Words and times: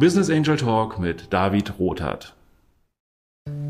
Business 0.00 0.30
Angel 0.30 0.56
Talk 0.56 0.98
mit 0.98 1.30
David 1.30 1.78
Rothart. 1.78 2.34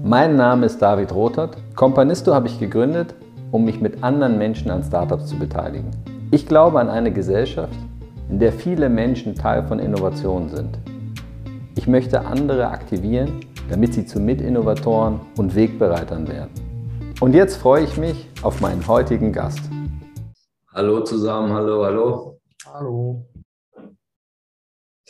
Mein 0.05 0.37
Name 0.37 0.67
ist 0.67 0.79
David 0.79 1.13
Rothart. 1.13 1.57
Companisto 1.75 2.33
habe 2.33 2.47
ich 2.47 2.61
gegründet, 2.61 3.17
um 3.51 3.65
mich 3.65 3.81
mit 3.81 4.05
anderen 4.05 4.39
Menschen 4.39 4.71
an 4.71 4.85
Startups 4.85 5.27
zu 5.27 5.37
beteiligen. 5.37 5.91
Ich 6.31 6.47
glaube 6.47 6.79
an 6.79 6.89
eine 6.89 7.13
Gesellschaft, 7.13 7.75
in 8.29 8.39
der 8.39 8.53
viele 8.53 8.89
Menschen 8.89 9.35
Teil 9.35 9.67
von 9.67 9.81
Innovationen 9.81 10.49
sind. 10.51 10.79
Ich 11.75 11.89
möchte 11.89 12.25
andere 12.25 12.69
aktivieren, 12.69 13.41
damit 13.69 13.95
sie 13.95 14.07
zu 14.07 14.21
Mitinnovatoren 14.21 15.19
und 15.37 15.57
Wegbereitern 15.57 16.29
werden. 16.29 16.53
Und 17.19 17.35
jetzt 17.35 17.57
freue 17.57 17.83
ich 17.83 17.97
mich 17.97 18.29
auf 18.43 18.61
meinen 18.61 18.87
heutigen 18.87 19.33
Gast. 19.33 19.69
Hallo 20.73 21.01
zusammen, 21.01 21.53
hallo, 21.53 21.85
hallo. 21.85 22.39
Hallo. 22.73 23.30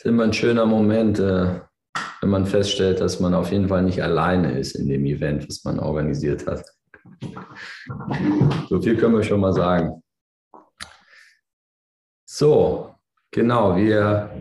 Ist 0.01 0.07
immer 0.07 0.23
ein 0.23 0.33
schöner 0.33 0.65
Moment, 0.65 1.19
äh, 1.19 1.59
wenn 2.21 2.29
man 2.31 2.47
feststellt, 2.47 2.99
dass 2.99 3.19
man 3.19 3.35
auf 3.35 3.51
jeden 3.51 3.67
Fall 3.67 3.83
nicht 3.83 4.01
alleine 4.01 4.57
ist 4.57 4.71
in 4.71 4.89
dem 4.89 5.05
Event, 5.05 5.47
was 5.47 5.63
man 5.63 5.77
organisiert 5.77 6.47
hat. 6.47 6.65
So 8.67 8.81
viel 8.81 8.97
können 8.97 9.13
wir 9.13 9.21
schon 9.21 9.41
mal 9.41 9.53
sagen. 9.53 10.01
So, 12.27 12.95
genau, 13.29 13.75
wir 13.75 14.31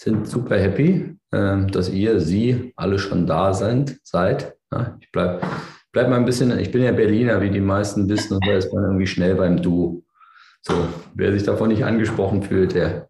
sind 0.00 0.28
super 0.28 0.56
happy, 0.56 1.16
ähm, 1.32 1.66
dass 1.72 1.88
ihr, 1.88 2.20
Sie 2.20 2.72
alle 2.76 3.00
schon 3.00 3.26
da 3.26 3.52
sind, 3.52 3.98
seid. 4.04 4.56
Ich 5.00 5.10
bleibe 5.10 5.40
bleib 5.90 6.08
mal 6.08 6.14
ein 6.14 6.24
bisschen, 6.24 6.56
ich 6.60 6.70
bin 6.70 6.84
ja 6.84 6.92
Berliner, 6.92 7.40
wie 7.40 7.50
die 7.50 7.58
meisten 7.58 8.08
wissen, 8.08 8.34
und 8.34 8.46
da 8.46 8.52
ist 8.52 8.72
man 8.72 8.84
irgendwie 8.84 9.08
schnell 9.08 9.34
beim 9.34 9.60
Du. 9.60 10.04
So, 10.62 10.74
wer 11.14 11.32
sich 11.32 11.42
davon 11.42 11.70
nicht 11.70 11.84
angesprochen 11.84 12.44
fühlt, 12.44 12.74
der 12.74 13.09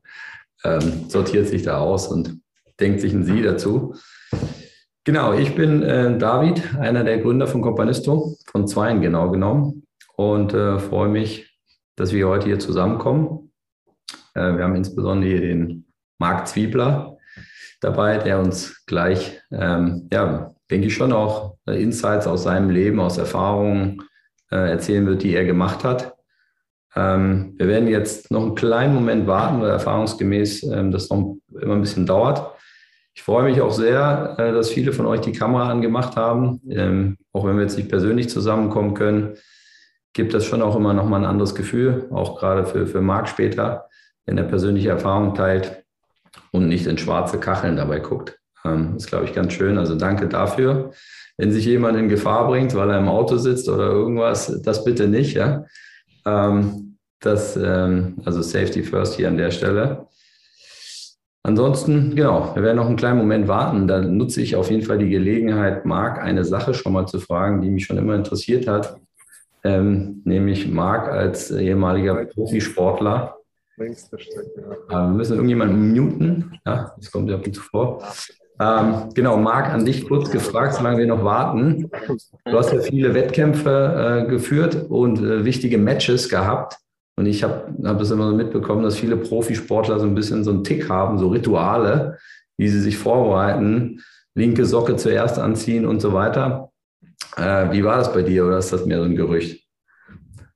ähm, 0.65 1.09
sortiert 1.09 1.49
sich 1.49 1.63
da 1.63 1.79
aus 1.79 2.09
und 2.09 2.41
denkt 2.79 3.01
sich 3.01 3.13
ein 3.13 3.25
Sie 3.25 3.43
dazu. 3.43 3.95
Genau, 5.05 5.33
ich 5.33 5.55
bin 5.55 5.83
äh, 5.83 6.19
David, 6.19 6.77
einer 6.79 7.05
der 7.05 7.19
Gründer 7.19 7.47
von 7.47 7.63
Companisto, 7.63 8.37
von 8.47 8.67
Zweien 8.69 9.01
genau 9.01 9.31
genommen, 9.31 9.87
und 10.17 10.53
äh, 10.53 10.79
freue 10.79 11.09
mich, 11.09 11.59
dass 11.97 12.13
wir 12.13 12.29
heute 12.29 12.47
hier 12.47 12.59
zusammenkommen. 12.59 13.53
Äh, 14.35 14.57
wir 14.57 14.65
haben 14.65 14.77
insbesondere 14.77 15.31
hier 15.31 15.41
den 15.41 15.87
Marc 16.19 16.47
Zwiebler 16.47 17.17
dabei, 17.81 18.19
der 18.19 18.39
uns 18.39 18.85
gleich, 18.85 19.41
ähm, 19.51 20.09
ja, 20.13 20.55
denke 20.71 20.89
ich 20.89 20.95
schon 20.95 21.13
auch 21.13 21.57
äh, 21.67 21.83
Insights 21.83 22.27
aus 22.27 22.43
seinem 22.43 22.69
Leben, 22.69 23.01
aus 23.01 23.17
Erfahrungen 23.17 24.03
äh, 24.51 24.71
erzählen 24.71 25.07
wird, 25.07 25.23
die 25.23 25.35
er 25.35 25.47
gemacht 25.47 25.85
hat. 25.85 26.15
Ähm, 26.97 27.55
wir 27.57 27.69
werden 27.69 27.89
jetzt 27.89 28.31
noch 28.31 28.43
einen 28.43 28.55
kleinen 28.55 28.95
Moment 28.95 29.27
warten, 29.27 29.61
weil 29.61 29.71
erfahrungsgemäß 29.71 30.65
ähm, 30.65 30.91
das 30.91 31.09
noch 31.11 31.37
immer 31.61 31.75
ein 31.75 31.81
bisschen 31.81 32.07
dauert. 32.07 32.55
Ich 33.15 33.23
freue 33.23 33.45
mich 33.45 33.61
auch 33.61 33.73
sehr, 33.73 34.35
äh, 34.39 34.53
dass 34.53 34.71
viele 34.71 34.93
von 34.93 35.07
euch 35.07 35.21
die 35.21 35.33
Kamera 35.33 35.69
angemacht 35.69 36.17
haben. 36.17 36.61
Ähm, 36.69 37.17
auch 37.33 37.45
wenn 37.45 37.57
wir 37.57 37.63
jetzt 37.63 37.77
nicht 37.77 37.89
persönlich 37.89 38.29
zusammenkommen 38.29 38.95
können, 38.95 39.37
gibt 40.13 40.35
das 40.35 40.45
schon 40.45 40.63
auch 40.63 40.77
immer 40.77 40.93
noch 40.93 41.07
mal 41.07 41.19
ein 41.19 41.25
anderes 41.25 41.55
Gefühl, 41.55 42.09
auch 42.11 42.39
gerade 42.39 42.67
für, 42.67 42.87
für 42.87 43.01
Marc 43.01 43.29
später, 43.29 43.89
wenn 44.27 44.39
er 44.39 44.45
persönliche 44.45 44.89
Erfahrungen 44.89 45.35
teilt 45.35 45.85
und 46.51 46.69
nicht 46.69 46.87
in 46.87 46.99
schwarze 46.99 47.39
Kacheln 47.39 47.77
dabei 47.77 48.01
guckt. 48.01 48.39
Ähm, 48.65 48.97
ist, 48.97 49.07
glaube 49.07 49.25
ich, 49.25 49.33
ganz 49.33 49.53
schön. 49.53 49.79
Also 49.79 49.95
danke 49.95 50.29
dafür. 50.29 50.93
Wenn 51.37 51.53
sich 51.53 51.65
jemand 51.65 51.97
in 51.99 52.09
Gefahr 52.09 52.47
bringt, 52.49 52.75
weil 52.75 52.91
er 52.91 52.99
im 52.99 53.09
Auto 53.09 53.37
sitzt 53.37 53.69
oder 53.69 53.87
irgendwas, 53.87 54.61
das 54.63 54.85
bitte 54.85 55.09
nicht. 55.09 55.35
Ja? 55.35 55.65
Ähm, 56.27 56.97
das, 57.21 57.57
ähm, 57.57 58.17
also 58.25 58.43
Safety 58.43 58.83
First 58.83 59.17
hier 59.17 59.29
an 59.29 59.37
der 59.37 59.51
Stelle. 59.51 60.07
Ansonsten, 61.43 62.15
genau, 62.15 62.55
wir 62.55 62.63
werden 62.63 62.77
noch 62.77 62.87
einen 62.87 62.97
kleinen 62.97 63.19
Moment 63.19 63.49
warten. 63.49 63.89
Da 63.89 64.01
nutze 64.01 64.43
ich 64.43 64.57
auf 64.57 64.71
jeden 64.71 64.83
Fall 64.83 64.99
die 64.99 65.09
Gelegenheit, 65.09 65.87
Marc 65.87 66.23
eine 66.23 66.45
Sache 66.45 66.75
schon 66.75 66.93
mal 66.93 67.07
zu 67.07 67.19
fragen, 67.19 67.63
die 67.63 67.71
mich 67.71 67.87
schon 67.87 67.97
immer 67.97 68.15
interessiert 68.15 68.67
hat. 68.67 68.97
Ähm, 69.65 70.23
nämlich 70.25 70.69
Marc 70.69 71.09
als 71.09 71.51
ehemaliger 71.51 72.27
Profisportler. 72.27 73.37
Längste 73.77 74.19
Strecke. 74.19 74.79
Ja. 74.91 75.07
Äh, 75.07 75.09
wir 75.09 75.17
müssen 75.17 75.35
irgendjemanden 75.35 75.93
muten. 75.95 76.59
Ja, 76.67 76.95
das 76.97 77.11
kommt 77.11 77.31
ja 77.31 77.43
zu 77.43 77.63
vor. 77.63 78.03
Ähm, 78.61 79.09
genau, 79.15 79.39
Marc, 79.39 79.73
an 79.73 79.87
dich 79.87 80.07
kurz 80.07 80.31
gefragt, 80.31 80.75
solange 80.75 80.99
wir 80.99 81.07
noch 81.07 81.25
warten. 81.25 81.91
Du 82.45 82.59
hast 82.59 82.73
ja 82.73 82.81
viele 82.81 83.15
Wettkämpfe 83.15 84.27
äh, 84.27 84.31
geführt 84.31 84.87
und 84.91 85.19
äh, 85.19 85.47
wichtige 85.47 85.79
Matches 85.79 86.29
gehabt. 86.29 86.77
Und 87.17 87.25
ich 87.25 87.43
habe 87.43 87.73
hab 87.85 87.99
das 87.99 88.11
immer 88.11 88.29
so 88.29 88.37
mitbekommen, 88.37 88.83
dass 88.83 88.97
viele 88.97 89.17
Profisportler 89.17 89.99
so 89.99 90.07
ein 90.07 90.15
bisschen 90.15 90.45
so 90.45 90.51
einen 90.51 90.63
Tick 90.63 90.91
haben, 90.91 91.19
so 91.19 91.29
Rituale, 91.29 92.19
wie 92.59 92.69
sie 92.69 92.81
sich 92.81 92.99
vorbereiten, 92.99 94.03
linke 94.35 94.67
Socke 94.67 94.97
zuerst 94.97 95.39
anziehen 95.39 95.87
und 95.87 96.01
so 96.01 96.13
weiter. 96.13 96.71
Äh, 97.39 97.73
wie 97.73 97.83
war 97.83 97.97
das 97.97 98.13
bei 98.13 98.21
dir 98.21 98.45
oder 98.45 98.59
ist 98.59 98.75
das 98.75 98.85
mehr 98.85 98.99
so 98.99 99.05
ein 99.05 99.17
Gerücht? 99.17 99.67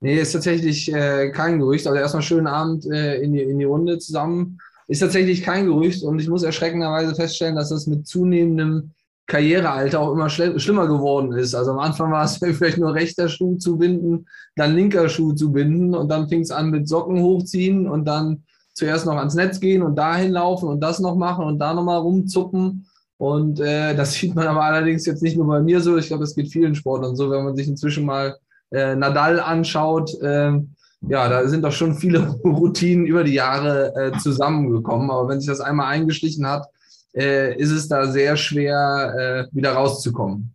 Nee, 0.00 0.18
ist 0.18 0.32
tatsächlich 0.32 0.92
äh, 0.92 1.30
kein 1.30 1.58
Gerücht. 1.58 1.86
Also 1.86 1.98
erstmal 1.98 2.22
schönen 2.22 2.48
Abend 2.48 2.84
äh, 2.84 3.22
in, 3.22 3.32
die, 3.32 3.42
in 3.42 3.58
die 3.58 3.64
Runde 3.64 3.98
zusammen 3.98 4.58
ist 4.88 5.00
tatsächlich 5.00 5.42
kein 5.42 5.66
Gerücht 5.66 6.02
und 6.02 6.18
ich 6.18 6.28
muss 6.28 6.42
erschreckenderweise 6.42 7.14
feststellen, 7.14 7.56
dass 7.56 7.70
das 7.70 7.86
mit 7.86 8.06
zunehmendem 8.06 8.92
Karrierealter 9.26 10.00
auch 10.00 10.12
immer 10.12 10.28
schlimmer 10.28 10.86
geworden 10.86 11.32
ist. 11.32 11.54
Also 11.54 11.72
am 11.72 11.78
Anfang 11.78 12.12
war 12.12 12.24
es 12.24 12.36
vielleicht 12.38 12.78
nur 12.78 12.94
rechter 12.94 13.28
Schuh 13.28 13.56
zu 13.56 13.78
binden, 13.78 14.26
dann 14.56 14.74
linker 14.74 15.08
Schuh 15.08 15.32
zu 15.32 15.52
binden 15.52 15.94
und 15.94 16.08
dann 16.10 16.28
fing 16.28 16.40
es 16.40 16.50
an 16.50 16.70
mit 16.70 16.88
Socken 16.88 17.20
hochziehen 17.22 17.88
und 17.88 18.04
dann 18.04 18.44
zuerst 18.74 19.06
noch 19.06 19.16
ans 19.16 19.34
Netz 19.34 19.60
gehen 19.60 19.82
und 19.82 19.96
dahin 19.96 20.32
laufen 20.32 20.68
und 20.68 20.80
das 20.80 20.98
noch 20.98 21.16
machen 21.16 21.44
und 21.46 21.58
da 21.58 21.72
nochmal 21.72 22.00
rumzuppen. 22.00 22.86
Und 23.16 23.60
äh, 23.60 23.94
das 23.94 24.12
sieht 24.14 24.34
man 24.34 24.46
aber 24.46 24.64
allerdings 24.64 25.06
jetzt 25.06 25.22
nicht 25.22 25.36
nur 25.36 25.46
bei 25.46 25.62
mir 25.62 25.80
so, 25.80 25.96
ich 25.96 26.08
glaube, 26.08 26.24
das 26.24 26.34
geht 26.34 26.52
vielen 26.52 26.74
Sportlern 26.74 27.16
so, 27.16 27.30
wenn 27.30 27.44
man 27.44 27.56
sich 27.56 27.68
inzwischen 27.68 28.04
mal 28.04 28.36
äh, 28.70 28.94
Nadal 28.94 29.40
anschaut. 29.40 30.12
Äh, 30.20 30.60
ja, 31.08 31.28
da 31.28 31.46
sind 31.48 31.62
doch 31.62 31.72
schon 31.72 31.94
viele 31.94 32.20
Routinen 32.44 33.06
über 33.06 33.24
die 33.24 33.34
Jahre 33.34 33.94
äh, 33.94 34.18
zusammengekommen. 34.18 35.10
Aber 35.10 35.28
wenn 35.28 35.40
sich 35.40 35.48
das 35.48 35.60
einmal 35.60 35.92
eingeschlichen 35.92 36.46
hat, 36.46 36.66
äh, 37.14 37.56
ist 37.56 37.70
es 37.70 37.88
da 37.88 38.06
sehr 38.06 38.36
schwer, 38.36 39.48
äh, 39.52 39.56
wieder 39.56 39.72
rauszukommen. 39.72 40.54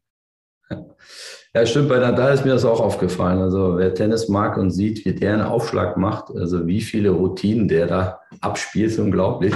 Ja, 1.51 1.65
stimmt. 1.65 1.89
Bei 1.89 1.97
Nadal 1.97 2.35
ist 2.35 2.45
mir 2.45 2.53
das 2.53 2.63
auch 2.63 2.79
aufgefallen. 2.79 3.39
Also 3.39 3.75
wer 3.77 3.95
Tennis 3.95 4.29
mag 4.29 4.55
und 4.55 4.69
sieht, 4.69 5.03
wie 5.03 5.15
der 5.15 5.33
einen 5.33 5.41
Aufschlag 5.41 5.97
macht, 5.97 6.29
also 6.29 6.67
wie 6.67 6.79
viele 6.79 7.09
Routinen 7.09 7.67
der 7.67 7.87
da 7.87 8.19
abspielt, 8.39 8.91
ist 8.91 8.99
unglaublich. 8.99 9.55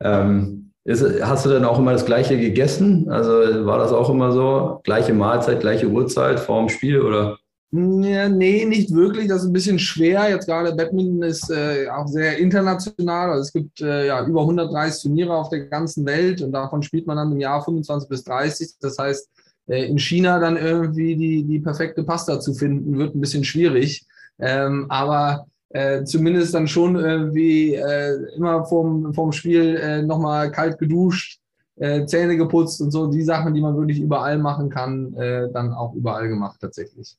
Ähm, 0.00 0.70
ist, 0.84 1.04
hast 1.20 1.44
du 1.44 1.50
denn 1.50 1.64
auch 1.64 1.80
immer 1.80 1.90
das 1.90 2.06
Gleiche 2.06 2.38
gegessen? 2.38 3.10
Also 3.10 3.66
war 3.66 3.78
das 3.78 3.92
auch 3.92 4.08
immer 4.10 4.30
so? 4.30 4.80
Gleiche 4.84 5.12
Mahlzeit, 5.12 5.58
gleiche 5.58 5.88
Uhrzeit 5.88 6.38
vor 6.38 6.60
dem 6.60 6.68
Spiel 6.68 7.00
oder? 7.00 7.36
Ja, 7.70 8.30
nee, 8.30 8.64
nicht 8.64 8.94
wirklich. 8.94 9.28
Das 9.28 9.42
ist 9.42 9.48
ein 9.48 9.52
bisschen 9.52 9.78
schwer. 9.78 10.30
Jetzt 10.30 10.46
gerade 10.46 10.74
Badminton 10.74 11.22
ist 11.22 11.50
äh, 11.50 11.86
auch 11.90 12.06
sehr 12.06 12.38
international. 12.38 13.30
Also 13.30 13.42
es 13.42 13.52
gibt 13.52 13.82
äh, 13.82 14.06
ja 14.06 14.24
über 14.26 14.40
130 14.40 15.02
Turniere 15.02 15.36
auf 15.36 15.50
der 15.50 15.66
ganzen 15.66 16.06
Welt 16.06 16.40
und 16.40 16.52
davon 16.52 16.82
spielt 16.82 17.06
man 17.06 17.18
dann 17.18 17.32
im 17.32 17.40
Jahr 17.40 17.62
25 17.62 18.08
bis 18.08 18.24
30. 18.24 18.78
Das 18.80 18.96
heißt, 18.98 19.28
äh, 19.66 19.84
in 19.84 19.98
China 19.98 20.38
dann 20.38 20.56
irgendwie 20.56 21.14
die, 21.14 21.44
die 21.44 21.58
perfekte 21.58 22.04
Pasta 22.04 22.40
zu 22.40 22.54
finden, 22.54 22.96
wird 22.96 23.14
ein 23.14 23.20
bisschen 23.20 23.44
schwierig. 23.44 24.06
Ähm, 24.38 24.86
aber 24.88 25.46
äh, 25.68 26.04
zumindest 26.04 26.54
dann 26.54 26.68
schon 26.68 26.96
irgendwie 26.96 27.74
äh, 27.74 28.16
immer 28.36 28.64
vorm, 28.64 29.12
vorm 29.12 29.32
Spiel 29.32 29.76
äh, 29.76 30.02
nochmal 30.02 30.50
kalt 30.50 30.78
geduscht, 30.78 31.40
äh, 31.76 32.06
Zähne 32.06 32.38
geputzt 32.38 32.80
und 32.80 32.92
so. 32.92 33.08
Die 33.08 33.22
Sachen, 33.22 33.52
die 33.52 33.60
man 33.60 33.76
wirklich 33.76 34.00
überall 34.00 34.38
machen 34.38 34.70
kann, 34.70 35.12
äh, 35.14 35.52
dann 35.52 35.74
auch 35.74 35.94
überall 35.94 36.28
gemacht 36.28 36.58
tatsächlich. 36.62 37.18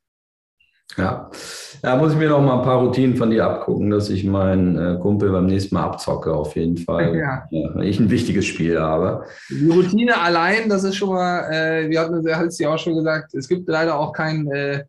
Ja, 0.97 1.29
da 1.81 1.95
muss 1.95 2.13
ich 2.13 2.17
mir 2.17 2.29
noch 2.29 2.41
mal 2.41 2.59
ein 2.59 2.63
paar 2.63 2.81
Routinen 2.81 3.15
von 3.15 3.29
dir 3.29 3.45
abgucken, 3.45 3.89
dass 3.89 4.09
ich 4.09 4.25
meinen 4.25 4.77
äh, 4.77 4.99
Kumpel 4.99 5.31
beim 5.31 5.45
nächsten 5.45 5.75
Mal 5.75 5.83
abzocke, 5.83 6.33
auf 6.33 6.55
jeden 6.55 6.77
Fall. 6.77 7.15
Ja. 7.15 7.43
ja. 7.51 7.79
ich 7.81 7.99
ein 7.99 8.09
wichtiges 8.09 8.45
Spiel 8.45 8.79
habe. 8.79 9.23
Die 9.49 9.69
Routine 9.69 10.19
allein, 10.19 10.67
das 10.67 10.83
ist 10.83 10.95
schon 10.95 11.09
mal, 11.09 11.49
äh, 11.51 11.89
wir 11.89 12.01
hatten, 12.01 12.35
hat 12.35 12.47
es 12.47 12.59
ja 12.59 12.73
auch 12.73 12.79
schon 12.79 12.95
gesagt, 12.95 13.33
es 13.33 13.47
gibt 13.47 13.69
leider 13.69 13.97
auch 13.97 14.13
kein, 14.13 14.49
äh, 14.51 14.83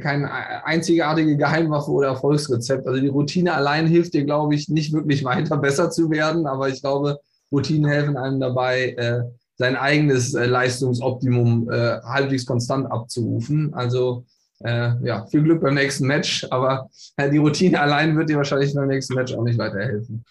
kein 0.00 0.24
einzigartige 0.24 1.36
Geheimwaffe 1.36 1.90
oder 1.90 2.08
Erfolgsrezept. 2.08 2.86
Also 2.86 3.00
die 3.00 3.08
Routine 3.08 3.52
allein 3.52 3.86
hilft 3.86 4.14
dir, 4.14 4.24
glaube 4.24 4.54
ich, 4.54 4.68
nicht 4.68 4.92
wirklich 4.92 5.24
weiter 5.24 5.58
besser 5.58 5.90
zu 5.90 6.10
werden, 6.10 6.46
aber 6.46 6.68
ich 6.68 6.80
glaube, 6.80 7.18
Routinen 7.52 7.90
helfen 7.90 8.16
einem 8.16 8.40
dabei, 8.40 8.94
äh, 8.96 9.22
sein 9.58 9.76
eigenes 9.76 10.34
äh, 10.34 10.46
Leistungsoptimum 10.46 11.70
äh, 11.70 12.00
halbwegs 12.02 12.46
konstant 12.46 12.90
abzurufen. 12.90 13.74
Also 13.74 14.24
äh, 14.64 14.92
ja, 15.02 15.26
viel 15.26 15.42
Glück 15.42 15.60
beim 15.60 15.74
nächsten 15.74 16.06
Match, 16.06 16.46
aber 16.50 16.88
äh, 17.16 17.30
die 17.30 17.38
Routine 17.38 17.80
allein 17.80 18.16
wird 18.16 18.28
dir 18.28 18.36
wahrscheinlich 18.36 18.74
beim 18.74 18.88
nächsten 18.88 19.14
Match 19.14 19.34
auch 19.34 19.44
nicht 19.44 19.58
weiterhelfen. 19.58 20.24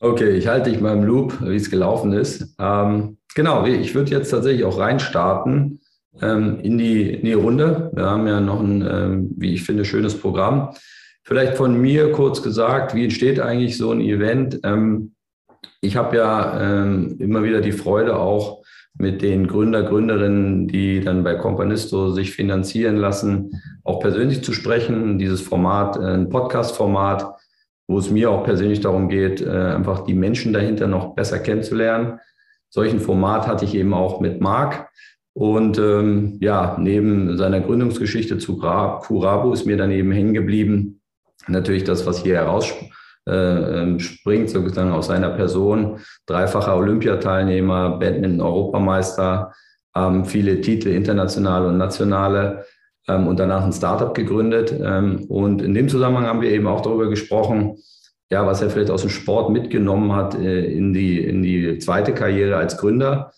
Okay, 0.00 0.30
ich 0.30 0.48
halte 0.48 0.70
dich 0.70 0.80
mal 0.80 0.96
im 0.96 1.04
Loop, 1.04 1.40
wie 1.42 1.54
es 1.54 1.70
gelaufen 1.70 2.12
ist. 2.12 2.54
Ähm, 2.58 3.18
genau, 3.34 3.64
ich 3.64 3.94
würde 3.94 4.10
jetzt 4.10 4.30
tatsächlich 4.30 4.64
auch 4.64 4.78
reinstarten 4.78 5.80
ähm, 6.20 6.58
in, 6.60 6.76
die, 6.76 7.10
in 7.14 7.24
die 7.24 7.32
Runde. 7.32 7.90
Wir 7.94 8.06
haben 8.06 8.26
ja 8.26 8.40
noch 8.40 8.60
ein, 8.60 8.82
ähm, 8.82 9.30
wie 9.36 9.54
ich 9.54 9.62
finde, 9.62 9.84
schönes 9.84 10.18
Programm. 10.18 10.74
Vielleicht 11.24 11.56
von 11.56 11.80
mir 11.80 12.10
kurz 12.10 12.42
gesagt, 12.42 12.94
wie 12.94 13.04
entsteht 13.04 13.38
eigentlich 13.38 13.78
so 13.78 13.92
ein 13.92 14.00
Event? 14.00 14.58
Ähm, 14.64 15.14
ich 15.80 15.96
habe 15.96 16.16
ja 16.16 16.60
ähm, 16.60 17.16
immer 17.18 17.44
wieder 17.44 17.60
die 17.60 17.72
Freude 17.72 18.16
auch 18.16 18.61
mit 18.98 19.22
den 19.22 19.46
Gründer, 19.46 19.82
Gründerinnen, 19.82 20.68
die 20.68 21.00
dann 21.00 21.24
bei 21.24 21.34
Companisto 21.34 22.10
sich 22.10 22.32
finanzieren 22.32 22.96
lassen, 22.96 23.62
auch 23.84 24.00
persönlich 24.00 24.44
zu 24.44 24.52
sprechen. 24.52 25.18
Dieses 25.18 25.40
Format, 25.40 25.96
äh, 25.96 26.14
ein 26.14 26.28
Podcast-Format, 26.28 27.26
wo 27.88 27.98
es 27.98 28.10
mir 28.10 28.30
auch 28.30 28.44
persönlich 28.44 28.80
darum 28.80 29.08
geht, 29.08 29.40
äh, 29.40 29.50
einfach 29.50 30.04
die 30.04 30.14
Menschen 30.14 30.52
dahinter 30.52 30.86
noch 30.86 31.14
besser 31.14 31.38
kennenzulernen. 31.38 32.20
Solchen 32.68 33.00
Format 33.00 33.46
hatte 33.46 33.64
ich 33.64 33.74
eben 33.74 33.92
auch 33.94 34.20
mit 34.20 34.40
Marc. 34.40 34.88
Und 35.34 35.78
ähm, 35.78 36.38
ja, 36.40 36.76
neben 36.78 37.38
seiner 37.38 37.60
Gründungsgeschichte 37.60 38.36
zu 38.38 38.58
Curabo 38.58 39.52
ist 39.52 39.64
mir 39.64 39.78
dann 39.78 39.90
eben 39.90 40.12
hängen 40.12 40.34
geblieben, 40.34 41.00
natürlich 41.48 41.84
das, 41.84 42.06
was 42.06 42.22
hier 42.22 42.34
herausspringt, 42.34 42.92
äh, 43.28 43.82
ähm, 43.82 43.98
sozusagen 43.98 44.92
aus 44.92 45.06
seiner 45.06 45.30
Person. 45.30 46.00
Dreifacher 46.26 46.76
Olympiateilnehmer, 46.76 47.98
Badminton-Europameister, 47.98 49.52
ähm, 49.94 50.24
viele 50.24 50.60
Titel, 50.60 50.88
internationale 50.88 51.68
und 51.68 51.78
nationale 51.78 52.64
ähm, 53.08 53.26
und 53.26 53.38
danach 53.38 53.64
ein 53.64 53.72
Startup 53.72 54.14
gegründet. 54.14 54.74
Ähm, 54.82 55.24
und 55.28 55.62
in 55.62 55.74
dem 55.74 55.88
Zusammenhang 55.88 56.26
haben 56.26 56.40
wir 56.40 56.50
eben 56.50 56.66
auch 56.66 56.80
darüber 56.80 57.08
gesprochen, 57.08 57.76
ja, 58.30 58.46
was 58.46 58.62
er 58.62 58.70
vielleicht 58.70 58.90
aus 58.90 59.02
dem 59.02 59.10
Sport 59.10 59.50
mitgenommen 59.50 60.14
hat 60.14 60.34
äh, 60.34 60.64
in, 60.64 60.92
die, 60.92 61.22
in 61.22 61.42
die 61.42 61.78
zweite 61.78 62.14
Karriere 62.14 62.56
als 62.56 62.78
Gründer. 62.78 63.32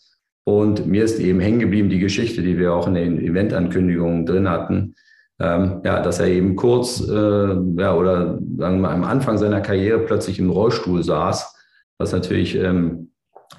Und 0.44 0.86
mir 0.86 1.04
ist 1.04 1.18
eben 1.18 1.40
hängen 1.40 1.58
geblieben 1.58 1.88
die 1.88 1.98
Geschichte, 1.98 2.42
die 2.42 2.58
wir 2.58 2.74
auch 2.74 2.86
in 2.86 2.94
den 2.94 3.20
Eventankündigungen 3.20 4.26
drin 4.26 4.48
hatten, 4.48 4.94
ähm, 5.40 5.80
ja, 5.84 6.00
dass 6.00 6.20
er 6.20 6.28
eben 6.28 6.56
kurz 6.56 7.00
äh, 7.00 7.56
ja, 7.78 7.94
oder 7.94 8.38
sagen 8.56 8.76
wir 8.76 8.88
mal 8.88 8.94
am 8.94 9.04
Anfang 9.04 9.38
seiner 9.38 9.60
Karriere 9.60 10.00
plötzlich 10.00 10.38
im 10.38 10.50
Rollstuhl 10.50 11.02
saß, 11.02 11.54
was 11.98 12.12
natürlich 12.12 12.54
ähm, 12.56 13.10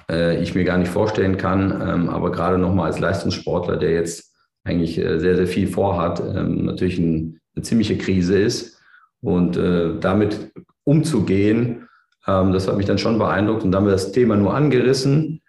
äh, 0.10 0.42
ich 0.42 0.56
mir 0.56 0.64
gar 0.64 0.78
nicht 0.78 0.92
vorstellen 0.92 1.38
kann, 1.38 1.82
ähm, 1.86 2.10
aber 2.10 2.32
gerade 2.32 2.58
nochmal 2.58 2.88
als 2.88 3.00
Leistungssportler, 3.00 3.78
der 3.78 3.92
jetzt 3.92 4.34
eigentlich 4.66 4.98
äh, 4.98 5.20
sehr, 5.20 5.36
sehr 5.36 5.48
viel 5.48 5.68
vorhat, 5.68 6.20
ähm, 6.20 6.66
natürlich 6.66 6.98
ein, 6.98 7.40
eine 7.56 7.64
ziemliche 7.64 7.98
Krise 7.98 8.38
ist. 8.38 8.76
Und 9.22 9.58
äh, 9.58 10.00
damit 10.00 10.52
umzugehen, 10.84 11.88
ähm, 12.28 12.52
das 12.52 12.68
hat 12.68 12.78
mich 12.78 12.86
dann 12.86 12.98
schon 12.98 13.18
beeindruckt. 13.18 13.64
Und 13.64 13.72
dann 13.72 13.84
haben 13.84 13.92
das 13.92 14.12
Thema 14.12 14.36
nur 14.36 14.54
angerissen. 14.54 15.42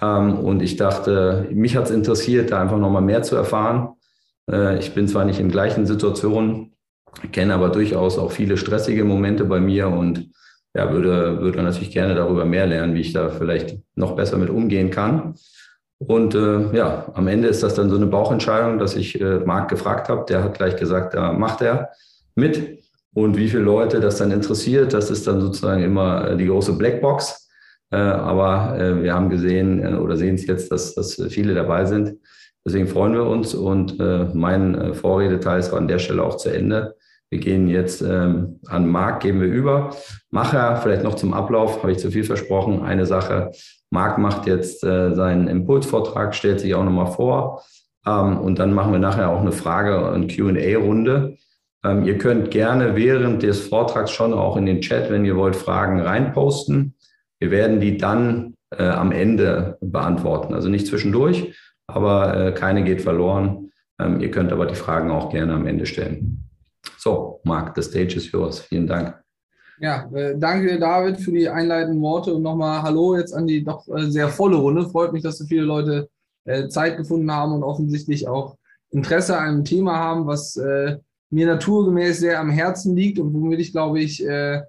Ähm, 0.00 0.38
und 0.38 0.62
ich 0.62 0.76
dachte, 0.76 1.48
mich 1.52 1.76
hat 1.76 1.86
es 1.86 1.90
interessiert, 1.90 2.50
da 2.50 2.60
einfach 2.60 2.78
nochmal 2.78 3.02
mehr 3.02 3.22
zu 3.22 3.36
erfahren. 3.36 3.90
Äh, 4.50 4.78
ich 4.78 4.94
bin 4.94 5.08
zwar 5.08 5.24
nicht 5.24 5.40
in 5.40 5.50
gleichen 5.50 5.86
Situationen, 5.86 6.72
kenne 7.32 7.54
aber 7.54 7.68
durchaus 7.68 8.18
auch 8.18 8.32
viele 8.32 8.56
stressige 8.56 9.04
Momente 9.04 9.44
bei 9.44 9.60
mir 9.60 9.88
und 9.88 10.30
ja, 10.76 10.92
würde, 10.92 11.40
würde 11.40 11.62
natürlich 11.62 11.92
gerne 11.92 12.14
darüber 12.14 12.44
mehr 12.44 12.66
lernen, 12.66 12.94
wie 12.94 13.00
ich 13.00 13.12
da 13.12 13.28
vielleicht 13.28 13.78
noch 13.94 14.16
besser 14.16 14.38
mit 14.38 14.50
umgehen 14.50 14.90
kann. 14.90 15.34
Und 15.98 16.34
äh, 16.34 16.76
ja, 16.76 17.10
am 17.14 17.28
Ende 17.28 17.48
ist 17.48 17.62
das 17.62 17.74
dann 17.74 17.88
so 17.88 17.96
eine 17.96 18.06
Bauchentscheidung, 18.06 18.78
dass 18.78 18.96
ich 18.96 19.20
äh, 19.20 19.38
Marc 19.38 19.68
gefragt 19.68 20.08
habe. 20.08 20.24
Der 20.28 20.42
hat 20.42 20.54
gleich 20.54 20.76
gesagt, 20.76 21.14
da 21.14 21.32
macht 21.32 21.62
er 21.62 21.90
mit. 22.34 22.82
Und 23.14 23.36
wie 23.36 23.48
viele 23.48 23.62
Leute 23.62 24.00
das 24.00 24.18
dann 24.18 24.32
interessiert, 24.32 24.92
das 24.92 25.10
ist 25.10 25.26
dann 25.28 25.40
sozusagen 25.40 25.84
immer 25.84 26.30
äh, 26.30 26.36
die 26.36 26.46
große 26.46 26.72
Blackbox. 26.76 27.48
Äh, 27.92 27.96
aber 27.96 28.76
äh, 28.78 29.02
wir 29.02 29.14
haben 29.14 29.30
gesehen 29.30 29.82
äh, 29.84 29.94
oder 29.94 30.16
sehen 30.16 30.34
es 30.34 30.46
jetzt, 30.46 30.72
dass, 30.72 30.94
dass 30.94 31.22
viele 31.28 31.54
dabei 31.54 31.84
sind. 31.84 32.18
Deswegen 32.66 32.86
freuen 32.86 33.12
wir 33.12 33.24
uns 33.24 33.54
und 33.54 34.00
äh, 34.00 34.28
mein 34.32 34.74
äh, 34.74 34.94
Vorredeteil 34.94 35.60
ist 35.60 35.72
an 35.72 35.88
der 35.88 35.98
Stelle 35.98 36.22
auch 36.22 36.36
zu 36.36 36.48
Ende. 36.48 36.96
Wir 37.30 37.38
gehen 37.40 37.68
jetzt 37.68 38.00
ähm, 38.00 38.60
an 38.68 38.88
Marc, 38.88 39.20
gehen 39.20 39.40
wir 39.40 39.48
über. 39.48 39.90
Macher, 40.30 40.76
vielleicht 40.76 41.02
noch 41.02 41.14
zum 41.14 41.34
Ablauf, 41.34 41.82
habe 41.82 41.92
ich 41.92 41.98
zu 41.98 42.10
viel 42.10 42.24
versprochen. 42.24 42.82
Eine 42.82 43.06
Sache, 43.06 43.50
Marc 43.90 44.18
macht 44.18 44.46
jetzt 44.46 44.84
äh, 44.84 45.14
seinen 45.14 45.48
Impulsvortrag, 45.48 46.34
stellt 46.34 46.60
sich 46.60 46.74
auch 46.74 46.84
nochmal 46.84 47.12
vor. 47.12 47.62
Ähm, 48.06 48.38
und 48.38 48.58
dann 48.58 48.72
machen 48.72 48.92
wir 48.92 48.98
nachher 48.98 49.30
auch 49.30 49.40
eine 49.40 49.52
Frage- 49.52 50.10
und 50.12 50.28
QA-Runde. 50.28 51.36
Ähm, 51.84 52.04
ihr 52.04 52.18
könnt 52.18 52.50
gerne 52.50 52.96
während 52.96 53.42
des 53.42 53.66
Vortrags 53.68 54.10
schon 54.10 54.32
auch 54.32 54.56
in 54.56 54.66
den 54.66 54.80
Chat, 54.80 55.10
wenn 55.10 55.24
ihr 55.24 55.36
wollt, 55.36 55.56
Fragen 55.56 56.00
reinposten. 56.00 56.94
Wir 57.40 57.50
werden 57.50 57.80
die 57.80 57.98
dann 57.98 58.54
äh, 58.70 58.84
am 58.84 59.12
Ende 59.12 59.76
beantworten, 59.80 60.54
also 60.54 60.68
nicht 60.68 60.86
zwischendurch 60.86 61.54
aber 61.86 62.36
äh, 62.36 62.52
keine 62.52 62.84
geht 62.84 63.02
verloren. 63.02 63.70
Ähm, 63.98 64.20
ihr 64.20 64.30
könnt 64.30 64.52
aber 64.52 64.66
die 64.66 64.74
Fragen 64.74 65.10
auch 65.10 65.30
gerne 65.30 65.54
am 65.54 65.66
Ende 65.66 65.86
stellen. 65.86 66.48
So, 66.98 67.40
Marc, 67.44 67.74
the 67.76 67.82
stage 67.82 68.16
is 68.16 68.30
yours. 68.30 68.60
Vielen 68.60 68.86
Dank. 68.86 69.14
Ja, 69.80 70.08
äh, 70.14 70.36
danke 70.38 70.78
David 70.78 71.18
für 71.20 71.32
die 71.32 71.48
einleitenden 71.48 72.00
Worte 72.00 72.34
und 72.34 72.42
nochmal 72.42 72.82
Hallo 72.82 73.16
jetzt 73.16 73.32
an 73.32 73.46
die 73.46 73.64
doch 73.64 73.86
äh, 73.88 74.10
sehr 74.10 74.28
volle 74.28 74.56
Runde. 74.56 74.88
Freut 74.88 75.12
mich, 75.12 75.22
dass 75.22 75.38
so 75.38 75.44
viele 75.44 75.62
Leute 75.62 76.08
äh, 76.44 76.68
Zeit 76.68 76.96
gefunden 76.96 77.30
haben 77.30 77.52
und 77.52 77.62
offensichtlich 77.62 78.28
auch 78.28 78.56
Interesse 78.90 79.36
an 79.36 79.48
einem 79.48 79.64
Thema 79.64 79.96
haben, 79.96 80.26
was 80.26 80.56
äh, 80.56 80.98
mir 81.30 81.46
naturgemäß 81.46 82.20
sehr 82.20 82.38
am 82.38 82.50
Herzen 82.50 82.94
liegt 82.94 83.18
und 83.18 83.34
womit 83.34 83.58
ich, 83.60 83.72
glaube 83.72 84.00
ich, 84.00 84.24
äh, 84.24 84.62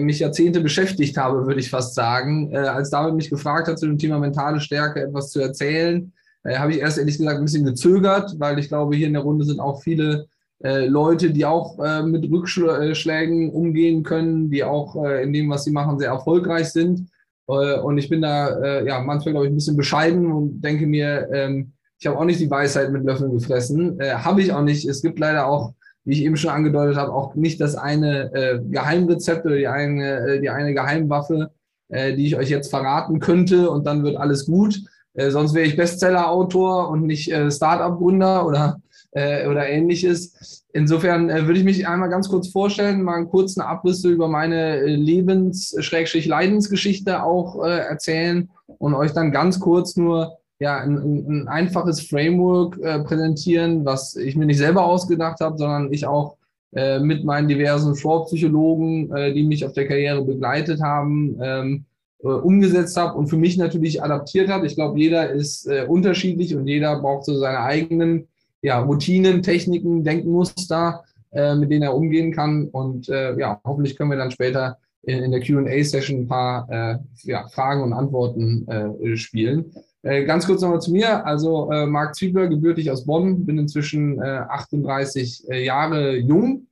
mich 0.00 0.20
Jahrzehnte 0.20 0.60
beschäftigt 0.60 1.18
habe, 1.18 1.46
würde 1.46 1.60
ich 1.60 1.68
fast 1.68 1.94
sagen. 1.94 2.56
als 2.56 2.88
David 2.88 3.14
mich 3.14 3.28
gefragt 3.28 3.68
hat, 3.68 3.78
zu 3.78 3.84
dem 3.84 3.98
Thema 3.98 4.18
mentale 4.18 4.60
Stärke 4.60 5.02
etwas 5.02 5.30
zu 5.30 5.40
erzählen, 5.40 6.10
äh, 6.44 6.56
habe 6.56 6.72
ich 6.72 6.78
erst 6.78 6.98
ehrlich 6.98 7.18
gesagt 7.18 7.38
ein 7.38 7.44
bisschen 7.44 7.64
gezögert, 7.64 8.34
weil 8.38 8.58
ich 8.58 8.68
glaube, 8.68 8.96
hier 8.96 9.06
in 9.06 9.12
der 9.14 9.22
Runde 9.22 9.44
sind 9.44 9.60
auch 9.60 9.82
viele 9.82 10.26
äh, 10.62 10.86
Leute, 10.86 11.30
die 11.30 11.44
auch 11.44 11.78
äh, 11.78 12.02
mit 12.02 12.28
Rückschlägen 12.30 13.50
umgehen 13.50 14.02
können, 14.02 14.50
die 14.50 14.64
auch 14.64 15.04
äh, 15.04 15.22
in 15.22 15.32
dem, 15.32 15.48
was 15.50 15.64
sie 15.64 15.70
machen, 15.70 15.98
sehr 15.98 16.10
erfolgreich 16.10 16.70
sind. 16.70 17.08
Äh, 17.48 17.78
und 17.78 17.98
ich 17.98 18.08
bin 18.08 18.22
da 18.22 18.58
äh, 18.60 18.86
ja 18.86 19.00
manchmal, 19.00 19.32
glaube 19.32 19.46
ich, 19.46 19.52
ein 19.52 19.56
bisschen 19.56 19.76
bescheiden 19.76 20.32
und 20.32 20.60
denke 20.60 20.86
mir, 20.86 21.28
ähm, 21.32 21.72
ich 22.00 22.06
habe 22.06 22.18
auch 22.18 22.24
nicht 22.24 22.40
die 22.40 22.50
Weisheit 22.50 22.92
mit 22.92 23.04
Löffeln 23.04 23.32
gefressen. 23.32 23.98
habe 24.00 24.40
ich 24.40 24.52
auch 24.52 24.62
nicht. 24.62 24.88
Es 24.88 25.02
gibt 25.02 25.18
leider 25.18 25.48
auch, 25.48 25.74
wie 26.04 26.12
ich 26.12 26.22
eben 26.22 26.36
schon 26.36 26.52
angedeutet 26.52 26.96
habe, 26.96 27.12
auch 27.12 27.34
nicht 27.34 27.60
das 27.60 27.74
eine 27.74 28.62
Geheimrezept 28.70 29.44
oder 29.44 29.56
die 29.56 29.66
eine, 29.66 30.40
die 30.40 30.48
eine 30.48 30.74
Geheimwaffe, 30.74 31.50
die 31.90 32.24
ich 32.24 32.36
euch 32.36 32.50
jetzt 32.50 32.70
verraten 32.70 33.18
könnte 33.18 33.68
und 33.68 33.84
dann 33.84 34.04
wird 34.04 34.16
alles 34.16 34.46
gut. 34.46 34.78
Äh, 35.18 35.30
sonst 35.32 35.52
wäre 35.52 35.66
ich 35.66 35.76
Bestseller-Autor 35.76 36.88
und 36.90 37.02
nicht 37.02 37.32
äh, 37.32 37.50
Startup-Gründer 37.50 38.46
oder, 38.46 38.80
äh, 39.10 39.48
oder 39.48 39.68
ähnliches. 39.68 40.64
Insofern 40.72 41.28
äh, 41.28 41.44
würde 41.44 41.58
ich 41.58 41.64
mich 41.64 41.88
einmal 41.88 42.08
ganz 42.08 42.28
kurz 42.28 42.46
vorstellen, 42.48 43.02
mal 43.02 43.16
einen 43.16 43.28
kurzen 43.28 43.60
Abriss 43.60 44.04
über 44.04 44.28
meine 44.28 44.76
äh, 44.76 44.94
Lebens-Leidensgeschichte 44.94 47.24
auch 47.24 47.64
äh, 47.64 47.78
erzählen 47.78 48.48
und 48.78 48.94
euch 48.94 49.10
dann 49.12 49.32
ganz 49.32 49.58
kurz 49.58 49.96
nur 49.96 50.38
ja, 50.60 50.78
ein, 50.78 50.96
ein 50.96 51.48
einfaches 51.48 52.00
Framework 52.00 52.80
präsentieren, 53.04 53.84
was 53.84 54.16
ich 54.16 54.34
mir 54.34 54.46
nicht 54.46 54.58
selber 54.58 54.84
ausgedacht 54.84 55.38
habe, 55.40 55.56
sondern 55.56 55.92
ich 55.92 56.04
auch 56.04 56.34
mit 56.72 57.24
meinen 57.24 57.46
diversen 57.46 57.94
Vorpsychologen, 57.94 59.14
die 59.34 59.44
mich 59.44 59.64
auf 59.64 59.72
der 59.72 59.86
Karriere 59.86 60.24
begleitet 60.24 60.82
haben, 60.82 61.38
ähm, 61.40 61.84
äh, 62.22 62.28
umgesetzt 62.28 62.96
habe 62.96 63.16
und 63.16 63.28
für 63.28 63.36
mich 63.36 63.56
natürlich 63.56 64.02
adaptiert 64.02 64.48
habe. 64.48 64.66
Ich 64.66 64.74
glaube, 64.74 64.98
jeder 64.98 65.30
ist 65.30 65.66
äh, 65.66 65.84
unterschiedlich 65.86 66.54
und 66.56 66.66
jeder 66.66 67.00
braucht 67.00 67.24
so 67.24 67.38
seine 67.38 67.60
eigenen 67.60 68.28
ja, 68.62 68.80
Routinen, 68.80 69.42
Techniken, 69.42 70.04
Denkmuster, 70.04 71.04
äh, 71.32 71.54
mit 71.54 71.70
denen 71.70 71.82
er 71.82 71.94
umgehen 71.94 72.32
kann. 72.32 72.68
Und 72.68 73.08
äh, 73.08 73.38
ja, 73.38 73.60
hoffentlich 73.64 73.96
können 73.96 74.10
wir 74.10 74.18
dann 74.18 74.30
später 74.30 74.78
in, 75.02 75.22
in 75.22 75.30
der 75.30 75.40
QA-Session 75.40 76.20
ein 76.20 76.28
paar 76.28 76.68
äh, 76.70 76.98
ja, 77.22 77.46
Fragen 77.48 77.82
und 77.82 77.92
Antworten 77.92 78.66
äh, 78.68 79.16
spielen. 79.16 79.72
Äh, 80.02 80.24
ganz 80.24 80.46
kurz 80.46 80.62
nochmal 80.62 80.80
zu 80.80 80.92
mir. 80.92 81.24
Also 81.26 81.70
äh, 81.70 81.86
Marc 81.86 82.14
Zwiebler, 82.14 82.48
gebürtig 82.48 82.90
aus 82.90 83.04
Bonn, 83.04 83.44
bin 83.44 83.58
inzwischen 83.58 84.20
äh, 84.20 84.42
38 84.48 85.50
äh, 85.50 85.64
Jahre 85.64 86.16
jung 86.16 86.67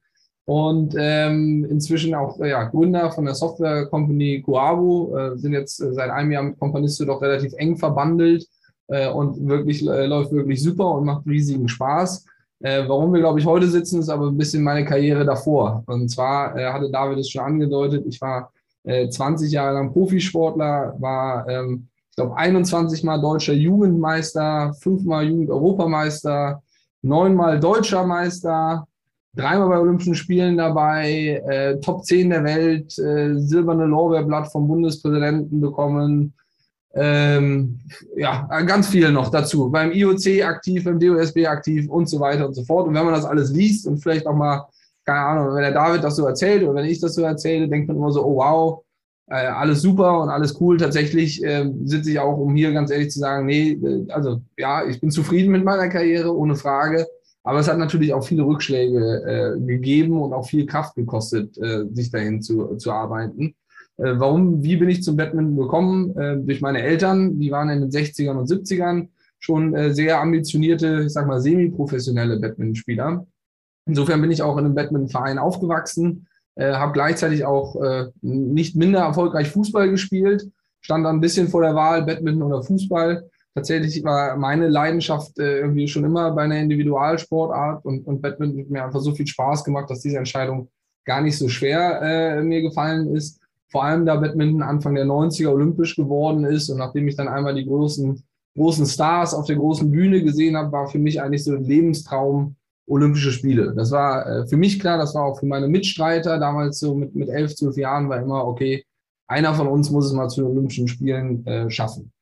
und 0.47 0.95
ähm, 0.97 1.67
inzwischen 1.69 2.15
auch 2.15 2.39
äh, 2.41 2.51
ja, 2.51 2.65
Gründer 2.65 3.11
von 3.11 3.25
der 3.25 3.35
Software 3.35 3.87
Company 3.87 4.43
Coabu, 4.43 5.17
äh, 5.17 5.37
sind 5.37 5.53
jetzt 5.53 5.81
äh, 5.81 5.93
seit 5.93 6.09
einem 6.09 6.31
Jahr 6.31 6.45
mit 6.45 6.59
Companisto 6.59 7.05
doch 7.05 7.21
relativ 7.21 7.53
eng 7.55 7.77
verbandelt 7.77 8.47
äh, 8.87 9.11
und 9.11 9.49
wirklich 9.49 9.85
äh, 9.85 10.07
läuft 10.07 10.31
wirklich 10.31 10.63
super 10.63 10.93
und 10.93 11.05
macht 11.05 11.27
riesigen 11.27 11.69
Spaß. 11.69 12.25
Äh, 12.61 12.85
warum 12.87 13.13
wir, 13.13 13.21
glaube 13.21 13.41
ich, 13.41 13.47
heute 13.47 13.67
sitzen, 13.67 13.99
ist 13.99 14.09
aber 14.09 14.29
ein 14.29 14.37
bisschen 14.37 14.63
meine 14.63 14.85
Karriere 14.85 15.25
davor. 15.25 15.83
Und 15.87 16.09
zwar 16.09 16.57
äh, 16.57 16.73
hatte 16.73 16.91
David 16.93 17.19
es 17.19 17.29
schon 17.29 17.43
angedeutet, 17.43 18.05
ich 18.07 18.21
war 18.21 18.53
äh, 18.85 19.09
20 19.09 19.51
Jahre 19.51 19.75
lang 19.75 19.93
Profisportler, 19.93 20.95
war, 21.01 21.49
ähm, 21.49 21.89
ich 22.11 22.17
glaube, 22.17 22.37
21 22.37 23.03
Mal 23.03 23.21
deutscher 23.21 23.53
Jugendmeister, 23.53 24.73
fünfmal 24.81 25.27
Jugend-Europameister, 25.27 26.63
neunmal 27.03 27.59
deutscher 27.59 28.07
Meister, 28.07 28.87
dreimal 29.37 29.69
bei 29.69 29.79
Olympischen 29.79 30.15
Spielen 30.15 30.57
dabei, 30.57 31.43
äh, 31.49 31.79
Top 31.81 32.05
10 32.05 32.31
der 32.31 32.45
Welt, 32.45 32.99
äh, 32.99 33.39
silberne 33.39 33.85
Lorbeerblatt 33.85 34.51
vom 34.51 34.67
Bundespräsidenten 34.67 35.61
bekommen. 35.61 36.35
Ähm, 36.95 37.79
ja, 38.17 38.47
ganz 38.63 38.89
viel 38.89 39.13
noch 39.13 39.31
dazu. 39.31 39.71
Beim 39.71 39.93
IOC 39.93 40.43
aktiv, 40.43 40.85
beim 40.85 40.99
DOSB 40.99 41.47
aktiv 41.47 41.89
und 41.91 42.09
so 42.09 42.19
weiter 42.21 42.47
und 42.47 42.55
so 42.55 42.65
fort. 42.65 42.89
Und 42.89 42.95
wenn 42.95 43.05
man 43.05 43.15
das 43.15 43.27
alles 43.27 43.53
liest 43.53 43.87
und 43.87 43.99
vielleicht 43.99 44.27
auch 44.27 44.35
mal, 44.35 44.67
keine 45.05 45.21
Ahnung, 45.21 45.55
wenn 45.55 45.63
der 45.63 45.73
David 45.73 46.03
das 46.03 46.17
so 46.17 46.27
erzählt 46.27 46.63
oder 46.63 46.75
wenn 46.75 46.87
ich 46.87 47.01
das 47.01 47.15
so 47.15 47.23
erzähle, 47.23 47.69
denkt 47.69 47.89
man 47.89 47.99
immer 47.99 48.11
so, 48.11 48.25
oh 48.25 48.37
wow, 48.37 48.83
äh, 49.29 49.47
alles 49.47 49.83
super 49.83 50.21
und 50.21 50.31
alles 50.31 50.59
cool. 50.59 50.79
Tatsächlich 50.79 51.45
äh, 51.45 51.71
sitze 51.85 52.13
ich 52.13 52.19
auch, 52.19 52.39
um 52.39 52.57
hier 52.57 52.73
ganz 52.73 52.91
ehrlich 52.91 53.11
zu 53.11 53.19
sagen, 53.19 53.45
nee, 53.45 53.73
äh, 53.73 54.07
also 54.11 54.41
ja, 54.57 54.87
ich 54.87 54.99
bin 54.99 55.11
zufrieden 55.11 55.53
mit 55.53 55.65
meiner 55.65 55.89
Karriere, 55.89 56.35
ohne 56.35 56.57
Frage. 56.57 57.07
Aber 57.47 57.61
es 57.61 57.69
hat 57.69 57.79
natürlich 57.79 58.13
auch 58.13 58.27
viele 58.27 58.45
Rückschläge 58.45 59.23
äh, 59.57 59.61
gegeben 59.61 60.21
und 60.21 60.33
auch 60.33 60.49
viel 60.49 60.67
Kraft 60.67 60.97
gekostet, 60.97 61.57
äh, 61.59 61.85
sich 61.93 62.11
dahin 62.11 62.43
zu, 62.43 62.75
zu 62.75 62.91
arbeiten. 62.91 63.55
Äh, 63.99 64.15
warum, 64.17 64.65
wie 64.65 64.75
bin 64.77 64.89
ich 64.89 65.05
zum 65.05 65.17
Badminton 65.17 65.57
gekommen? 65.57 66.17
Äh, 66.17 66.39
durch 66.39 66.61
meine 66.61 66.83
Eltern, 66.83 67.39
die 67.39 67.53
waren 67.53 67.69
in 67.69 67.83
den 67.83 67.91
60ern 67.91 68.37
und 68.37 68.51
70ern 68.51 69.11
schon 69.39 69.77
äh, 69.77 69.95
sehr 69.95 70.21
ambitionierte, 70.21 71.05
ich 71.07 71.13
sag 71.13 71.29
mal, 71.29 71.41
semi-professionelle 71.41 72.41
Badmintonspieler. 72.41 73.25
Insofern 73.87 74.21
bin 74.21 74.33
ich 74.33 74.43
auch 74.43 74.57
in 74.59 74.65
einem 74.65 74.75
Badmintonverein 74.75 75.39
aufgewachsen, 75.39 76.27
äh, 76.57 76.73
habe 76.73 76.95
gleichzeitig 76.95 77.45
auch 77.45 77.81
äh, 77.81 78.07
nicht 78.23 78.75
minder 78.75 79.03
erfolgreich 79.03 79.51
Fußball 79.51 79.89
gespielt, 79.89 80.51
stand 80.81 81.05
dann 81.05 81.19
ein 81.19 81.21
bisschen 81.21 81.47
vor 81.47 81.63
der 81.63 81.77
Wahl 81.77 82.05
Badminton 82.05 82.43
oder 82.43 82.65
Fußball. 82.65 83.31
Tatsächlich 83.57 84.05
war 84.05 84.37
meine 84.37 84.69
Leidenschaft 84.69 85.39
äh, 85.39 85.61
irgendwie 85.61 85.89
schon 85.89 86.05
immer 86.05 86.31
bei 86.33 86.43
einer 86.43 86.61
Individualsportart 86.61 87.87
und, 87.87 88.07
und 88.07 88.21
Badminton 88.21 88.61
hat 88.61 88.71
mir 88.71 88.85
einfach 88.85 89.01
so 89.01 89.15
viel 89.15 89.27
Spaß 89.27 89.65
gemacht, 89.65 89.89
dass 89.89 90.03
diese 90.03 90.19
Entscheidung 90.19 90.69
gar 91.07 91.23
nicht 91.23 91.39
so 91.39 91.49
schwer 91.49 92.03
äh, 92.03 92.43
mir 92.43 92.61
gefallen 92.61 93.17
ist. 93.17 93.41
Vor 93.73 93.83
allem 93.83 94.05
da 94.05 94.17
Badminton 94.17 94.61
Anfang 94.61 94.95
der 94.95 95.07
90er 95.07 95.49
olympisch 95.49 95.97
geworden 95.97 96.45
ist 96.45 96.69
und 96.69 96.77
nachdem 96.77 97.09
ich 97.09 97.17
dann 97.17 97.29
einmal 97.29 97.55
die 97.55 97.65
großen, 97.65 98.23
großen 98.55 98.85
Stars 98.85 99.33
auf 99.33 99.47
der 99.47 99.57
großen 99.57 99.91
Bühne 99.91 100.23
gesehen 100.23 100.55
habe, 100.55 100.71
war 100.73 100.89
für 100.89 100.99
mich 100.99 101.23
eigentlich 101.23 101.43
so 101.43 101.55
ein 101.55 101.65
Lebenstraum, 101.65 102.57
Olympische 102.87 103.33
Spiele. 103.33 103.73
Das 103.75 103.91
war 103.91 104.27
äh, 104.27 104.47
für 104.47 104.59
mich 104.59 104.79
klar, 104.79 104.99
das 104.99 105.15
war 105.15 105.25
auch 105.25 105.41
für 105.41 105.47
meine 105.47 105.67
Mitstreiter 105.67 106.39
damals 106.39 106.79
so 106.79 106.95
mit, 106.95 107.15
mit 107.15 107.31
elf, 107.31 107.57
zwölf 107.57 107.79
Jahren 107.79 108.11
war 108.11 108.21
immer, 108.21 108.47
okay, 108.47 108.85
einer 109.27 109.55
von 109.55 109.67
uns 109.67 109.91
muss 109.91 110.05
es 110.05 110.13
mal 110.13 110.29
zu 110.29 110.43
den 110.43 110.51
Olympischen 110.51 110.89
Spielen 110.89 111.45
äh, 111.47 111.71
schaffen. 111.71 112.13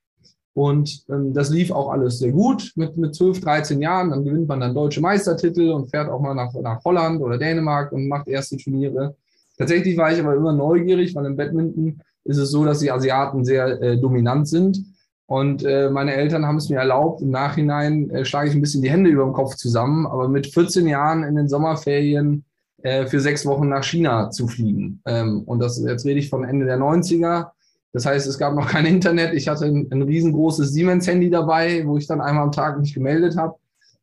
Und 0.55 1.05
ähm, 1.11 1.35
das 1.35 1.51
lief 1.51 1.73
auch 1.73 1.91
alles 1.91 2.21
sehr 2.21 2.33
gut 2.33 2.73
mit, 2.77 2.97
mit 2.97 3.15
12, 3.15 3.41
13 3.41 3.83
Jahren. 3.83 4.11
Dann 4.11 4.25
gewinnt 4.25 4.49
man 4.49 4.61
dann 4.61 4.75
deutsche 4.75 5.01
Meistertitel 5.01 5.71
und 5.71 5.91
fährt 5.91 6.09
auch 6.09 6.21
mal 6.21 6.35
nach, 6.35 6.53
nach 6.55 6.83
Holland 6.85 7.21
oder 7.21 7.39
Dänemark 7.39 7.93
und 7.93 8.09
macht 8.09 8.29
erste 8.29 8.57
Turniere. 8.57 9.17
Tatsächlich 9.59 9.97
war 9.97 10.13
ich 10.13 10.21
aber 10.21 10.35
immer 10.35 10.53
neugierig, 10.53 11.15
weil 11.15 11.27
im 11.27 11.37
Badminton 11.37 12.01
ist 12.25 12.39
es 12.39 12.51
so, 12.51 12.65
dass 12.65 12.79
die 12.79 12.91
Asiaten 12.91 13.45
sehr 13.45 13.83
äh, 13.83 13.99
dominant 13.99 14.49
sind. 14.49 14.79
Und 15.27 15.65
äh, 15.65 15.91
meine 15.91 16.15
Eltern 16.15 16.47
haben 16.47 16.57
es 16.57 16.69
mir 16.69 16.79
erlaubt. 16.79 17.23
Im 17.23 17.31
Nachhinein 17.31 18.11
äh, 18.11 18.25
schlage 18.25 18.49
ich 18.49 18.55
ein 18.55 18.61
bisschen 18.61 18.83
die 18.83 18.91
Hände 18.91 19.11
über 19.11 19.25
dem 19.25 19.33
Kopf 19.33 19.57
zusammen, 19.57 20.07
aber 20.07 20.29
mit 20.29 20.47
14 20.47 20.87
Jahren 20.87 21.25
in 21.25 21.35
den 21.35 21.49
Sommerferien 21.49 22.45
äh, 22.83 23.07
für 23.07 23.21
sechs 23.21 23.47
Wochen 23.47 23.69
nach 23.69 23.85
China 23.85 24.31
zu 24.31 24.47
fliegen. 24.47 25.01
Ähm, 25.07 25.43
und 25.47 25.61
das 25.61 25.83
jetzt 25.83 26.05
rede 26.05 26.21
ich 26.21 26.29
von 26.29 26.45
Ende 26.45 26.67
der 26.67 26.79
90er. 26.79 27.49
Das 27.95 28.05
heißt, 28.05 28.27
es 28.27 28.37
gab 28.37 28.55
noch 28.55 28.69
kein 28.69 28.85
Internet. 28.85 29.33
Ich 29.33 29.49
hatte 29.49 29.65
ein, 29.65 29.89
ein 29.91 30.03
riesengroßes 30.03 30.73
Siemens-Handy 30.73 31.31
dabei, 31.31 31.87
wo 31.87 31.97
ich 31.97 32.07
dann 32.07 32.21
einmal 32.21 32.45
am 32.45 32.53
Tag 32.53 32.79
mich 32.79 32.93
gemeldet 32.93 33.39
habe. 33.39 33.55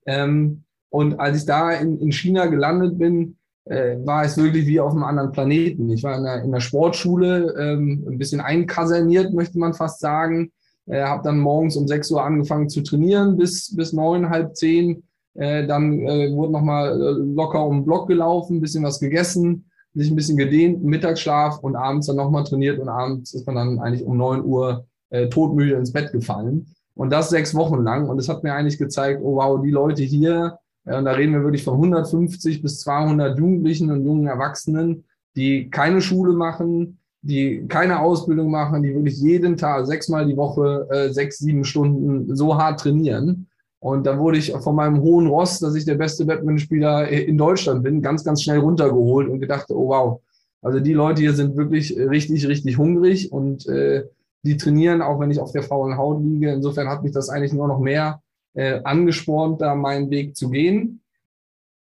Ähm, 0.07 0.63
und 0.89 1.19
als 1.19 1.37
ich 1.37 1.45
da 1.45 1.71
in, 1.71 1.99
in 1.99 2.11
China 2.11 2.47
gelandet 2.47 2.97
bin, 2.97 3.37
äh, 3.65 3.97
war 4.03 4.25
es 4.25 4.35
wirklich 4.37 4.65
wie 4.65 4.79
auf 4.79 4.93
einem 4.93 5.03
anderen 5.03 5.31
Planeten. 5.31 5.91
Ich 5.91 6.01
war 6.01 6.17
in 6.17 6.23
der, 6.23 6.41
in 6.41 6.51
der 6.51 6.59
Sportschule, 6.61 7.53
ähm, 7.59 8.03
ein 8.09 8.17
bisschen 8.17 8.41
einkaserniert, 8.41 9.33
möchte 9.33 9.59
man 9.59 9.75
fast 9.75 9.99
sagen 9.99 10.51
äh, 10.87 11.03
habe 11.03 11.23
dann 11.23 11.39
morgens 11.39 11.75
um 11.75 11.87
6 11.87 12.11
Uhr 12.11 12.23
angefangen 12.23 12.69
zu 12.69 12.81
trainieren 12.81 13.37
bis, 13.37 13.75
bis 13.75 13.93
neun, 13.93 14.29
halb 14.29 14.55
zehn. 14.55 15.03
Äh, 15.35 15.65
dann 15.65 15.99
äh, 16.01 16.31
wurde 16.31 16.51
nochmal 16.51 17.01
äh, 17.01 17.33
locker 17.33 17.65
um 17.65 17.79
den 17.79 17.85
Block 17.85 18.07
gelaufen, 18.07 18.57
ein 18.57 18.61
bisschen 18.61 18.83
was 18.83 18.99
gegessen, 18.99 19.65
sich 19.93 20.09
ein 20.09 20.15
bisschen 20.15 20.37
gedehnt, 20.37 20.83
Mittagsschlaf 20.83 21.59
und 21.59 21.75
abends 21.75 22.07
dann 22.07 22.15
nochmal 22.15 22.43
trainiert 22.43 22.79
und 22.79 22.89
abends 22.89 23.33
ist 23.33 23.45
man 23.45 23.55
dann 23.55 23.79
eigentlich 23.79 24.05
um 24.05 24.17
9 24.17 24.43
Uhr 24.43 24.85
äh, 25.09 25.27
todmüde 25.27 25.75
ins 25.75 25.91
Bett 25.91 26.11
gefallen. 26.11 26.73
Und 26.93 27.11
das 27.11 27.29
sechs 27.29 27.55
Wochen 27.55 27.83
lang. 27.83 28.09
Und 28.09 28.19
es 28.19 28.29
hat 28.29 28.43
mir 28.43 28.53
eigentlich 28.53 28.77
gezeigt, 28.77 29.21
oh 29.23 29.35
wow, 29.35 29.61
die 29.61 29.71
Leute 29.71 30.03
hier, 30.03 30.57
äh, 30.85 30.97
und 30.97 31.05
da 31.05 31.11
reden 31.11 31.33
wir 31.33 31.43
wirklich 31.43 31.63
von 31.63 31.75
150 31.75 32.61
bis 32.61 32.79
200 32.81 33.37
Jugendlichen 33.37 33.91
und 33.91 34.05
jungen 34.05 34.27
Erwachsenen, 34.27 35.03
die 35.35 35.69
keine 35.69 36.01
Schule 36.01 36.33
machen, 36.33 36.99
die 37.21 37.67
keine 37.67 37.99
Ausbildung 37.99 38.49
machen, 38.49 38.81
die 38.83 38.93
wirklich 38.93 39.19
jeden 39.19 39.55
Tag, 39.55 39.85
sechsmal 39.85 40.25
die 40.25 40.37
Woche, 40.37 40.87
äh, 40.89 41.09
sechs, 41.09 41.37
sieben 41.37 41.63
Stunden 41.63 42.35
so 42.35 42.57
hart 42.57 42.79
trainieren. 42.79 43.47
Und 43.81 44.05
da 44.05 44.19
wurde 44.19 44.37
ich 44.37 44.51
von 44.51 44.75
meinem 44.75 45.01
hohen 45.01 45.25
Ross, 45.25 45.59
dass 45.59 45.73
ich 45.73 45.85
der 45.85 45.95
beste 45.95 46.23
Badmintonspieler 46.23 47.07
in 47.07 47.35
Deutschland 47.35 47.81
bin, 47.81 48.03
ganz, 48.03 48.23
ganz 48.23 48.43
schnell 48.43 48.59
runtergeholt 48.59 49.27
und 49.27 49.39
gedacht, 49.39 49.71
oh 49.71 49.89
wow, 49.89 50.21
also 50.61 50.79
die 50.79 50.93
Leute 50.93 51.21
hier 51.21 51.33
sind 51.33 51.57
wirklich 51.57 51.97
richtig, 51.97 52.47
richtig 52.47 52.77
hungrig 52.77 53.31
und 53.31 53.65
äh, 53.67 54.03
die 54.43 54.57
trainieren, 54.57 55.01
auch 55.01 55.19
wenn 55.19 55.31
ich 55.31 55.39
auf 55.39 55.51
der 55.51 55.63
faulen 55.63 55.97
Haut 55.97 56.23
liege. 56.23 56.51
Insofern 56.51 56.89
hat 56.89 57.01
mich 57.01 57.11
das 57.11 57.29
eigentlich 57.29 57.53
nur 57.53 57.67
noch 57.67 57.79
mehr 57.79 58.21
äh, 58.53 58.81
angespornt, 58.83 59.61
da 59.61 59.73
meinen 59.73 60.11
Weg 60.11 60.35
zu 60.35 60.51
gehen. 60.51 61.01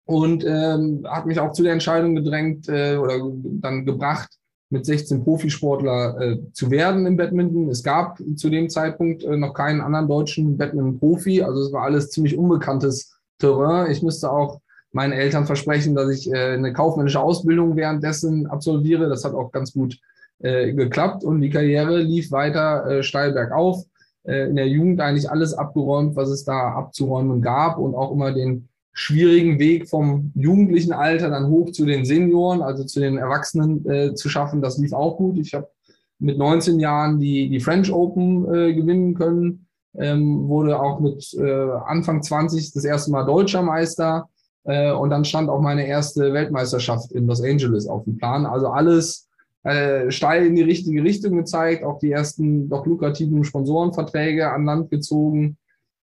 Und 0.06 0.42
ähm, 0.46 1.06
hat 1.06 1.26
mich 1.26 1.38
auch 1.38 1.52
zu 1.52 1.62
der 1.62 1.74
Entscheidung 1.74 2.14
gedrängt 2.14 2.66
äh, 2.68 2.96
oder 2.96 3.20
dann 3.60 3.84
gebracht, 3.84 4.30
mit 4.70 4.86
16 4.86 5.24
Profisportler 5.24 6.20
äh, 6.20 6.38
zu 6.52 6.70
werden 6.70 7.04
im 7.06 7.16
Badminton. 7.16 7.68
Es 7.68 7.82
gab 7.82 8.18
zu 8.36 8.48
dem 8.48 8.70
Zeitpunkt 8.70 9.24
äh, 9.24 9.36
noch 9.36 9.52
keinen 9.52 9.80
anderen 9.80 10.08
deutschen 10.08 10.56
Badminton-Profi, 10.56 11.42
also 11.42 11.60
es 11.60 11.72
war 11.72 11.82
alles 11.82 12.10
ziemlich 12.10 12.38
unbekanntes 12.38 13.18
Terrain. 13.38 13.90
Ich 13.90 14.02
müsste 14.02 14.30
auch 14.30 14.60
meinen 14.92 15.12
Eltern 15.12 15.46
versprechen, 15.46 15.94
dass 15.94 16.10
ich 16.10 16.32
äh, 16.32 16.54
eine 16.54 16.72
kaufmännische 16.72 17.20
Ausbildung 17.20 17.76
währenddessen 17.76 18.46
absolviere. 18.46 19.08
Das 19.08 19.24
hat 19.24 19.34
auch 19.34 19.52
ganz 19.52 19.72
gut 19.72 19.98
äh, 20.38 20.72
geklappt 20.72 21.24
und 21.24 21.40
die 21.40 21.50
Karriere 21.50 21.98
lief 21.98 22.30
weiter 22.30 22.86
äh, 22.86 23.02
steil 23.02 23.32
bergauf. 23.32 23.84
Äh, 24.24 24.48
in 24.48 24.56
der 24.56 24.68
Jugend 24.68 25.00
eigentlich 25.00 25.30
alles 25.30 25.54
abgeräumt, 25.54 26.16
was 26.16 26.28
es 26.28 26.44
da 26.44 26.72
abzuräumen 26.74 27.42
gab 27.42 27.78
und 27.78 27.94
auch 27.94 28.12
immer 28.12 28.32
den 28.32 28.68
schwierigen 29.00 29.58
Weg 29.58 29.88
vom 29.88 30.30
jugendlichen 30.34 30.92
Alter 30.92 31.30
dann 31.30 31.48
hoch 31.48 31.70
zu 31.70 31.86
den 31.86 32.04
Senioren, 32.04 32.60
also 32.60 32.84
zu 32.84 33.00
den 33.00 33.16
Erwachsenen 33.16 33.88
äh, 33.88 34.14
zu 34.14 34.28
schaffen. 34.28 34.60
Das 34.60 34.76
lief 34.76 34.92
auch 34.92 35.16
gut. 35.16 35.38
Ich 35.38 35.54
habe 35.54 35.70
mit 36.18 36.36
19 36.36 36.78
Jahren 36.78 37.18
die, 37.18 37.48
die 37.48 37.60
French 37.60 37.90
Open 37.90 38.44
äh, 38.54 38.74
gewinnen 38.74 39.14
können, 39.14 39.66
ähm, 39.98 40.46
wurde 40.48 40.78
auch 40.78 41.00
mit 41.00 41.32
äh, 41.32 41.70
Anfang 41.86 42.22
20 42.22 42.74
das 42.74 42.84
erste 42.84 43.10
Mal 43.10 43.24
deutscher 43.24 43.62
Meister 43.62 44.28
äh, 44.64 44.92
und 44.92 45.08
dann 45.08 45.24
stand 45.24 45.48
auch 45.48 45.62
meine 45.62 45.86
erste 45.86 46.34
Weltmeisterschaft 46.34 47.10
in 47.12 47.26
Los 47.26 47.42
Angeles 47.42 47.86
auf 47.86 48.04
dem 48.04 48.18
Plan. 48.18 48.44
Also 48.44 48.68
alles 48.68 49.30
äh, 49.62 50.10
steil 50.10 50.44
in 50.44 50.56
die 50.56 50.62
richtige 50.62 51.02
Richtung 51.02 51.38
gezeigt, 51.38 51.84
auch 51.84 51.98
die 52.00 52.12
ersten 52.12 52.68
doch 52.68 52.84
lukrativen 52.84 53.44
Sponsorenverträge 53.44 54.52
an 54.52 54.66
Land 54.66 54.90
gezogen 54.90 55.56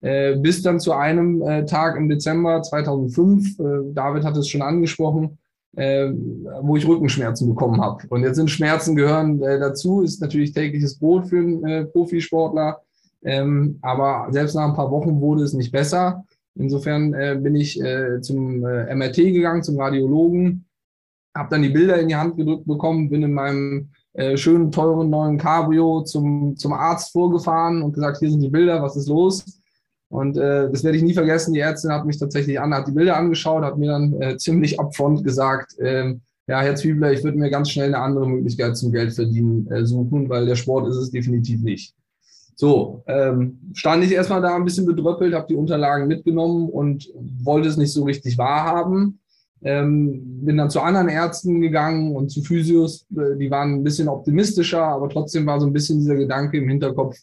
äh, 0.02 0.36
bis 0.36 0.62
dann 0.62 0.78
zu 0.78 0.92
einem 0.92 1.42
äh, 1.42 1.64
Tag 1.64 1.96
im 1.96 2.08
Dezember 2.08 2.62
2005, 2.62 3.58
äh, 3.58 3.62
David 3.92 4.24
hat 4.24 4.36
es 4.36 4.48
schon 4.48 4.62
angesprochen, 4.62 5.38
äh, 5.76 6.10
wo 6.62 6.76
ich 6.76 6.86
Rückenschmerzen 6.86 7.48
bekommen 7.48 7.80
habe. 7.80 8.04
Und 8.08 8.22
jetzt 8.22 8.36
sind 8.36 8.50
Schmerzen 8.50 8.96
gehören 8.96 9.42
äh, 9.42 9.58
dazu, 9.58 10.02
ist 10.02 10.20
natürlich 10.20 10.52
tägliches 10.52 10.98
Brot 10.98 11.28
für 11.28 11.38
einen 11.38 11.64
äh, 11.64 11.84
Profisportler. 11.84 12.80
Ähm, 13.24 13.78
aber 13.82 14.28
selbst 14.30 14.54
nach 14.54 14.68
ein 14.68 14.74
paar 14.74 14.90
Wochen 14.90 15.20
wurde 15.20 15.42
es 15.42 15.52
nicht 15.52 15.72
besser. 15.72 16.24
Insofern 16.54 17.10
bin 17.42 17.54
ich 17.54 17.78
zum 18.22 18.60
MRT 18.60 19.16
gegangen, 19.16 19.62
zum 19.62 19.78
Radiologen, 19.78 20.64
habe 21.36 21.50
dann 21.50 21.60
die 21.60 21.68
Bilder 21.68 22.00
in 22.00 22.08
die 22.08 22.16
Hand 22.16 22.38
gedrückt 22.38 22.64
bekommen, 22.64 23.10
bin 23.10 23.22
in 23.22 23.34
meinem 23.34 23.90
schönen, 24.36 24.72
teuren 24.72 25.10
neuen 25.10 25.36
Cabrio 25.36 26.00
zum, 26.00 26.56
zum 26.56 26.72
Arzt 26.72 27.12
vorgefahren 27.12 27.82
und 27.82 27.92
gesagt, 27.92 28.20
hier 28.20 28.30
sind 28.30 28.40
die 28.40 28.48
Bilder, 28.48 28.80
was 28.80 28.96
ist 28.96 29.06
los? 29.06 29.44
Und 30.08 30.36
äh, 30.36 30.70
das 30.70 30.84
werde 30.84 30.96
ich 30.96 31.02
nie 31.02 31.14
vergessen. 31.14 31.52
Die 31.52 31.60
Ärztin 31.60 31.92
hat 31.92 32.06
mich 32.06 32.18
tatsächlich 32.18 32.60
an, 32.60 32.72
hat 32.72 32.86
die 32.86 32.92
Bilder 32.92 33.16
angeschaut, 33.16 33.64
hat 33.64 33.78
mir 33.78 33.90
dann 33.90 34.20
äh, 34.20 34.36
ziemlich 34.36 34.78
upfront 34.78 35.24
gesagt, 35.24 35.78
äh, 35.78 36.14
ja, 36.48 36.60
Herr 36.60 36.76
Zwiebler, 36.76 37.12
ich 37.12 37.24
würde 37.24 37.38
mir 37.38 37.50
ganz 37.50 37.70
schnell 37.70 37.92
eine 37.94 37.98
andere 37.98 38.28
Möglichkeit 38.28 38.76
zum 38.76 38.92
Geldverdienen 38.92 39.68
äh, 39.70 39.84
suchen, 39.84 40.28
weil 40.28 40.46
der 40.46 40.54
Sport 40.54 40.88
ist 40.88 40.96
es 40.96 41.10
definitiv 41.10 41.60
nicht. 41.62 41.94
So, 42.54 43.02
ähm, 43.06 43.58
stand 43.74 44.04
ich 44.04 44.12
erstmal 44.12 44.40
da 44.40 44.54
ein 44.54 44.64
bisschen 44.64 44.86
bedröppelt, 44.86 45.34
habe 45.34 45.48
die 45.48 45.56
Unterlagen 45.56 46.06
mitgenommen 46.06 46.70
und 46.70 47.10
wollte 47.42 47.68
es 47.68 47.76
nicht 47.76 47.92
so 47.92 48.04
richtig 48.04 48.38
wahrhaben. 48.38 49.20
Ähm, 49.62 50.44
bin 50.44 50.56
dann 50.56 50.70
zu 50.70 50.80
anderen 50.80 51.08
Ärzten 51.08 51.60
gegangen 51.60 52.14
und 52.14 52.30
zu 52.30 52.42
Physios, 52.42 53.06
äh, 53.16 53.36
die 53.36 53.50
waren 53.50 53.74
ein 53.74 53.84
bisschen 53.84 54.08
optimistischer, 54.08 54.82
aber 54.82 55.08
trotzdem 55.08 55.44
war 55.46 55.60
so 55.60 55.66
ein 55.66 55.72
bisschen 55.72 55.98
dieser 55.98 56.14
Gedanke 56.14 56.58
im 56.58 56.68
Hinterkopf, 56.68 57.16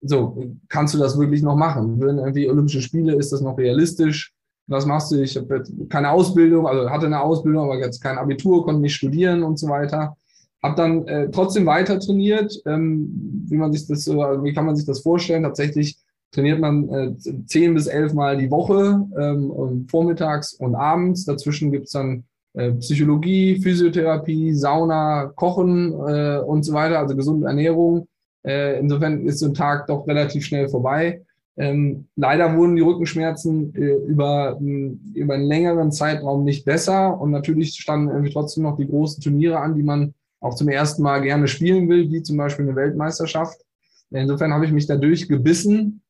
so, 0.00 0.44
kannst 0.68 0.94
du 0.94 0.98
das 0.98 1.18
wirklich 1.18 1.42
noch 1.42 1.56
machen? 1.56 2.00
Würden 2.00 2.18
irgendwie 2.18 2.48
Olympische 2.48 2.82
Spiele, 2.82 3.14
ist 3.14 3.32
das 3.32 3.40
noch 3.40 3.58
realistisch? 3.58 4.32
Was 4.66 4.86
machst 4.86 5.10
du? 5.10 5.22
Ich 5.22 5.36
habe 5.36 5.62
keine 5.88 6.10
Ausbildung, 6.10 6.66
also 6.66 6.90
hatte 6.90 7.06
eine 7.06 7.20
Ausbildung, 7.20 7.64
aber 7.64 7.78
jetzt 7.78 8.02
kein 8.02 8.18
Abitur, 8.18 8.64
konnte 8.64 8.82
nicht 8.82 8.94
studieren 8.94 9.42
und 9.42 9.58
so 9.58 9.68
weiter. 9.68 10.16
Hab 10.62 10.76
dann 10.76 11.06
äh, 11.06 11.30
trotzdem 11.30 11.66
weiter 11.66 11.98
trainiert. 11.98 12.54
Ähm, 12.66 13.46
wie 13.48 13.56
man 13.56 13.72
sich 13.72 13.86
das 13.86 14.06
wie 14.06 14.52
kann 14.52 14.66
man 14.66 14.76
sich 14.76 14.86
das 14.86 15.00
vorstellen? 15.00 15.44
Tatsächlich 15.44 15.96
trainiert 16.32 16.60
man 16.60 16.88
äh, 16.90 17.16
zehn 17.46 17.74
bis 17.74 17.86
elf 17.86 18.12
Mal 18.12 18.36
die 18.36 18.50
Woche, 18.50 19.06
ähm, 19.18 19.86
vormittags 19.88 20.52
und 20.54 20.74
abends. 20.74 21.24
Dazwischen 21.24 21.72
gibt's 21.72 21.92
dann 21.92 22.24
äh, 22.54 22.72
Psychologie, 22.72 23.60
Physiotherapie, 23.60 24.52
Sauna, 24.54 25.32
Kochen 25.34 25.92
äh, 25.92 26.38
und 26.38 26.64
so 26.64 26.72
weiter, 26.72 26.98
also 26.98 27.16
gesunde 27.16 27.46
Ernährung. 27.46 28.06
Äh, 28.48 28.78
insofern 28.80 29.26
ist 29.26 29.40
so 29.40 29.46
ein 29.46 29.54
Tag 29.54 29.86
doch 29.88 30.06
relativ 30.06 30.44
schnell 30.46 30.68
vorbei. 30.68 31.22
Ähm, 31.58 32.06
leider 32.16 32.56
wurden 32.56 32.76
die 32.76 32.82
Rückenschmerzen 32.82 33.74
äh, 33.74 33.94
über, 34.06 34.58
über 34.60 35.34
einen 35.34 35.44
längeren 35.46 35.92
Zeitraum 35.92 36.44
nicht 36.44 36.64
besser 36.64 37.20
und 37.20 37.30
natürlich 37.30 37.74
standen 37.74 38.08
irgendwie 38.08 38.32
trotzdem 38.32 38.62
noch 38.62 38.76
die 38.76 38.86
großen 38.86 39.22
Turniere 39.22 39.58
an, 39.58 39.74
die 39.74 39.82
man 39.82 40.14
auch 40.40 40.54
zum 40.54 40.68
ersten 40.68 41.02
Mal 41.02 41.20
gerne 41.20 41.46
spielen 41.46 41.88
will, 41.88 42.10
wie 42.10 42.22
zum 42.22 42.38
Beispiel 42.38 42.64
eine 42.64 42.76
Weltmeisterschaft. 42.76 43.60
Insofern 44.10 44.54
habe 44.54 44.64
ich 44.64 44.72
mich 44.72 44.86
dadurch 44.86 45.28
gebissen. 45.28 46.00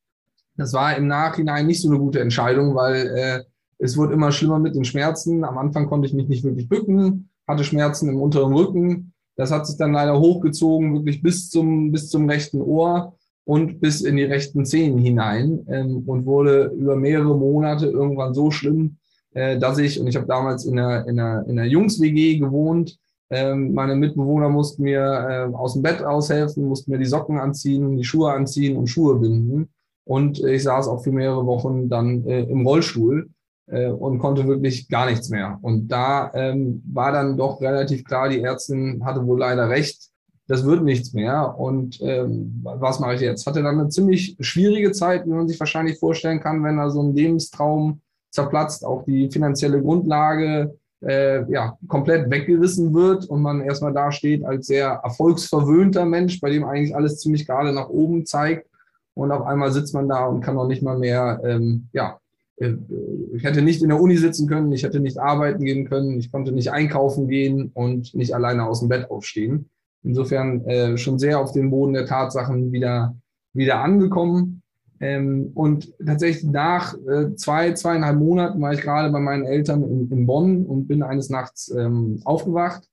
Das 0.55 0.71
war 0.71 0.95
im 0.95 1.07
Nachhinein 1.07 1.67
nicht 1.67 1.81
so 1.81 1.89
eine 1.89 1.99
gute 1.99 2.21
Entscheidung, 2.21 2.75
weil 2.75 3.07
äh, 3.07 3.43
es 3.79 3.97
wurde 3.97 4.13
immer 4.13 4.31
schlimmer 4.31 4.59
mit 4.59 4.75
den 4.75 4.85
Schmerzen. 4.85 5.43
Am 5.43 5.57
Anfang 5.57 5.87
konnte 5.87 6.07
ich 6.07 6.13
mich 6.13 6.29
nicht 6.29 6.43
wirklich 6.43 6.69
bücken, 6.69 7.29
hatte 7.47 7.65
Schmerzen 7.65 8.07
im 8.07 8.21
unteren 8.21 8.53
Rücken. 8.53 9.13
Das 9.39 9.51
hat 9.51 9.65
sich 9.65 9.77
dann 9.77 9.93
leider 9.93 10.19
hochgezogen, 10.19 10.93
wirklich 10.93 11.21
bis 11.21 11.49
zum, 11.49 11.93
bis 11.93 12.09
zum 12.09 12.29
rechten 12.29 12.61
Ohr 12.61 13.15
und 13.45 13.79
bis 13.79 14.01
in 14.01 14.17
die 14.17 14.25
rechten 14.25 14.65
Zehen 14.65 14.97
hinein 14.97 15.65
ähm, 15.69 16.03
und 16.05 16.25
wurde 16.25 16.73
über 16.77 16.97
mehrere 16.97 17.37
Monate 17.37 17.85
irgendwann 17.85 18.33
so 18.33 18.51
schlimm, 18.51 18.97
äh, 19.31 19.57
dass 19.57 19.77
ich, 19.77 19.97
und 19.97 20.07
ich 20.07 20.17
habe 20.17 20.27
damals 20.27 20.65
in 20.65 20.77
einer, 20.77 21.07
in 21.07 21.17
einer, 21.17 21.45
in 21.47 21.57
einer 21.57 21.69
Jungs-WG 21.69 22.37
gewohnt, 22.37 22.99
ähm, 23.29 23.73
meine 23.73 23.95
Mitbewohner 23.95 24.49
mussten 24.49 24.83
mir 24.83 24.99
äh, 24.99 25.55
aus 25.55 25.71
dem 25.71 25.83
Bett 25.83 26.03
aushelfen, 26.03 26.65
mussten 26.65 26.91
mir 26.91 26.97
die 26.97 27.05
Socken 27.05 27.39
anziehen, 27.39 27.95
die 27.95 28.03
Schuhe 28.03 28.33
anziehen 28.33 28.75
und 28.75 28.87
Schuhe 28.87 29.15
binden. 29.15 29.69
Und 30.03 30.43
ich 30.43 30.63
saß 30.63 30.89
auch 30.89 31.01
für 31.01 31.13
mehrere 31.13 31.45
Wochen 31.45 31.87
dann 31.87 32.25
äh, 32.25 32.41
im 32.41 32.67
Rollstuhl 32.67 33.29
und 33.71 34.19
konnte 34.19 34.47
wirklich 34.47 34.87
gar 34.87 35.05
nichts 35.09 35.29
mehr. 35.29 35.59
Und 35.61 35.89
da 35.89 36.31
ähm, 36.33 36.81
war 36.91 37.11
dann 37.11 37.37
doch 37.37 37.61
relativ 37.61 38.03
klar, 38.03 38.29
die 38.29 38.41
Ärztin 38.41 39.03
hatte 39.05 39.25
wohl 39.25 39.39
leider 39.39 39.69
recht 39.69 40.09
das 40.49 40.65
wird 40.65 40.83
nichts 40.83 41.13
mehr. 41.13 41.57
Und 41.59 42.01
ähm, 42.01 42.59
was 42.63 42.99
mache 42.99 43.13
ich 43.13 43.21
jetzt? 43.21 43.45
Hatte 43.45 43.61
dann 43.61 43.79
eine 43.79 43.89
ziemlich 43.89 44.35
schwierige 44.39 44.91
Zeit, 44.91 45.27
wie 45.27 45.29
man 45.29 45.47
sich 45.47 45.59
wahrscheinlich 45.59 45.99
vorstellen 45.99 46.39
kann, 46.39 46.63
wenn 46.63 46.77
da 46.77 46.89
so 46.89 47.03
ein 47.03 47.15
Lebenstraum 47.15 48.01
zerplatzt, 48.31 48.83
auch 48.83 49.03
die 49.03 49.29
finanzielle 49.29 49.79
Grundlage 49.79 50.75
äh, 51.01 51.49
ja, 51.51 51.77
komplett 51.87 52.31
weggerissen 52.31 52.95
wird 52.95 53.25
und 53.25 53.43
man 53.43 53.61
erstmal 53.61 53.93
da 53.93 54.11
steht 54.11 54.43
als 54.43 54.65
sehr 54.65 54.99
erfolgsverwöhnter 55.03 56.05
Mensch, 56.05 56.41
bei 56.41 56.49
dem 56.49 56.65
eigentlich 56.65 56.95
alles 56.95 57.19
ziemlich 57.19 57.45
gerade 57.45 57.71
nach 57.71 57.89
oben 57.89 58.25
zeigt. 58.25 58.67
Und 59.13 59.31
auf 59.31 59.45
einmal 59.45 59.71
sitzt 59.71 59.93
man 59.93 60.09
da 60.09 60.25
und 60.25 60.41
kann 60.41 60.55
noch 60.55 60.67
nicht 60.67 60.81
mal 60.81 60.97
mehr, 60.97 61.41
ähm, 61.43 61.89
ja, 61.93 62.17
äh, 62.17 62.28
ich 62.59 63.43
hätte 63.43 63.61
nicht 63.61 63.81
in 63.81 63.89
der 63.89 64.01
Uni 64.01 64.17
sitzen 64.17 64.47
können, 64.47 64.71
ich 64.71 64.83
hätte 64.83 64.99
nicht 64.99 65.17
arbeiten 65.17 65.63
gehen 65.63 65.87
können, 65.87 66.19
ich 66.19 66.31
konnte 66.31 66.51
nicht 66.51 66.71
einkaufen 66.71 67.27
gehen 67.27 67.71
und 67.73 68.13
nicht 68.13 68.35
alleine 68.35 68.67
aus 68.67 68.81
dem 68.81 68.89
Bett 68.89 69.09
aufstehen. 69.09 69.69
Insofern 70.03 70.65
äh, 70.65 70.97
schon 70.97 71.19
sehr 71.19 71.39
auf 71.39 71.53
den 71.53 71.69
Boden 71.69 71.93
der 71.93 72.05
Tatsachen 72.05 72.71
wieder, 72.71 73.15
wieder 73.53 73.81
angekommen. 73.81 74.61
Ähm, 75.01 75.51
und 75.55 75.93
tatsächlich 76.05 76.51
nach 76.51 76.95
äh, 77.07 77.33
zwei, 77.35 77.73
zweieinhalb 77.73 78.17
Monaten 78.17 78.61
war 78.61 78.73
ich 78.73 78.81
gerade 78.81 79.09
bei 79.09 79.19
meinen 79.19 79.45
Eltern 79.45 79.83
in, 79.83 80.11
in 80.11 80.25
Bonn 80.25 80.65
und 80.65 80.87
bin 80.87 81.03
eines 81.03 81.29
Nachts 81.29 81.73
ähm, 81.73 82.21
aufgewacht. 82.25 82.83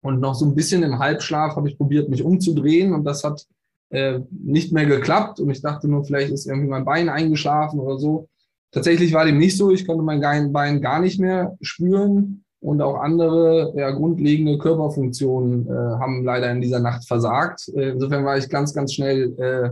Und 0.00 0.20
noch 0.20 0.36
so 0.36 0.46
ein 0.46 0.54
bisschen 0.54 0.84
im 0.84 1.00
Halbschlaf 1.00 1.56
habe 1.56 1.68
ich 1.68 1.76
probiert, 1.76 2.08
mich 2.08 2.22
umzudrehen 2.22 2.92
und 2.92 3.04
das 3.04 3.24
hat 3.24 3.44
äh, 3.90 4.20
nicht 4.30 4.72
mehr 4.72 4.86
geklappt. 4.86 5.40
Und 5.40 5.50
ich 5.50 5.60
dachte 5.60 5.88
nur, 5.88 6.04
vielleicht 6.04 6.30
ist 6.30 6.46
irgendwie 6.46 6.68
mein 6.68 6.84
Bein 6.84 7.08
eingeschlafen 7.08 7.80
oder 7.80 7.98
so. 7.98 8.28
Tatsächlich 8.70 9.12
war 9.14 9.24
dem 9.24 9.38
nicht 9.38 9.56
so. 9.56 9.70
Ich 9.70 9.86
konnte 9.86 10.02
mein 10.02 10.52
Bein 10.52 10.80
gar 10.80 11.00
nicht 11.00 11.18
mehr 11.18 11.56
spüren 11.60 12.44
und 12.60 12.82
auch 12.82 13.00
andere 13.00 13.72
ja, 13.76 13.90
grundlegende 13.90 14.58
Körperfunktionen 14.58 15.66
äh, 15.66 15.70
haben 15.70 16.24
leider 16.24 16.50
in 16.50 16.60
dieser 16.60 16.80
Nacht 16.80 17.06
versagt. 17.06 17.68
Äh, 17.74 17.90
insofern 17.90 18.24
war 18.24 18.36
ich 18.36 18.48
ganz, 18.48 18.74
ganz 18.74 18.92
schnell 18.92 19.32
äh, 19.38 19.70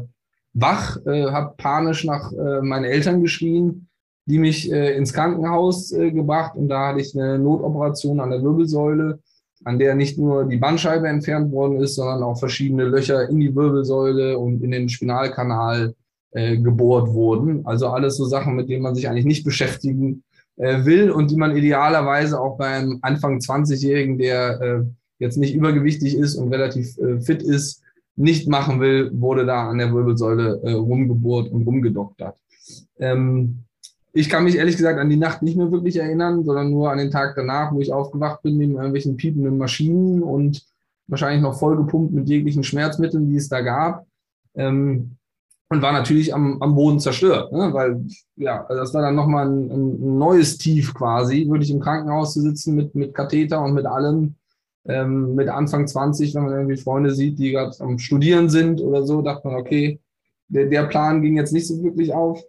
wach, 0.54 0.96
äh, 1.04 1.26
habe 1.26 1.54
panisch 1.56 2.04
nach 2.04 2.32
äh, 2.32 2.62
meinen 2.62 2.84
Eltern 2.84 3.22
geschrien, 3.22 3.88
die 4.26 4.38
mich 4.38 4.72
äh, 4.72 4.96
ins 4.96 5.12
Krankenhaus 5.12 5.92
äh, 5.92 6.10
gebracht 6.10 6.56
und 6.56 6.68
da 6.68 6.88
hatte 6.88 7.00
ich 7.00 7.14
eine 7.14 7.38
Notoperation 7.38 8.20
an 8.20 8.30
der 8.30 8.42
Wirbelsäule, 8.42 9.20
an 9.64 9.78
der 9.78 9.94
nicht 9.94 10.16
nur 10.16 10.44
die 10.44 10.56
Bandscheibe 10.56 11.08
entfernt 11.08 11.52
worden 11.52 11.80
ist, 11.80 11.96
sondern 11.96 12.22
auch 12.22 12.38
verschiedene 12.38 12.84
Löcher 12.84 13.28
in 13.28 13.40
die 13.40 13.54
Wirbelsäule 13.54 14.38
und 14.38 14.62
in 14.62 14.70
den 14.70 14.88
Spinalkanal 14.88 15.94
äh, 16.36 16.58
gebohrt 16.58 17.08
wurden. 17.14 17.64
Also 17.64 17.88
alles 17.88 18.18
so 18.18 18.26
Sachen, 18.26 18.56
mit 18.56 18.68
denen 18.68 18.82
man 18.82 18.94
sich 18.94 19.08
eigentlich 19.08 19.24
nicht 19.24 19.42
beschäftigen 19.42 20.22
äh, 20.56 20.84
will 20.84 21.10
und 21.10 21.30
die 21.30 21.36
man 21.36 21.56
idealerweise 21.56 22.38
auch 22.38 22.58
beim 22.58 22.98
Anfang 23.00 23.38
20-Jährigen, 23.38 24.18
der 24.18 24.60
äh, 24.60 24.84
jetzt 25.18 25.38
nicht 25.38 25.54
übergewichtig 25.54 26.14
ist 26.14 26.34
und 26.34 26.52
relativ 26.52 26.98
äh, 26.98 27.20
fit 27.20 27.42
ist, 27.42 27.82
nicht 28.16 28.48
machen 28.48 28.80
will, 28.80 29.10
wurde 29.14 29.46
da 29.46 29.70
an 29.70 29.78
der 29.78 29.94
Wirbelsäule 29.94 30.60
äh, 30.62 30.72
rumgebohrt 30.72 31.50
und 31.50 31.66
rumgedoktert. 31.66 32.36
Ähm, 32.98 33.64
ich 34.12 34.28
kann 34.28 34.44
mich 34.44 34.56
ehrlich 34.56 34.76
gesagt 34.76 34.98
an 34.98 35.08
die 35.08 35.16
Nacht 35.16 35.40
nicht 35.40 35.56
mehr 35.56 35.72
wirklich 35.72 35.96
erinnern, 35.96 36.44
sondern 36.44 36.70
nur 36.70 36.90
an 36.90 36.98
den 36.98 37.10
Tag 37.10 37.34
danach, 37.34 37.72
wo 37.72 37.80
ich 37.80 37.94
aufgewacht 37.94 38.42
bin, 38.42 38.58
neben 38.58 38.74
irgendwelchen 38.74 39.16
piependen 39.16 39.56
Maschinen 39.56 40.22
und 40.22 40.66
wahrscheinlich 41.06 41.40
noch 41.40 41.58
vollgepumpt 41.58 42.12
mit 42.12 42.28
jeglichen 42.28 42.62
Schmerzmitteln, 42.62 43.26
die 43.28 43.36
es 43.36 43.48
da 43.48 43.62
gab. 43.62 44.06
Ähm, 44.54 45.16
und 45.68 45.82
war 45.82 45.92
natürlich 45.92 46.32
am, 46.32 46.62
am 46.62 46.74
Boden 46.74 47.00
zerstört, 47.00 47.52
ne? 47.52 47.72
weil 47.72 48.04
ja, 48.36 48.64
also 48.66 48.80
das 48.80 48.94
war 48.94 49.02
dann 49.02 49.16
nochmal 49.16 49.48
ein, 49.48 49.70
ein 49.70 50.18
neues 50.18 50.58
Tief 50.58 50.94
quasi, 50.94 51.48
wirklich 51.48 51.70
im 51.70 51.80
Krankenhaus 51.80 52.34
zu 52.34 52.40
sitzen 52.40 52.74
mit, 52.74 52.94
mit 52.94 53.14
Katheter 53.14 53.62
und 53.62 53.74
mit 53.74 53.86
allem, 53.86 54.36
ähm, 54.84 55.34
mit 55.34 55.48
Anfang 55.48 55.86
20, 55.86 56.34
wenn 56.34 56.44
man 56.44 56.52
irgendwie 56.52 56.76
Freunde 56.76 57.12
sieht, 57.12 57.38
die 57.38 57.50
gerade 57.50 57.74
am 57.80 57.98
Studieren 57.98 58.48
sind 58.48 58.80
oder 58.80 59.04
so, 59.04 59.22
dachte 59.22 59.48
man, 59.48 59.56
okay, 59.56 60.00
der, 60.48 60.66
der 60.66 60.84
Plan 60.84 61.22
ging 61.22 61.36
jetzt 61.36 61.52
nicht 61.52 61.66
so 61.66 61.82
wirklich 61.82 62.12
auf. 62.12 62.40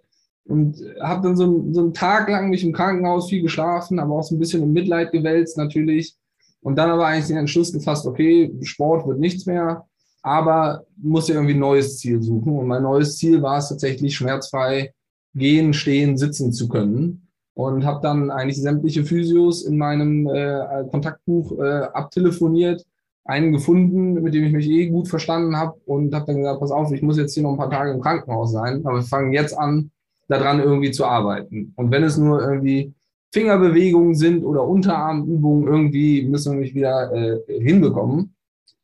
Und 0.45 0.77
habe 1.01 1.23
dann 1.23 1.35
so, 1.35 1.65
so 1.73 1.81
einen 1.81 1.93
Tag 1.93 2.29
lang 2.29 2.49
mich 2.49 2.63
im 2.63 2.71
Krankenhaus 2.71 3.27
viel 3.27 3.41
geschlafen, 3.41 3.99
aber 3.99 4.15
auch 4.15 4.23
so 4.23 4.35
ein 4.35 4.39
bisschen 4.39 4.63
im 4.63 4.71
Mitleid 4.71 5.11
gewälzt 5.11 5.57
natürlich. 5.57 6.15
Und 6.61 6.77
dann 6.77 6.89
aber 6.89 7.07
eigentlich 7.07 7.27
den 7.27 7.37
Entschluss 7.37 7.73
gefasst, 7.73 8.05
okay, 8.05 8.53
Sport 8.61 9.07
wird 9.07 9.19
nichts 9.19 9.45
mehr, 9.45 9.85
aber 10.27 10.83
muss 10.97 11.29
ja 11.29 11.35
irgendwie 11.35 11.53
ein 11.53 11.59
neues 11.59 11.99
Ziel 11.99 12.21
suchen. 12.21 12.57
Und 12.57 12.67
mein 12.67 12.83
neues 12.83 13.17
Ziel 13.17 13.41
war 13.41 13.59
es 13.59 13.69
tatsächlich, 13.69 14.15
schmerzfrei 14.15 14.93
gehen, 15.33 15.73
stehen, 15.73 16.17
sitzen 16.17 16.51
zu 16.51 16.67
können. 16.67 17.29
Und 17.53 17.85
habe 17.85 18.01
dann 18.01 18.29
eigentlich 18.29 18.61
sämtliche 18.61 19.03
Physios 19.03 19.63
in 19.63 19.77
meinem 19.77 20.27
äh, 20.27 20.83
Kontaktbuch 20.91 21.57
äh, 21.57 21.87
abtelefoniert, 21.93 22.85
einen 23.23 23.51
gefunden, 23.51 24.13
mit 24.21 24.33
dem 24.33 24.43
ich 24.43 24.53
mich 24.53 24.69
eh 24.69 24.87
gut 24.87 25.07
verstanden 25.07 25.57
habe 25.57 25.79
und 25.85 26.13
habe 26.13 26.25
dann 26.27 26.37
gesagt, 26.37 26.59
pass 26.59 26.71
auf, 26.71 26.91
ich 26.91 27.01
muss 27.01 27.17
jetzt 27.17 27.33
hier 27.33 27.43
noch 27.43 27.51
ein 27.51 27.57
paar 27.57 27.71
Tage 27.71 27.91
im 27.91 28.01
Krankenhaus 28.01 28.51
sein, 28.51 28.85
aber 28.85 28.97
wir 28.97 29.03
fangen 29.03 29.33
jetzt 29.33 29.57
an, 29.57 29.91
daran 30.27 30.59
irgendwie 30.59 30.91
zu 30.91 31.05
arbeiten. 31.05 31.73
Und 31.77 31.89
wenn 31.89 32.03
es 32.03 32.17
nur 32.17 32.41
irgendwie 32.41 32.93
Fingerbewegungen 33.33 34.15
sind 34.15 34.43
oder 34.43 34.67
Unterarmübungen, 34.67 35.67
irgendwie 35.67 36.27
müssen 36.27 36.53
wir 36.53 36.59
mich 36.59 36.75
wieder 36.75 37.11
äh, 37.13 37.39
hinbekommen. 37.59 38.35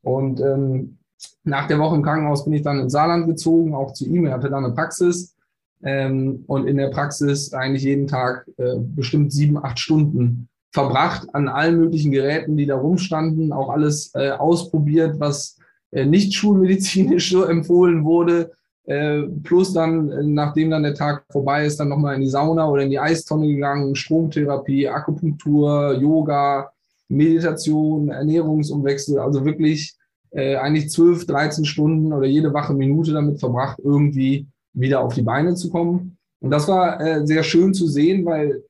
Und 0.01 0.41
ähm, 0.41 0.97
nach 1.43 1.67
der 1.67 1.79
Woche 1.79 1.95
im 1.95 2.03
Krankenhaus 2.03 2.45
bin 2.45 2.53
ich 2.53 2.61
dann 2.61 2.79
ins 2.79 2.93
Saarland 2.93 3.27
gezogen, 3.27 3.75
auch 3.75 3.93
zu 3.93 4.05
ihm. 4.05 4.25
Er 4.25 4.33
hatte 4.33 4.49
da 4.49 4.57
eine 4.57 4.71
Praxis 4.71 5.35
ähm, 5.83 6.43
und 6.47 6.67
in 6.67 6.77
der 6.77 6.89
Praxis 6.89 7.53
eigentlich 7.53 7.83
jeden 7.83 8.07
Tag 8.07 8.47
äh, 8.57 8.75
bestimmt 8.77 9.33
sieben, 9.33 9.63
acht 9.63 9.79
Stunden 9.79 10.47
verbracht 10.71 11.27
an 11.33 11.47
allen 11.47 11.77
möglichen 11.77 12.11
Geräten, 12.11 12.57
die 12.57 12.65
da 12.65 12.75
rumstanden, 12.75 13.51
auch 13.51 13.69
alles 13.69 14.11
äh, 14.15 14.31
ausprobiert, 14.31 15.19
was 15.19 15.57
äh, 15.91 16.05
nicht 16.05 16.33
schulmedizinisch 16.35 17.31
so 17.31 17.43
empfohlen 17.43 18.03
wurde. 18.05 18.51
Äh, 18.85 19.23
plus 19.43 19.73
dann, 19.73 20.11
äh, 20.11 20.23
nachdem 20.23 20.71
dann 20.71 20.83
der 20.83 20.95
Tag 20.95 21.25
vorbei 21.29 21.65
ist, 21.65 21.79
dann 21.79 21.89
nochmal 21.89 22.15
in 22.15 22.21
die 22.21 22.27
Sauna 22.27 22.67
oder 22.67 22.83
in 22.83 22.89
die 22.89 22.99
Eistonne 22.99 23.47
gegangen, 23.47 23.95
Stromtherapie, 23.95 24.87
Akupunktur, 24.87 25.93
Yoga, 25.93 26.69
Meditation, 27.07 28.09
Ernährungsumwechsel, 28.09 29.19
also 29.19 29.45
wirklich 29.45 29.95
äh, 30.33 30.55
eigentlich 30.55 30.89
12, 30.89 31.25
13 31.27 31.65
Stunden 31.65 32.11
oder 32.11 32.27
jede 32.27 32.53
wache 32.53 32.73
Minute 32.73 33.13
damit 33.13 33.39
verbracht, 33.39 33.79
irgendwie 33.83 34.47
wieder 34.73 35.01
auf 35.01 35.13
die 35.13 35.21
Beine 35.21 35.55
zu 35.55 35.69
kommen. 35.69 36.17
Und 36.41 36.51
das 36.51 36.67
war 36.67 36.99
äh, 36.99 37.25
sehr 37.25 37.43
schön 37.43 37.73
zu 37.73 37.87
sehen, 37.87 38.25
weil 38.25 38.63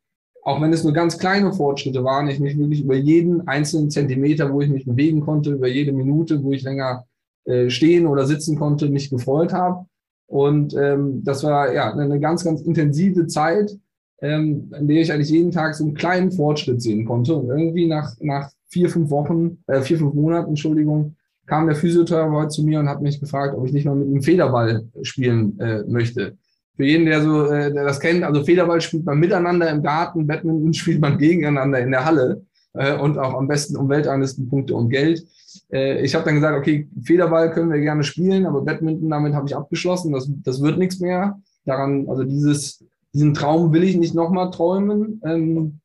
auch 0.43 0.61
wenn 0.61 0.73
es 0.73 0.83
nur 0.83 0.93
ganz 0.93 1.17
kleine 1.17 1.53
Fortschritte 1.53 2.03
waren, 2.03 2.27
ich 2.27 2.39
mich 2.39 2.57
wirklich 2.57 2.83
über 2.83 2.95
jeden 2.95 3.47
einzelnen 3.47 3.89
Zentimeter, 3.89 4.51
wo 4.51 4.61
ich 4.61 4.69
mich 4.69 4.85
bewegen 4.85 5.21
konnte, 5.21 5.51
über 5.51 5.67
jede 5.67 5.93
Minute, 5.93 6.43
wo 6.43 6.51
ich 6.51 6.63
länger 6.63 7.05
äh, 7.45 7.69
stehen 7.69 8.07
oder 8.07 8.25
sitzen 8.25 8.57
konnte, 8.57 8.89
mich 8.89 9.09
gefreut 9.09 9.53
habe. 9.53 9.85
Und 10.27 10.75
ähm, 10.75 11.23
das 11.23 11.43
war 11.43 11.73
ja 11.73 11.93
eine 11.93 12.19
ganz, 12.19 12.43
ganz 12.43 12.61
intensive 12.61 13.27
Zeit, 13.27 13.77
ähm, 14.21 14.71
in 14.77 14.87
der 14.87 15.01
ich 15.01 15.11
eigentlich 15.11 15.29
jeden 15.29 15.51
Tag 15.51 15.75
so 15.75 15.83
einen 15.83 15.93
kleinen 15.93 16.31
Fortschritt 16.31 16.81
sehen 16.81 17.05
konnte. 17.05 17.35
Und 17.35 17.49
irgendwie 17.49 17.87
nach, 17.87 18.15
nach 18.19 18.51
vier, 18.67 18.89
fünf 18.89 19.09
Wochen, 19.11 19.63
äh, 19.67 19.81
vier, 19.81 19.97
fünf 19.97 20.13
Monaten, 20.13 20.49
Entschuldigung, 20.49 21.15
kam 21.45 21.67
der 21.67 21.75
Physiotherapeut 21.75 22.51
zu 22.51 22.63
mir 22.63 22.79
und 22.79 22.89
hat 22.89 23.01
mich 23.01 23.19
gefragt, 23.19 23.55
ob 23.55 23.65
ich 23.65 23.73
nicht 23.73 23.85
mal 23.85 23.95
mit 23.95 24.07
ihm 24.07 24.21
Federball 24.21 24.85
spielen 25.01 25.59
äh, 25.59 25.83
möchte. 25.87 26.37
Für 26.75 26.85
jeden, 26.85 27.05
der 27.05 27.21
so, 27.21 27.45
äh, 27.45 27.71
der 27.71 27.83
das 27.83 27.99
kennt, 27.99 28.23
also 28.23 28.43
Federball 28.43 28.81
spielt 28.81 29.05
man 29.05 29.19
miteinander 29.19 29.69
im 29.69 29.83
Garten, 29.83 30.25
Badminton 30.25 30.73
spielt 30.73 31.01
man 31.01 31.17
gegeneinander 31.17 31.79
in 31.79 31.91
der 31.91 32.05
Halle. 32.05 32.43
äh, 32.73 32.97
und 32.97 33.17
auch 33.17 33.35
am 33.35 33.47
besten 33.47 33.77
um 33.77 33.89
Weltranglistenpunkte 33.89 34.73
und 34.75 34.89
Geld. 34.89 35.23
Äh, 35.71 36.03
ich 36.03 36.15
habe 36.15 36.25
dann 36.25 36.35
gesagt, 36.35 36.57
okay, 36.57 36.89
Federball 37.03 37.51
können 37.51 37.71
wir 37.71 37.79
gerne 37.79 38.03
spielen, 38.03 38.45
aber 38.45 38.61
Badminton, 38.61 39.09
damit 39.09 39.33
habe 39.33 39.47
ich 39.47 39.55
abgeschlossen. 39.55 40.13
Das, 40.13 40.29
das 40.43 40.61
wird 40.61 40.77
nichts 40.77 40.99
mehr. 40.99 41.39
Daran, 41.65 42.07
also 42.09 42.23
dieses, 42.23 42.83
diesen 43.13 43.33
Traum 43.33 43.71
will 43.73 43.83
ich 43.83 43.95
nicht 43.95 44.15
nochmal 44.15 44.49
träumen. 44.51 45.21
Ähm, 45.23 45.79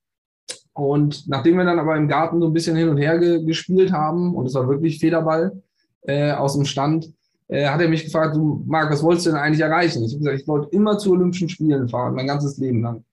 und 0.78 1.26
nachdem 1.26 1.56
wir 1.56 1.64
dann 1.64 1.78
aber 1.78 1.96
im 1.96 2.06
Garten 2.06 2.40
so 2.40 2.46
ein 2.46 2.52
bisschen 2.52 2.76
hin 2.76 2.88
und 2.88 2.98
her 2.98 3.18
ge 3.18 3.44
gespielt 3.44 3.92
haben, 3.92 4.34
und 4.34 4.46
es 4.46 4.54
war 4.54 4.68
wirklich 4.68 5.00
Federball 5.00 5.60
äh, 6.02 6.30
aus 6.32 6.54
dem 6.54 6.64
Stand, 6.64 7.12
äh, 7.48 7.66
hat 7.66 7.80
er 7.80 7.88
mich 7.88 8.04
gefragt, 8.04 8.36
du 8.36 8.62
Marc, 8.66 8.92
was 8.92 9.02
wolltest 9.02 9.26
du 9.26 9.30
denn 9.30 9.40
eigentlich 9.40 9.60
erreichen? 9.60 10.04
Ich 10.04 10.12
habe 10.12 10.18
gesagt, 10.18 10.40
ich 10.40 10.46
wollte 10.46 10.68
immer 10.70 10.96
zu 10.98 11.12
Olympischen 11.12 11.48
Spielen 11.48 11.88
fahren, 11.88 12.14
mein 12.14 12.28
ganzes 12.28 12.58
Leben 12.58 12.82
lang. 12.82 13.04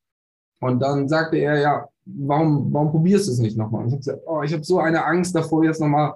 Und 0.62 0.80
dann 0.80 1.10
sagte 1.10 1.38
er, 1.38 1.60
ja, 1.60 1.88
warum, 2.06 2.72
warum 2.72 2.92
probierst 2.92 3.28
du 3.28 3.32
es 3.32 3.40
nicht 3.40 3.58
nochmal? 3.58 3.82
Und 3.82 3.88
ich 3.88 3.94
habe 3.94 4.00
gesagt, 4.00 4.22
oh, 4.28 4.42
ich 4.44 4.54
habe 4.54 4.64
so 4.64 4.80
eine 4.80 5.04
Angst 5.04 5.36
davor, 5.36 5.64
jetzt 5.64 5.82
nochmal 5.82 6.14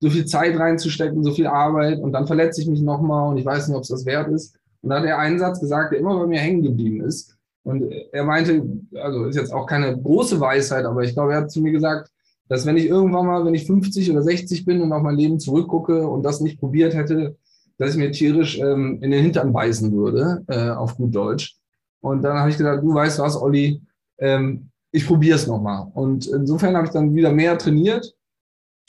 so 0.00 0.08
viel 0.08 0.24
Zeit 0.24 0.58
reinzustecken, 0.58 1.24
so 1.24 1.32
viel 1.32 1.48
Arbeit 1.48 1.98
und 1.98 2.12
dann 2.12 2.26
verletze 2.26 2.60
ich 2.60 2.68
mich 2.68 2.80
nochmal 2.80 3.30
und 3.30 3.38
ich 3.38 3.44
weiß 3.44 3.68
nicht, 3.68 3.76
ob 3.76 3.82
es 3.82 3.88
das 3.88 4.06
wert 4.06 4.28
ist. 4.28 4.56
Und 4.82 4.90
dann 4.90 5.02
hat 5.02 5.08
er 5.08 5.18
einen 5.18 5.38
Satz 5.38 5.60
gesagt, 5.60 5.92
der 5.92 5.98
immer 5.98 6.18
bei 6.18 6.26
mir 6.26 6.40
hängen 6.40 6.62
geblieben 6.62 7.02
ist. 7.02 7.36
Und 7.64 7.92
er 8.12 8.24
meinte, 8.24 8.66
also 8.94 9.24
ist 9.24 9.36
jetzt 9.36 9.52
auch 9.52 9.66
keine 9.66 9.96
große 9.96 10.40
Weisheit, 10.40 10.84
aber 10.84 11.02
ich 11.02 11.14
glaube, 11.14 11.32
er 11.32 11.42
hat 11.42 11.50
zu 11.50 11.60
mir 11.60 11.72
gesagt, 11.72 12.10
dass 12.48 12.66
wenn 12.66 12.76
ich 12.76 12.86
irgendwann 12.86 13.26
mal, 13.26 13.44
wenn 13.44 13.54
ich 13.54 13.66
50 13.66 14.10
oder 14.10 14.22
60 14.22 14.64
bin 14.64 14.82
und 14.82 14.92
auf 14.92 15.02
mein 15.02 15.16
Leben 15.16 15.38
zurückgucke 15.38 16.06
und 16.06 16.22
das 16.22 16.40
nicht 16.40 16.58
probiert 16.58 16.94
hätte, 16.94 17.36
dass 17.78 17.92
ich 17.92 17.96
mir 17.96 18.12
tierisch 18.12 18.58
ähm, 18.58 18.98
in 19.00 19.10
den 19.10 19.22
Hintern 19.22 19.52
beißen 19.52 19.92
würde, 19.92 20.44
äh, 20.48 20.70
auf 20.70 20.96
gut 20.96 21.14
Deutsch. 21.14 21.56
Und 22.00 22.22
dann 22.22 22.36
habe 22.36 22.50
ich 22.50 22.58
gesagt, 22.58 22.82
du 22.82 22.92
weißt 22.92 23.20
was, 23.20 23.40
Olli, 23.40 23.80
ähm, 24.18 24.70
ich 24.90 25.06
probiere 25.06 25.36
es 25.36 25.46
nochmal. 25.46 25.86
Und 25.94 26.26
insofern 26.26 26.76
habe 26.76 26.86
ich 26.86 26.92
dann 26.92 27.14
wieder 27.14 27.32
mehr 27.32 27.56
trainiert. 27.56 28.14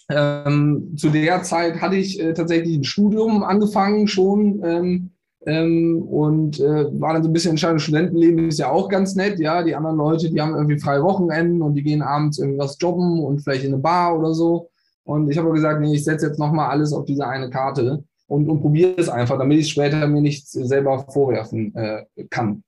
Ähm, 0.09 0.95
zu 0.97 1.09
der 1.09 1.43
Zeit 1.43 1.79
hatte 1.79 1.95
ich 1.95 2.19
äh, 2.19 2.33
tatsächlich 2.33 2.75
ein 2.75 2.83
Studium 2.83 3.43
angefangen 3.43 4.07
schon 4.07 5.12
ähm, 5.45 6.01
und 6.03 6.60
äh, 6.60 6.99
war 6.99 7.13
dann 7.13 7.23
so 7.23 7.29
ein 7.29 7.34
bisschen 7.34 7.51
entscheidend. 7.51 7.82
Studentenleben 7.82 8.49
ist 8.49 8.60
ja 8.60 8.69
auch 8.69 8.89
ganz 8.89 9.15
nett, 9.15 9.39
ja. 9.39 9.63
Die 9.63 9.75
anderen 9.75 9.97
Leute, 9.97 10.29
die 10.29 10.41
haben 10.41 10.56
irgendwie 10.56 10.79
freie 10.79 11.03
Wochenenden 11.03 11.62
und 11.62 11.75
die 11.75 11.84
gehen 11.84 12.01
abends 12.01 12.39
irgendwas 12.39 12.77
jobben 12.79 13.23
und 13.23 13.41
vielleicht 13.41 13.63
in 13.63 13.73
eine 13.73 13.82
Bar 13.82 14.17
oder 14.17 14.34
so. 14.34 14.69
Und 15.03 15.29
ich 15.29 15.38
habe 15.38 15.51
gesagt, 15.51 15.82
nee, 15.82 15.93
ich 15.93 16.03
setze 16.03 16.27
jetzt 16.27 16.39
nochmal 16.39 16.69
alles 16.69 16.93
auf 16.93 17.06
diese 17.06 17.27
eine 17.27 17.49
Karte 17.49 18.03
und, 18.27 18.49
und 18.49 18.62
probiere 18.62 18.95
es 18.97 19.10
einfach, 19.10 19.38
damit 19.38 19.60
ich 19.60 19.69
später 19.69 20.08
mir 20.08 20.21
nichts 20.21 20.51
selber 20.51 21.06
vorwerfen 21.10 21.75
äh, 21.75 22.06
kann. 22.29 22.63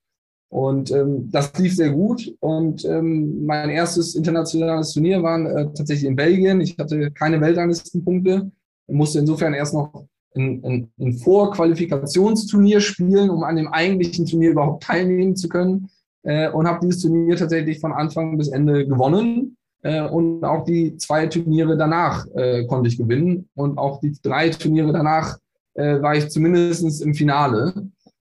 Und 0.49 0.91
ähm, 0.91 1.29
das 1.31 1.57
lief 1.57 1.75
sehr 1.75 1.89
gut. 1.89 2.33
Und 2.39 2.85
ähm, 2.85 3.45
mein 3.45 3.69
erstes 3.69 4.15
internationales 4.15 4.93
Turnier 4.93 5.23
war 5.23 5.39
äh, 5.39 5.65
tatsächlich 5.73 6.05
in 6.07 6.15
Belgien. 6.15 6.61
Ich 6.61 6.77
hatte 6.77 7.11
keine 7.11 7.41
Weltranglistenpunkte, 7.41 8.51
musste 8.88 9.19
insofern 9.19 9.53
erst 9.53 9.73
noch 9.73 10.05
ein, 10.35 10.63
ein, 10.63 10.91
ein 10.99 11.13
Vorqualifikationsturnier 11.13 12.81
spielen, 12.81 13.29
um 13.29 13.43
an 13.43 13.55
dem 13.55 13.67
eigentlichen 13.67 14.25
Turnier 14.25 14.51
überhaupt 14.51 14.83
teilnehmen 14.83 15.35
zu 15.35 15.49
können. 15.49 15.89
Äh, 16.23 16.49
und 16.49 16.67
habe 16.67 16.79
dieses 16.81 17.01
Turnier 17.01 17.35
tatsächlich 17.35 17.79
von 17.79 17.93
Anfang 17.93 18.37
bis 18.37 18.49
Ende 18.49 18.87
gewonnen. 18.87 19.57
Äh, 19.83 20.01
und 20.01 20.43
auch 20.43 20.65
die 20.65 20.97
zwei 20.97 21.27
Turniere 21.27 21.77
danach 21.77 22.25
äh, 22.35 22.65
konnte 22.65 22.89
ich 22.89 22.97
gewinnen. 22.97 23.49
Und 23.55 23.77
auch 23.77 23.99
die 23.99 24.15
drei 24.21 24.49
Turniere 24.49 24.91
danach 24.91 25.37
äh, 25.75 26.01
war 26.01 26.15
ich 26.15 26.29
zumindest 26.29 27.01
im 27.01 27.13
Finale. 27.13 27.73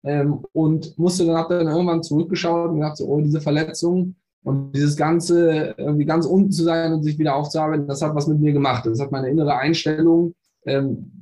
Ähm, 0.03 0.39
und 0.53 0.97
musste 0.97 1.25
dann, 1.25 1.35
habe 1.35 1.57
dann 1.57 1.67
irgendwann 1.67 2.03
zurückgeschaut 2.03 2.69
und 2.69 2.75
gedacht, 2.75 2.97
so, 2.97 3.05
oh, 3.07 3.19
diese 3.19 3.41
Verletzung 3.41 4.15
und 4.43 4.71
dieses 4.73 4.95
Ganze, 4.95 5.75
irgendwie 5.77 6.05
ganz 6.05 6.25
unten 6.25 6.51
zu 6.51 6.63
sein 6.63 6.93
und 6.93 7.03
sich 7.03 7.19
wieder 7.19 7.35
aufzuarbeiten, 7.35 7.87
das 7.87 8.01
hat 8.01 8.15
was 8.15 8.27
mit 8.27 8.39
mir 8.39 8.53
gemacht. 8.53 8.85
Das 8.85 9.01
hat 9.01 9.11
meine 9.11 9.29
innere 9.29 9.57
Einstellung 9.57 10.33
ähm, 10.65 11.18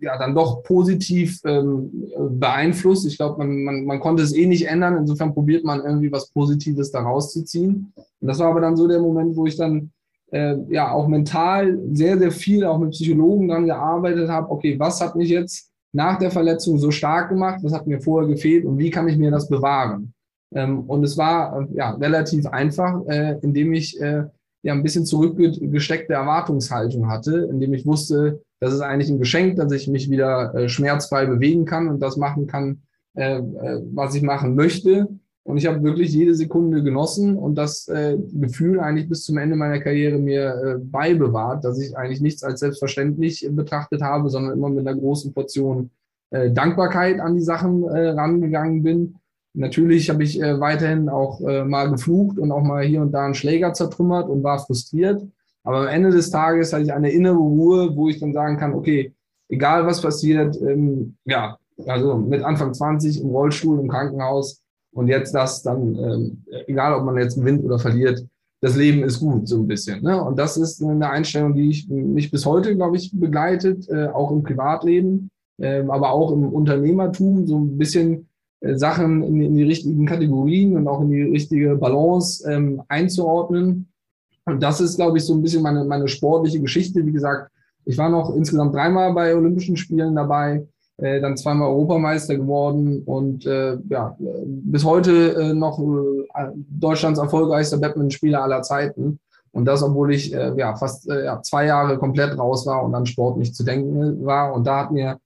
ja 0.00 0.18
dann 0.18 0.34
doch 0.34 0.62
positiv 0.62 1.40
ähm, 1.44 1.90
beeinflusst. 2.38 3.06
Ich 3.06 3.16
glaube, 3.16 3.38
man, 3.38 3.62
man, 3.62 3.84
man 3.84 4.00
konnte 4.00 4.22
es 4.22 4.34
eh 4.34 4.46
nicht 4.46 4.66
ändern. 4.66 4.96
Insofern 4.96 5.34
probiert 5.34 5.64
man 5.64 5.84
irgendwie 5.84 6.12
was 6.12 6.30
Positives 6.30 6.90
da 6.90 7.00
rauszuziehen. 7.00 7.92
Und 7.96 8.28
das 8.28 8.38
war 8.38 8.48
aber 8.48 8.60
dann 8.60 8.76
so 8.76 8.86
der 8.86 9.00
Moment, 9.00 9.36
wo 9.36 9.46
ich 9.46 9.56
dann 9.56 9.90
äh, 10.32 10.56
ja 10.68 10.92
auch 10.92 11.08
mental 11.08 11.78
sehr, 11.92 12.18
sehr 12.18 12.30
viel 12.30 12.64
auch 12.64 12.78
mit 12.78 12.90
Psychologen 12.90 13.48
dran 13.48 13.66
gearbeitet 13.66 14.28
habe. 14.28 14.50
Okay, 14.50 14.78
was 14.78 15.00
hat 15.00 15.16
mich 15.16 15.28
jetzt 15.28 15.70
nach 15.92 16.18
der 16.18 16.30
Verletzung 16.30 16.78
so 16.78 16.90
stark 16.90 17.30
gemacht? 17.30 17.60
Was 17.62 17.72
hat 17.72 17.86
mir 17.86 18.00
vorher 18.00 18.28
gefehlt 18.28 18.64
und 18.64 18.78
wie 18.78 18.90
kann 18.90 19.08
ich 19.08 19.18
mir 19.18 19.30
das 19.30 19.48
bewahren? 19.48 20.12
Ähm, 20.54 20.80
und 20.80 21.04
es 21.04 21.16
war 21.16 21.60
äh, 21.60 21.76
ja 21.76 21.90
relativ 21.90 22.46
einfach, 22.46 23.04
äh, 23.06 23.38
indem 23.42 23.72
ich 23.72 24.00
äh, 24.00 24.24
ja 24.62 24.72
ein 24.72 24.82
bisschen 24.82 25.06
zurückgesteckte 25.06 26.12
Erwartungshaltung 26.12 27.08
hatte, 27.08 27.48
indem 27.50 27.74
ich 27.74 27.86
wusste, 27.86 28.42
das 28.60 28.74
ist 28.74 28.80
eigentlich 28.80 29.10
ein 29.10 29.18
Geschenk, 29.18 29.56
dass 29.56 29.72
ich 29.72 29.88
mich 29.88 30.10
wieder 30.10 30.54
äh, 30.54 30.68
schmerzfrei 30.68 31.26
bewegen 31.26 31.64
kann 31.64 31.88
und 31.88 32.00
das 32.00 32.16
machen 32.16 32.46
kann, 32.46 32.82
äh, 33.14 33.38
äh, 33.38 33.82
was 33.92 34.14
ich 34.14 34.22
machen 34.22 34.54
möchte. 34.54 35.08
Und 35.42 35.56
ich 35.56 35.66
habe 35.66 35.82
wirklich 35.82 36.12
jede 36.12 36.34
Sekunde 36.34 36.82
genossen 36.82 37.36
und 37.36 37.54
das 37.56 37.88
äh, 37.88 38.18
Gefühl 38.34 38.78
eigentlich 38.78 39.08
bis 39.08 39.24
zum 39.24 39.38
Ende 39.38 39.56
meiner 39.56 39.80
Karriere 39.80 40.18
mir 40.18 40.54
äh, 40.54 40.78
beibewahrt, 40.78 41.64
dass 41.64 41.80
ich 41.80 41.96
eigentlich 41.96 42.20
nichts 42.20 42.42
als 42.42 42.60
selbstverständlich 42.60 43.48
betrachtet 43.50 44.02
habe, 44.02 44.28
sondern 44.28 44.52
immer 44.52 44.68
mit 44.68 44.86
einer 44.86 44.98
großen 44.98 45.32
Portion 45.32 45.90
äh, 46.30 46.50
Dankbarkeit 46.50 47.18
an 47.18 47.34
die 47.34 47.40
Sachen 47.40 47.84
rangegangen 47.84 48.82
bin. 48.82 49.16
Natürlich 49.52 50.10
habe 50.10 50.22
ich 50.22 50.40
äh, 50.40 50.60
weiterhin 50.60 51.08
auch 51.08 51.40
äh, 51.40 51.64
mal 51.64 51.90
geflucht 51.90 52.38
und 52.38 52.52
auch 52.52 52.62
mal 52.62 52.84
hier 52.84 53.02
und 53.02 53.12
da 53.12 53.24
einen 53.24 53.34
Schläger 53.34 53.72
zertrümmert 53.72 54.28
und 54.28 54.42
war 54.44 54.58
frustriert. 54.60 55.22
Aber 55.64 55.80
am 55.82 55.88
Ende 55.88 56.10
des 56.10 56.30
Tages 56.30 56.72
hatte 56.72 56.84
ich 56.84 56.92
eine 56.92 57.10
innere 57.10 57.36
Ruhe, 57.36 57.94
wo 57.96 58.08
ich 58.08 58.20
dann 58.20 58.32
sagen 58.32 58.56
kann, 58.56 58.74
okay, 58.74 59.12
egal 59.48 59.86
was 59.86 60.00
passiert, 60.00 60.56
ähm, 60.62 61.16
ja, 61.24 61.58
also 61.86 62.16
mit 62.16 62.42
Anfang 62.42 62.72
20 62.72 63.20
im 63.20 63.30
Rollstuhl, 63.30 63.80
im 63.80 63.88
Krankenhaus 63.88 64.62
und 64.92 65.08
jetzt 65.08 65.34
das 65.34 65.62
dann, 65.62 65.96
ähm, 65.96 66.44
egal 66.66 66.94
ob 66.94 67.04
man 67.04 67.16
jetzt 67.18 67.36
gewinnt 67.36 67.64
oder 67.64 67.78
verliert, 67.78 68.24
das 68.60 68.76
Leben 68.76 69.02
ist 69.02 69.20
gut, 69.20 69.48
so 69.48 69.56
ein 69.58 69.66
bisschen. 69.66 70.02
Ne? 70.02 70.22
Und 70.22 70.38
das 70.38 70.56
ist 70.56 70.82
eine 70.82 71.08
Einstellung, 71.08 71.54
die 71.54 71.70
ich, 71.70 71.88
mich 71.88 72.30
bis 72.30 72.44
heute, 72.44 72.76
glaube 72.76 72.96
ich, 72.96 73.10
begleitet, 73.12 73.88
äh, 73.88 74.08
auch 74.08 74.30
im 74.30 74.42
Privatleben, 74.42 75.30
äh, 75.58 75.82
aber 75.88 76.12
auch 76.12 76.32
im 76.32 76.44
Unternehmertum, 76.52 77.46
so 77.46 77.58
ein 77.58 77.78
bisschen 77.78 78.28
Sachen 78.60 79.22
in, 79.22 79.40
in, 79.40 79.54
die 79.54 79.62
richtigen 79.64 80.06
Kategorien 80.06 80.76
und 80.76 80.86
auch 80.86 81.00
in 81.00 81.10
die 81.10 81.22
richtige 81.22 81.76
Balance 81.76 82.50
ähm, 82.50 82.82
einzuordnen 82.88 83.90
und 84.50 84.62
das 84.62 84.80
ist, 84.80 84.96
glaube 84.96 85.18
ich, 85.18 85.24
so 85.24 85.34
ein 85.34 85.42
bisschen 85.42 85.62
meine, 85.62 85.84
meine 85.84 86.08
sportliche 86.08 86.60
Geschichte. 86.60 87.04
Wie 87.06 87.12
gesagt, 87.12 87.50
ich 87.84 87.96
war 87.98 88.08
noch 88.08 88.34
insgesamt 88.34 88.74
dreimal 88.74 89.12
bei 89.12 89.34
Olympischen 89.34 89.76
Spielen 89.76 90.14
dabei, 90.16 90.66
äh, 90.96 91.20
dann 91.20 91.36
zweimal 91.36 91.68
Europameister 91.68 92.36
geworden 92.36 93.02
und 93.04 93.46
äh, 93.46 93.78
ja, 93.88 94.16
bis 94.18 94.84
heute 94.84 95.34
äh, 95.34 95.54
noch 95.54 95.78
äh, 95.78 96.46
Deutschlands 96.54 97.18
erfolgreichster 97.18 97.78
Badminton-Spieler 97.78 98.42
aller 98.42 98.62
Zeiten. 98.62 99.20
Und 99.52 99.64
das, 99.64 99.82
obwohl 99.82 100.14
ich 100.14 100.32
äh, 100.32 100.52
ja, 100.56 100.76
fast 100.76 101.08
äh, 101.10 101.24
ja, 101.24 101.42
zwei 101.42 101.66
Jahre 101.66 101.98
komplett 101.98 102.38
raus 102.38 102.66
war 102.66 102.84
und 102.84 102.94
an 102.94 103.06
Sport 103.06 103.38
nicht 103.38 103.54
zu 103.54 103.64
denken 103.64 104.24
war. 104.24 104.54
Und 104.54 104.66
da 104.66 104.80
hat 104.80 104.92
mir 104.92 105.18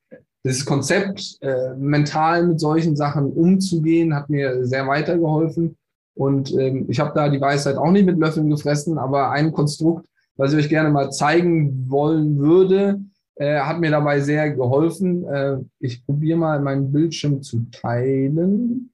dieses 0.44 0.64
Konzept, 0.66 1.38
äh, 1.40 1.74
mental 1.74 2.46
mit 2.46 2.60
solchen 2.60 2.96
Sachen 2.96 3.32
umzugehen, 3.32 4.14
hat 4.14 4.28
mir 4.28 4.66
sehr 4.66 4.86
weitergeholfen. 4.86 5.76
Und 6.14 6.52
ähm, 6.52 6.86
ich 6.88 7.00
habe 7.00 7.12
da 7.14 7.28
die 7.28 7.40
Weisheit 7.40 7.76
auch 7.76 7.90
nicht 7.90 8.06
mit 8.06 8.18
Löffeln 8.18 8.50
gefressen, 8.50 8.98
aber 8.98 9.30
ein 9.30 9.52
Konstrukt, 9.52 10.06
was 10.36 10.52
ich 10.52 10.58
euch 10.58 10.68
gerne 10.68 10.90
mal 10.90 11.10
zeigen 11.10 11.90
wollen 11.90 12.38
würde, 12.38 13.00
äh, 13.36 13.58
hat 13.60 13.80
mir 13.80 13.90
dabei 13.90 14.20
sehr 14.20 14.52
geholfen. 14.52 15.24
Äh, 15.24 15.58
ich 15.80 16.04
probiere 16.04 16.38
mal 16.38 16.60
meinen 16.60 16.92
Bildschirm 16.92 17.42
zu 17.42 17.66
teilen. 17.70 18.90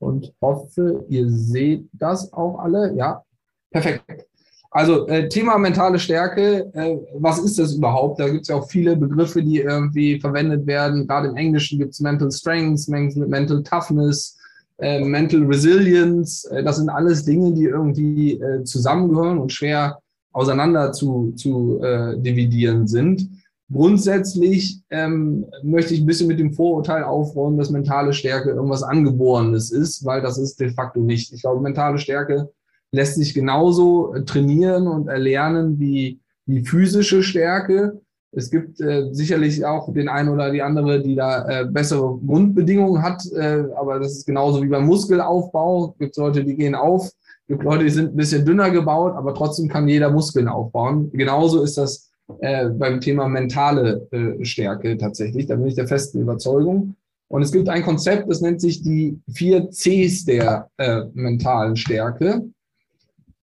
Und 0.00 0.32
hoffe, 0.40 1.04
ihr 1.08 1.28
seht 1.28 1.88
das 1.92 2.32
auch 2.32 2.60
alle. 2.60 2.94
Ja, 2.94 3.24
perfekt. 3.72 4.27
Also 4.70 5.06
äh, 5.08 5.28
Thema 5.28 5.56
mentale 5.56 5.98
Stärke, 5.98 6.70
äh, 6.74 6.98
was 7.14 7.38
ist 7.38 7.58
das 7.58 7.74
überhaupt? 7.74 8.20
Da 8.20 8.28
gibt 8.28 8.42
es 8.42 8.48
ja 8.48 8.56
auch 8.56 8.68
viele 8.68 8.96
Begriffe, 8.96 9.42
die 9.42 9.60
irgendwie 9.60 10.20
verwendet 10.20 10.66
werden. 10.66 11.06
Gerade 11.06 11.28
im 11.28 11.36
Englischen 11.36 11.78
gibt 11.78 11.92
es 11.92 12.00
Mental 12.00 12.30
Strengths, 12.30 12.86
Mental 12.86 13.62
Toughness, 13.62 14.36
äh, 14.78 15.02
Mental 15.02 15.42
Resilience. 15.44 16.44
Äh, 16.44 16.62
das 16.62 16.76
sind 16.76 16.90
alles 16.90 17.24
Dinge, 17.24 17.52
die 17.52 17.64
irgendwie 17.64 18.34
äh, 18.40 18.62
zusammengehören 18.64 19.38
und 19.38 19.52
schwer 19.52 20.00
auseinander 20.32 20.92
zu, 20.92 21.32
zu 21.32 21.80
äh, 21.82 22.18
dividieren 22.18 22.86
sind. 22.86 23.26
Grundsätzlich 23.72 24.82
ähm, 24.90 25.46
möchte 25.62 25.94
ich 25.94 26.00
ein 26.00 26.06
bisschen 26.06 26.28
mit 26.28 26.38
dem 26.38 26.52
Vorurteil 26.52 27.04
aufräumen, 27.04 27.58
dass 27.58 27.70
mentale 27.70 28.12
Stärke 28.12 28.50
irgendwas 28.50 28.82
Angeborenes 28.82 29.70
ist, 29.70 30.04
weil 30.04 30.22
das 30.22 30.38
ist 30.38 30.60
de 30.60 30.70
facto 30.70 31.00
nicht. 31.00 31.32
Ich 31.32 31.42
glaube, 31.42 31.60
mentale 31.60 31.98
Stärke 31.98 32.50
lässt 32.92 33.16
sich 33.16 33.34
genauso 33.34 34.14
äh, 34.14 34.24
trainieren 34.24 34.86
und 34.86 35.08
erlernen 35.08 35.78
wie, 35.78 36.20
wie 36.46 36.64
physische 36.64 37.22
Stärke. 37.22 38.00
Es 38.32 38.50
gibt 38.50 38.80
äh, 38.80 39.12
sicherlich 39.12 39.64
auch 39.64 39.92
den 39.92 40.08
einen 40.08 40.28
oder 40.28 40.50
die 40.50 40.62
andere, 40.62 41.02
die 41.02 41.14
da 41.14 41.48
äh, 41.48 41.64
bessere 41.66 42.18
Grundbedingungen 42.18 43.02
hat, 43.02 43.24
äh, 43.32 43.64
aber 43.74 43.98
das 43.98 44.12
ist 44.12 44.26
genauso 44.26 44.62
wie 44.62 44.68
beim 44.68 44.86
Muskelaufbau. 44.86 45.92
Es 45.92 45.98
gibt 45.98 46.16
Leute, 46.16 46.44
die 46.44 46.56
gehen 46.56 46.74
auf 46.74 47.06
Es 47.06 47.48
gibt 47.48 47.62
Leute, 47.62 47.84
die 47.84 47.90
sind 47.90 48.12
ein 48.12 48.16
bisschen 48.16 48.44
dünner 48.44 48.70
gebaut, 48.70 49.14
aber 49.16 49.34
trotzdem 49.34 49.68
kann 49.68 49.88
jeder 49.88 50.10
Muskeln 50.10 50.46
aufbauen. 50.46 51.10
Genauso 51.12 51.62
ist 51.62 51.78
das 51.78 52.10
äh, 52.40 52.68
beim 52.68 53.00
Thema 53.00 53.28
mentale 53.28 54.06
äh, 54.10 54.44
Stärke 54.44 54.98
tatsächlich. 54.98 55.46
Da 55.46 55.56
bin 55.56 55.66
ich 55.66 55.74
der 55.74 55.88
festen 55.88 56.20
Überzeugung. 56.20 56.96
Und 57.30 57.42
es 57.42 57.52
gibt 57.52 57.68
ein 57.68 57.82
Konzept, 57.82 58.30
das 58.30 58.40
nennt 58.40 58.60
sich 58.60 58.82
die 58.82 59.20
vier 59.30 59.68
Cs 59.70 60.24
der 60.24 60.70
mentalen 61.12 61.76
Stärke. 61.76 62.48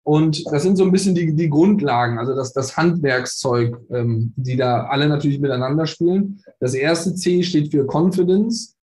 Und 0.03 0.43
das 0.51 0.63
sind 0.63 0.77
so 0.77 0.83
ein 0.83 0.91
bisschen 0.91 1.13
die, 1.13 1.35
die 1.35 1.49
Grundlagen, 1.49 2.17
also 2.17 2.35
das, 2.35 2.53
das 2.53 2.75
Handwerkszeug, 2.75 3.77
ähm, 3.91 4.33
die 4.35 4.57
da 4.57 4.85
alle 4.85 5.07
natürlich 5.07 5.39
miteinander 5.39 5.85
spielen. 5.85 6.41
Das 6.59 6.73
erste 6.73 7.13
C 7.13 7.43
steht 7.43 7.71
für 7.71 7.85
Confidence, 7.85 8.75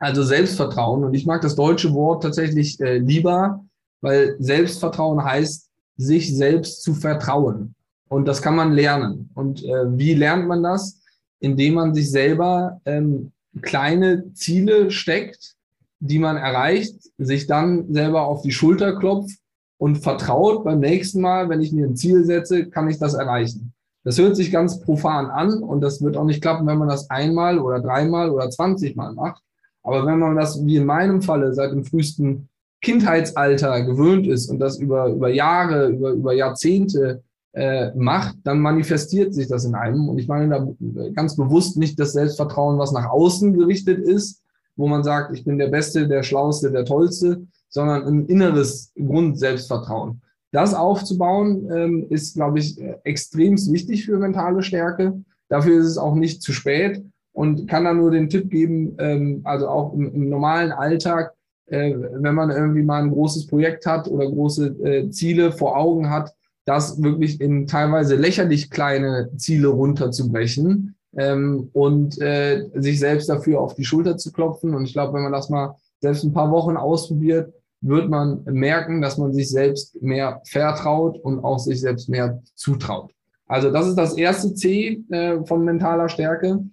also 0.00 0.22
Selbstvertrauen. 0.24 1.04
Und 1.04 1.14
ich 1.14 1.26
mag 1.26 1.42
das 1.42 1.54
deutsche 1.54 1.94
Wort 1.94 2.24
tatsächlich 2.24 2.80
äh, 2.80 2.98
lieber, 2.98 3.64
weil 4.00 4.36
Selbstvertrauen 4.40 5.22
heißt, 5.24 5.68
sich 5.96 6.34
selbst 6.36 6.82
zu 6.82 6.94
vertrauen. 6.94 7.74
Und 8.08 8.26
das 8.26 8.42
kann 8.42 8.56
man 8.56 8.72
lernen. 8.72 9.30
Und 9.34 9.64
äh, 9.64 9.96
wie 9.96 10.14
lernt 10.14 10.48
man 10.48 10.62
das? 10.62 11.00
Indem 11.40 11.74
man 11.74 11.94
sich 11.94 12.10
selber 12.10 12.80
ähm, 12.84 13.30
kleine 13.62 14.32
Ziele 14.34 14.90
steckt, 14.90 15.54
die 16.00 16.18
man 16.18 16.36
erreicht, 16.36 16.96
sich 17.18 17.46
dann 17.46 17.92
selber 17.92 18.26
auf 18.26 18.42
die 18.42 18.52
Schulter 18.52 18.96
klopft 18.96 19.38
und 19.78 19.96
vertraut, 19.96 20.64
beim 20.64 20.80
nächsten 20.80 21.20
Mal, 21.20 21.48
wenn 21.48 21.60
ich 21.60 21.72
mir 21.72 21.86
ein 21.86 21.96
Ziel 21.96 22.24
setze, 22.24 22.66
kann 22.66 22.88
ich 22.88 22.98
das 22.98 23.14
erreichen. 23.14 23.72
Das 24.04 24.18
hört 24.18 24.36
sich 24.36 24.50
ganz 24.50 24.80
profan 24.80 25.26
an 25.26 25.62
und 25.62 25.80
das 25.80 26.02
wird 26.02 26.16
auch 26.16 26.24
nicht 26.24 26.42
klappen, 26.42 26.66
wenn 26.66 26.78
man 26.78 26.88
das 26.88 27.10
einmal 27.10 27.58
oder 27.58 27.80
dreimal 27.80 28.30
oder 28.30 28.50
zwanzigmal 28.50 29.12
macht. 29.14 29.42
Aber 29.82 30.04
wenn 30.06 30.18
man 30.18 30.36
das, 30.36 30.64
wie 30.64 30.76
in 30.76 30.86
meinem 30.86 31.22
Falle, 31.22 31.54
seit 31.54 31.72
dem 31.72 31.84
frühesten 31.84 32.48
Kindheitsalter 32.80 33.82
gewöhnt 33.82 34.26
ist 34.26 34.50
und 34.50 34.58
das 34.58 34.78
über, 34.78 35.08
über 35.08 35.28
Jahre, 35.28 35.88
über, 35.88 36.10
über 36.10 36.32
Jahrzehnte 36.32 37.22
äh, 37.52 37.90
macht, 37.94 38.36
dann 38.44 38.60
manifestiert 38.60 39.34
sich 39.34 39.48
das 39.48 39.64
in 39.64 39.74
einem. 39.74 40.08
Und 40.08 40.18
ich 40.18 40.28
meine 40.28 40.48
da 40.48 41.08
ganz 41.10 41.36
bewusst 41.36 41.76
nicht 41.76 41.98
das 41.98 42.12
Selbstvertrauen, 42.12 42.78
was 42.78 42.92
nach 42.92 43.10
außen 43.10 43.52
gerichtet 43.54 43.98
ist, 43.98 44.42
wo 44.76 44.86
man 44.86 45.02
sagt, 45.02 45.34
ich 45.34 45.44
bin 45.44 45.58
der 45.58 45.68
Beste, 45.68 46.06
der 46.06 46.22
Schlauste, 46.22 46.70
der 46.70 46.84
Tollste, 46.84 47.42
sondern 47.68 48.06
ein 48.06 48.26
inneres 48.26 48.92
Grundselbstvertrauen. 48.96 50.20
Das 50.50 50.74
aufzubauen, 50.74 51.68
ähm, 51.70 52.06
ist, 52.08 52.34
glaube 52.34 52.58
ich, 52.58 52.80
extrem 53.04 53.56
wichtig 53.56 54.06
für 54.06 54.18
mentale 54.18 54.62
Stärke. 54.62 55.22
Dafür 55.48 55.80
ist 55.80 55.86
es 55.86 55.98
auch 55.98 56.14
nicht 56.14 56.42
zu 56.42 56.52
spät 56.52 57.04
und 57.32 57.68
kann 57.68 57.84
da 57.84 57.92
nur 57.92 58.10
den 58.10 58.28
Tipp 58.28 58.50
geben, 58.50 58.96
ähm, 58.98 59.42
also 59.44 59.68
auch 59.68 59.92
im, 59.92 60.12
im 60.14 60.28
normalen 60.28 60.72
Alltag, 60.72 61.34
äh, 61.66 61.94
wenn 61.94 62.34
man 62.34 62.50
irgendwie 62.50 62.82
mal 62.82 63.02
ein 63.02 63.10
großes 63.10 63.46
Projekt 63.46 63.86
hat 63.86 64.08
oder 64.08 64.26
große 64.26 64.66
äh, 64.82 65.10
Ziele 65.10 65.52
vor 65.52 65.76
Augen 65.76 66.10
hat, 66.10 66.34
das 66.64 67.02
wirklich 67.02 67.40
in 67.40 67.66
teilweise 67.66 68.16
lächerlich 68.16 68.70
kleine 68.70 69.30
Ziele 69.36 69.68
runterzubrechen 69.68 70.96
ähm, 71.16 71.70
und 71.72 72.20
äh, 72.20 72.68
sich 72.74 72.98
selbst 72.98 73.28
dafür 73.28 73.60
auf 73.60 73.74
die 73.74 73.84
Schulter 73.84 74.16
zu 74.16 74.32
klopfen. 74.32 74.74
Und 74.74 74.84
ich 74.84 74.92
glaube, 74.92 75.14
wenn 75.14 75.22
man 75.22 75.32
das 75.32 75.48
mal 75.48 75.76
selbst 76.00 76.24
ein 76.24 76.32
paar 76.32 76.50
Wochen 76.50 76.76
ausprobiert, 76.76 77.52
wird 77.80 78.08
man 78.08 78.42
merken, 78.44 79.00
dass 79.00 79.18
man 79.18 79.32
sich 79.32 79.50
selbst 79.50 80.00
mehr 80.02 80.40
vertraut 80.44 81.18
und 81.18 81.44
auch 81.44 81.58
sich 81.58 81.80
selbst 81.80 82.08
mehr 82.08 82.42
zutraut. 82.54 83.12
Also 83.46 83.70
das 83.70 83.86
ist 83.86 83.96
das 83.96 84.16
erste 84.16 84.54
C 84.54 85.02
äh, 85.10 85.44
von 85.44 85.64
mentaler 85.64 86.08
Stärke. 86.08 86.64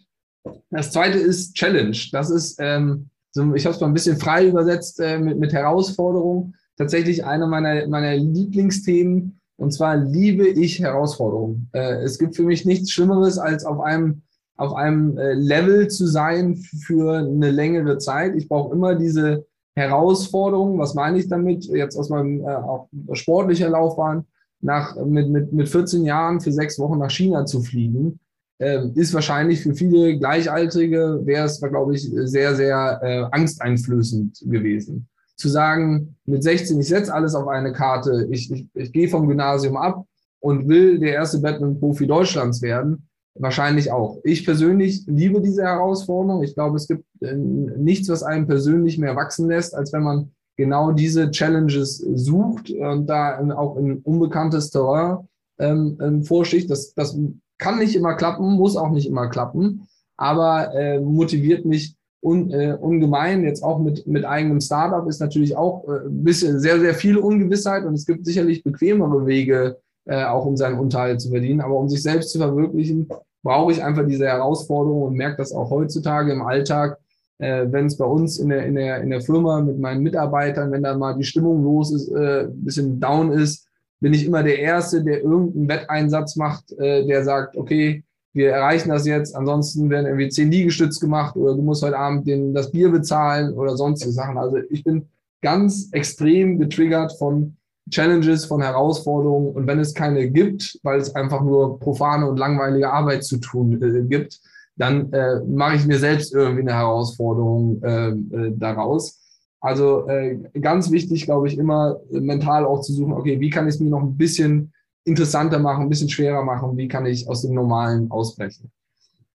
Das 0.70 0.92
zweite 0.92 1.18
ist 1.18 1.56
Challenge. 1.56 1.98
Das 2.12 2.30
ist, 2.30 2.58
ähm, 2.60 3.10
so, 3.32 3.54
ich 3.54 3.66
habe 3.66 3.76
es 3.76 3.82
mal 3.82 3.88
ein 3.88 3.94
bisschen 3.94 4.18
frei 4.18 4.48
übersetzt 4.48 5.00
äh, 5.00 5.18
mit, 5.18 5.40
mit 5.40 5.54
Herausforderung. 5.54 6.54
Tatsächlich 6.78 7.24
einer 7.24 7.48
meiner, 7.48 7.88
meiner 7.88 8.16
Lieblingsthemen. 8.16 9.40
Und 9.58 9.72
zwar 9.72 9.96
liebe 9.96 10.48
ich 10.48 10.80
Herausforderungen. 10.80 11.70
Äh, 11.72 12.04
es 12.04 12.20
gibt 12.20 12.36
für 12.36 12.44
mich 12.44 12.66
nichts 12.66 12.92
Schlimmeres, 12.92 13.38
als 13.38 13.64
auf 13.66 13.80
einem, 13.80 14.24
auf 14.58 14.74
einem 14.74 15.18
äh, 15.18 15.34
Level 15.34 15.88
zu 15.90 16.08
sein 16.08 16.56
für 16.56 17.18
eine 17.18 17.52
längere 17.52 17.98
Zeit. 17.98 18.36
Ich 18.36 18.48
brauche 18.48 18.74
immer 18.74 18.96
diese 18.96 19.46
Herausforderung. 19.76 20.80
Was 20.80 20.94
meine 20.94 21.18
ich 21.18 21.28
damit? 21.28 21.66
Jetzt 21.66 21.98
aus 21.98 22.10
meinem 22.10 22.42
äh, 22.46 23.16
sportlicher 23.16 23.70
Laufbahn, 23.70 24.26
nach, 24.62 24.96
mit, 25.06 25.30
mit, 25.30 25.54
mit 25.54 25.70
14 25.70 26.06
Jahren 26.06 26.40
für 26.40 26.52
sechs 26.52 26.80
Wochen 26.80 27.00
nach 27.00 27.12
China 27.12 27.46
zu 27.46 27.62
fliegen, 27.62 28.20
äh, 28.58 28.88
ist 28.96 29.14
wahrscheinlich 29.14 29.62
für 29.62 29.74
viele 29.74 30.18
Gleichaltrige, 30.18 31.22
wäre 31.24 31.46
es, 31.46 31.60
glaube 31.60 31.96
ich, 31.96 32.10
sehr, 32.14 32.56
sehr 32.56 33.00
äh, 33.04 33.24
angsteinflößend 33.32 34.46
gewesen. 34.46 35.08
Zu 35.36 35.50
sagen, 35.50 36.16
mit 36.26 36.44
16, 36.44 36.80
ich 36.80 36.88
setze 36.88 37.14
alles 37.14 37.36
auf 37.36 37.50
eine 37.50 37.74
Karte, 37.74 38.28
ich, 38.32 38.50
ich, 38.52 38.68
ich 38.74 38.94
gehe 38.94 39.10
vom 39.10 39.28
Gymnasium 39.28 39.76
ab 39.76 40.06
und 40.40 40.70
will 40.70 41.00
der 41.00 41.14
erste 41.14 41.40
Badminton-Profi 41.40 42.08
Deutschlands 42.08 42.62
werden, 42.62 43.10
Wahrscheinlich 43.38 43.92
auch. 43.92 44.20
Ich 44.24 44.46
persönlich 44.46 45.04
liebe 45.08 45.42
diese 45.42 45.64
Herausforderung. 45.64 46.42
Ich 46.44 46.56
glaube, 46.56 46.78
es 46.78 46.88
gibt 46.88 47.04
äh, 47.22 47.36
nichts, 47.36 48.08
was 48.08 48.24
einem 48.24 48.48
persönlich 48.48 48.98
mehr 48.98 49.16
wachsen 49.16 49.48
lässt, 49.48 49.76
als 49.76 49.92
wenn 49.92 50.04
man 50.04 50.32
genau 50.58 50.92
diese 50.92 51.32
Challenges 51.32 51.98
sucht 51.98 52.72
und 52.72 53.08
da 53.08 53.40
auch 53.58 53.76
in 53.78 53.98
unbekanntes 54.00 54.70
Terrain 54.70 55.28
ähm, 55.60 55.98
ähm, 56.02 56.24
vorsticht. 56.24 56.70
Das, 56.70 56.94
das 56.94 57.18
kann 57.58 57.80
nicht 57.80 57.96
immer 57.96 58.16
klappen, 58.16 58.54
muss 58.54 58.78
auch 58.78 58.92
nicht 58.92 59.08
immer 59.08 59.28
klappen, 59.28 59.88
aber 60.18 60.74
äh, 60.74 61.00
motiviert 61.00 61.66
mich 61.66 61.96
un, 62.22 62.52
äh, 62.52 62.78
ungemein. 62.80 63.44
Jetzt 63.44 63.64
auch 63.64 63.80
mit, 63.80 64.08
mit 64.08 64.26
eigenem 64.26 64.62
Startup 64.62 65.08
ist 65.08 65.20
natürlich 65.20 65.56
auch 65.56 65.88
äh, 65.88 66.08
ein 66.08 66.24
bisschen 66.24 66.60
sehr, 66.60 66.80
sehr 66.80 66.94
viel 66.94 67.18
Ungewissheit 67.18 67.86
und 67.86 67.94
es 67.94 68.06
gibt 68.06 68.26
sicherlich 68.26 68.64
bequemere 68.64 69.26
Wege, 69.26 69.78
äh, 70.06 70.24
auch 70.24 70.46
um 70.46 70.58
seinen 70.58 70.80
Unterhalt 70.80 71.22
zu 71.22 71.30
verdienen. 71.30 71.62
Aber 71.62 71.78
um 71.78 71.90
sich 71.90 72.02
selbst 72.02 72.32
zu 72.32 72.40
verwirklichen, 72.40 73.08
brauche 73.46 73.72
ich 73.72 73.84
einfach 73.84 74.08
diese 74.08 74.26
Herausforderung 74.26 75.04
und 75.04 75.14
merke 75.14 75.38
das 75.38 75.54
auch 75.54 75.70
heutzutage 75.70 76.34
im 76.34 76.42
Alltag, 76.42 76.98
äh, 77.38 77.68
wenn 77.70 77.86
es 77.86 77.96
bei 77.96 78.06
uns 78.06 78.40
in 78.40 78.50
der, 78.50 78.66
in, 78.66 78.74
der, 78.74 79.02
in 79.02 79.12
der 79.12 79.22
Firma 79.22 79.62
mit 79.62 79.80
meinen 79.80 80.02
Mitarbeitern, 80.02 80.72
wenn 80.72 80.82
da 80.82 80.98
mal 80.98 81.16
die 81.16 81.24
Stimmung 81.24 81.64
los 81.64 81.94
ist, 81.94 82.10
äh, 82.10 82.48
bisschen 82.52 83.00
down 83.00 83.32
ist, 83.32 83.68
bin 84.02 84.16
ich 84.16 84.26
immer 84.26 84.42
der 84.42 84.58
Erste, 84.58 85.04
der 85.04 85.22
irgendeinen 85.22 85.70
Wetteinsatz 85.70 86.36
macht, 86.36 86.72
äh, 86.80 87.06
der 87.06 87.24
sagt, 87.24 87.56
okay, 87.56 88.04
wir 88.34 88.50
erreichen 88.50 88.90
das 88.90 89.06
jetzt, 89.06 89.36
ansonsten 89.36 89.92
werden 89.92 90.08
irgendwie 90.08 90.30
zehn 90.30 90.52
Liegestütz 90.52 91.00
gemacht 91.00 91.38
oder 91.38 91.54
du 91.54 91.62
musst 91.62 91.84
heute 91.84 92.00
Abend 92.00 92.28
den, 92.28 92.52
das 92.52 92.72
Bier 92.72 92.90
bezahlen 92.90 93.54
oder 93.54 93.78
sonstige 93.78 94.12
Sachen. 94.12 94.40
Also 94.40 94.58
ich 94.72 94.84
bin 94.84 95.06
ganz 95.42 95.90
extrem 95.92 96.58
getriggert 96.58 97.14
von 97.14 97.58
Challenges, 97.90 98.46
von 98.46 98.62
Herausforderungen. 98.62 99.54
Und 99.54 99.68
wenn 99.68 99.80
es 99.80 99.94
keine 99.94 100.30
gibt, 100.30 100.80
weil 100.84 101.00
es 101.00 101.16
einfach 101.16 101.42
nur 101.42 101.80
profane 101.80 102.28
und 102.28 102.38
langweilige 102.38 102.92
Arbeit 102.92 103.24
zu 103.24 103.38
tun 103.38 103.82
äh, 103.82 104.02
gibt, 104.04 104.40
dann 104.76 105.12
äh, 105.14 105.40
mache 105.46 105.76
ich 105.76 105.86
mir 105.86 106.00
selbst 106.00 106.34
irgendwie 106.34 106.62
eine 106.62 106.74
Herausforderung 106.74 107.82
äh, 107.84 108.10
äh, 108.10 108.54
daraus. 108.58 109.22
Also 109.62 110.08
äh, 110.08 110.38
ganz 110.60 110.92
wichtig, 110.92 111.26
glaube 111.26 111.48
ich, 111.48 111.58
immer 111.58 112.00
mental 112.12 112.66
auch 112.66 112.82
zu 112.82 112.94
suchen, 112.94 113.14
okay, 113.14 113.40
wie 113.40 113.50
kann 113.50 113.68
ich 113.68 113.76
es 113.76 113.80
mir 113.80 113.90
noch 113.90 114.04
ein 114.04 114.18
bisschen 114.18 114.74
interessanter 115.06 115.60
machen, 115.60 115.84
ein 115.84 115.90
bisschen 115.90 116.10
schwerer 116.10 116.44
machen, 116.44 116.78
wie 116.78 116.88
kann 116.88 117.06
ich 117.06 117.28
aus 117.30 117.44
dem 117.44 117.54
Normalen 117.54 118.12
ausbrechen. 118.12 118.72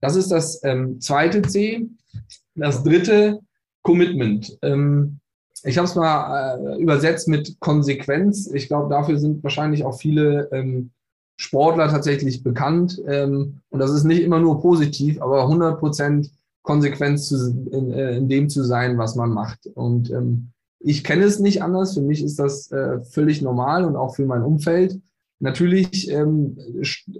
Das 0.01 0.17
ist 0.17 0.31
das 0.31 0.63
ähm, 0.65 1.01
zweite 1.01 1.43
C. 1.43 1.87
Das 2.55 2.83
dritte, 2.83 3.41
Commitment. 3.83 4.59
Ähm, 4.63 5.21
ich 5.67 5.79
habe 5.79 5.87
es 5.87 5.95
mal 5.95 6.59
äh, 6.59 6.81
übersetzt 6.81 7.29
mit 7.29 7.59
Konsequenz. 7.61 8.51
Ich 8.53 8.69
glaube, 8.69 8.89
dafür 8.89 9.19
sind 9.19 9.43
wahrscheinlich 9.43 9.85
auch 9.85 9.99
viele 9.99 10.49
ähm, 10.53 10.91
Sportler 11.37 11.89
tatsächlich 11.89 12.43
bekannt. 12.43 13.03
Ähm, 13.07 13.61
und 13.71 13.81
das 13.81 13.91
ist 13.91 14.05
nicht 14.05 14.23
immer 14.23 14.39
nur 14.39 14.61
positiv, 14.61 15.21
aber 15.21 15.43
100 15.43 15.79
Prozent 15.79 16.31
Konsequenz 16.63 17.29
zu, 17.29 17.69
in, 17.71 17.93
äh, 17.93 18.17
in, 18.17 18.29
dem 18.29 18.49
zu 18.49 18.65
sein, 18.65 18.97
was 18.97 19.17
man 19.17 19.31
macht. 19.31 19.67
Und 19.75 20.11
ähm, 20.11 20.51
ich 20.79 21.05
kenne 21.05 21.25
es 21.25 21.41
nicht 21.41 21.63
anders. 21.63 21.95
Für 21.95 22.03
mich 22.03 22.23
ist 22.23 22.39
das 22.39 22.71
äh, 22.71 23.01
völlig 23.03 23.43
normal 23.43 23.85
und 23.85 23.97
auch 23.97 24.15
für 24.15 24.25
mein 24.25 24.43
Umfeld. 24.43 25.01
Natürlich 25.41 26.11
ähm, 26.11 26.57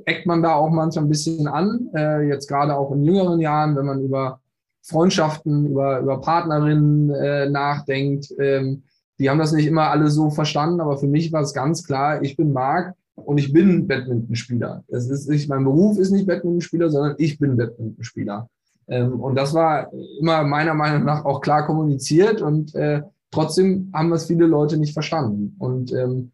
eckt 0.05 0.27
man 0.27 0.43
da 0.43 0.55
auch 0.55 0.71
manchmal 0.71 1.05
ein 1.05 1.11
bisschen 1.11 1.49
an, 1.49 1.91
äh, 1.95 2.27
jetzt 2.29 2.49
gerade 2.49 2.77
auch 2.77 2.93
in 2.93 3.05
jüngeren 3.05 3.41
Jahren, 3.41 3.77
wenn 3.77 3.87
man 3.87 4.03
über 4.03 4.41
Freundschaften, 4.87 5.67
über, 5.67 6.01
über 6.01 6.21
Partnerinnen 6.21 7.11
äh, 7.11 7.51
nachdenkt. 7.51 8.33
Ähm, 8.39 8.85
die 9.19 9.29
haben 9.31 9.39
das 9.39 9.53
nicht 9.53 9.67
immer 9.67 9.91
alle 9.91 10.09
so 10.09 10.31
verstanden, 10.31 10.81
aber 10.81 10.99
für 10.99 11.09
mich 11.09 11.33
war 11.33 11.43
es 11.43 11.55
ganz 11.55 11.85
klar, 11.85 12.23
ich 12.23 12.37
bin 12.37 12.53
Marc 12.53 12.95
und 13.15 13.39
ich 13.39 13.53
bin 13.53 13.89
Badmintonspieler. 13.89 14.85
Es 14.89 15.09
ist 15.09 15.29
nicht, 15.29 15.49
mein 15.49 15.65
Beruf 15.65 15.99
ist 15.99 16.11
nicht 16.11 16.27
Badmintonspieler, 16.27 16.91
sondern 16.91 17.15
ich 17.19 17.39
bin 17.39 17.57
Badmintonspieler. 17.57 18.49
Ähm, 18.89 19.21
und 19.21 19.35
das 19.35 19.55
war 19.55 19.91
immer 20.21 20.45
meiner 20.45 20.75
Meinung 20.75 21.05
nach 21.05 21.25
auch 21.25 21.41
klar 21.41 21.67
kommuniziert 21.67 22.41
und 22.41 22.75
äh, 22.75 23.03
trotzdem 23.31 23.91
haben 23.93 24.11
das 24.11 24.27
viele 24.27 24.47
Leute 24.47 24.77
nicht 24.77 24.93
verstanden. 24.93 25.57
Und 25.59 25.93
ähm, 25.93 26.31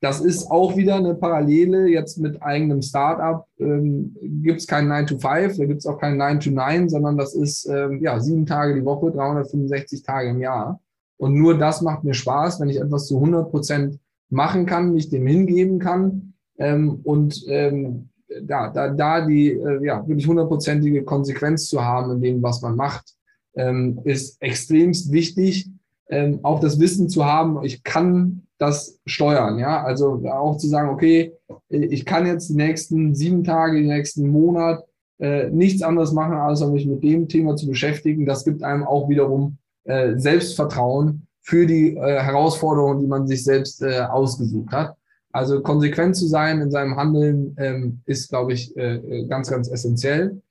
das 0.00 0.20
ist 0.20 0.50
auch 0.50 0.76
wieder 0.76 0.96
eine 0.96 1.14
Parallele 1.14 1.88
jetzt 1.88 2.18
mit 2.18 2.42
eigenem 2.42 2.80
Startup. 2.80 3.44
Ähm, 3.58 4.16
gibt 4.42 4.60
es 4.60 4.66
kein 4.66 4.88
9 4.88 5.06
to 5.06 5.18
5, 5.18 5.58
da 5.58 5.64
gibt 5.66 5.80
es 5.80 5.86
auch 5.86 5.98
kein 5.98 6.16
9 6.16 6.40
to 6.40 6.50
9, 6.50 6.88
sondern 6.88 7.18
das 7.18 7.34
ist 7.34 7.66
ähm, 7.66 8.02
ja 8.02 8.18
sieben 8.18 8.46
Tage 8.46 8.74
die 8.74 8.84
Woche, 8.84 9.10
365 9.10 10.02
Tage 10.02 10.30
im 10.30 10.40
Jahr. 10.40 10.80
Und 11.18 11.34
nur 11.34 11.58
das 11.58 11.82
macht 11.82 12.02
mir 12.02 12.14
Spaß, 12.14 12.60
wenn 12.60 12.70
ich 12.70 12.80
etwas 12.80 13.06
zu 13.06 13.16
100 13.16 13.50
Prozent 13.50 13.98
machen 14.30 14.64
kann, 14.64 14.94
mich 14.94 15.10
dem 15.10 15.26
hingeben 15.26 15.78
kann 15.78 16.32
ähm, 16.58 17.00
und 17.02 17.44
ähm, 17.48 18.08
da, 18.42 18.70
da, 18.70 18.88
da 18.88 19.26
die 19.26 19.52
äh, 19.52 19.84
ja, 19.84 20.06
wirklich 20.06 20.26
hundertprozentige 20.26 21.04
Konsequenz 21.04 21.66
zu 21.66 21.84
haben 21.84 22.12
in 22.12 22.22
dem, 22.22 22.42
was 22.42 22.62
man 22.62 22.76
macht, 22.76 23.14
ähm, 23.54 24.00
ist 24.04 24.40
extremst 24.40 25.12
wichtig. 25.12 25.68
Ähm, 26.08 26.40
auch 26.42 26.60
das 26.60 26.78
Wissen 26.78 27.08
zu 27.08 27.24
haben, 27.24 27.62
ich 27.64 27.82
kann 27.82 28.46
das 28.60 29.00
steuern. 29.06 29.58
Ja, 29.58 29.82
also 29.82 30.22
auch 30.30 30.58
zu 30.58 30.68
sagen, 30.68 30.90
okay, 30.90 31.32
ich 31.70 32.04
kann 32.04 32.26
jetzt 32.26 32.50
die 32.50 32.56
nächsten 32.56 33.14
sieben 33.14 33.42
Tage, 33.42 33.78
den 33.78 33.88
nächsten 33.88 34.28
Monat 34.28 34.84
äh, 35.18 35.48
nichts 35.48 35.82
anderes 35.82 36.12
machen, 36.12 36.34
als 36.34 36.64
mich 36.66 36.86
mit 36.86 37.02
dem 37.02 37.26
Thema 37.26 37.56
zu 37.56 37.66
beschäftigen. 37.66 38.26
Das 38.26 38.44
gibt 38.44 38.62
einem 38.62 38.84
auch 38.84 39.08
wiederum 39.08 39.56
äh, 39.84 40.18
Selbstvertrauen 40.18 41.26
für 41.40 41.66
die 41.66 41.96
äh, 41.96 42.20
Herausforderungen, 42.20 43.00
die 43.00 43.06
man 43.06 43.26
sich 43.26 43.44
selbst 43.44 43.82
äh, 43.82 44.00
ausgesucht 44.00 44.72
hat. 44.72 44.94
Also 45.32 45.62
konsequent 45.62 46.16
zu 46.16 46.26
sein 46.26 46.60
in 46.60 46.70
seinem 46.70 46.96
Handeln 46.96 47.56
ähm, 47.58 48.00
ist, 48.04 48.28
glaube 48.28 48.52
ich, 48.52 48.76
äh, 48.76 48.96
äh, 48.96 49.26
ganz, 49.26 49.48
ganz 49.48 49.70
essentiell. 49.70 50.42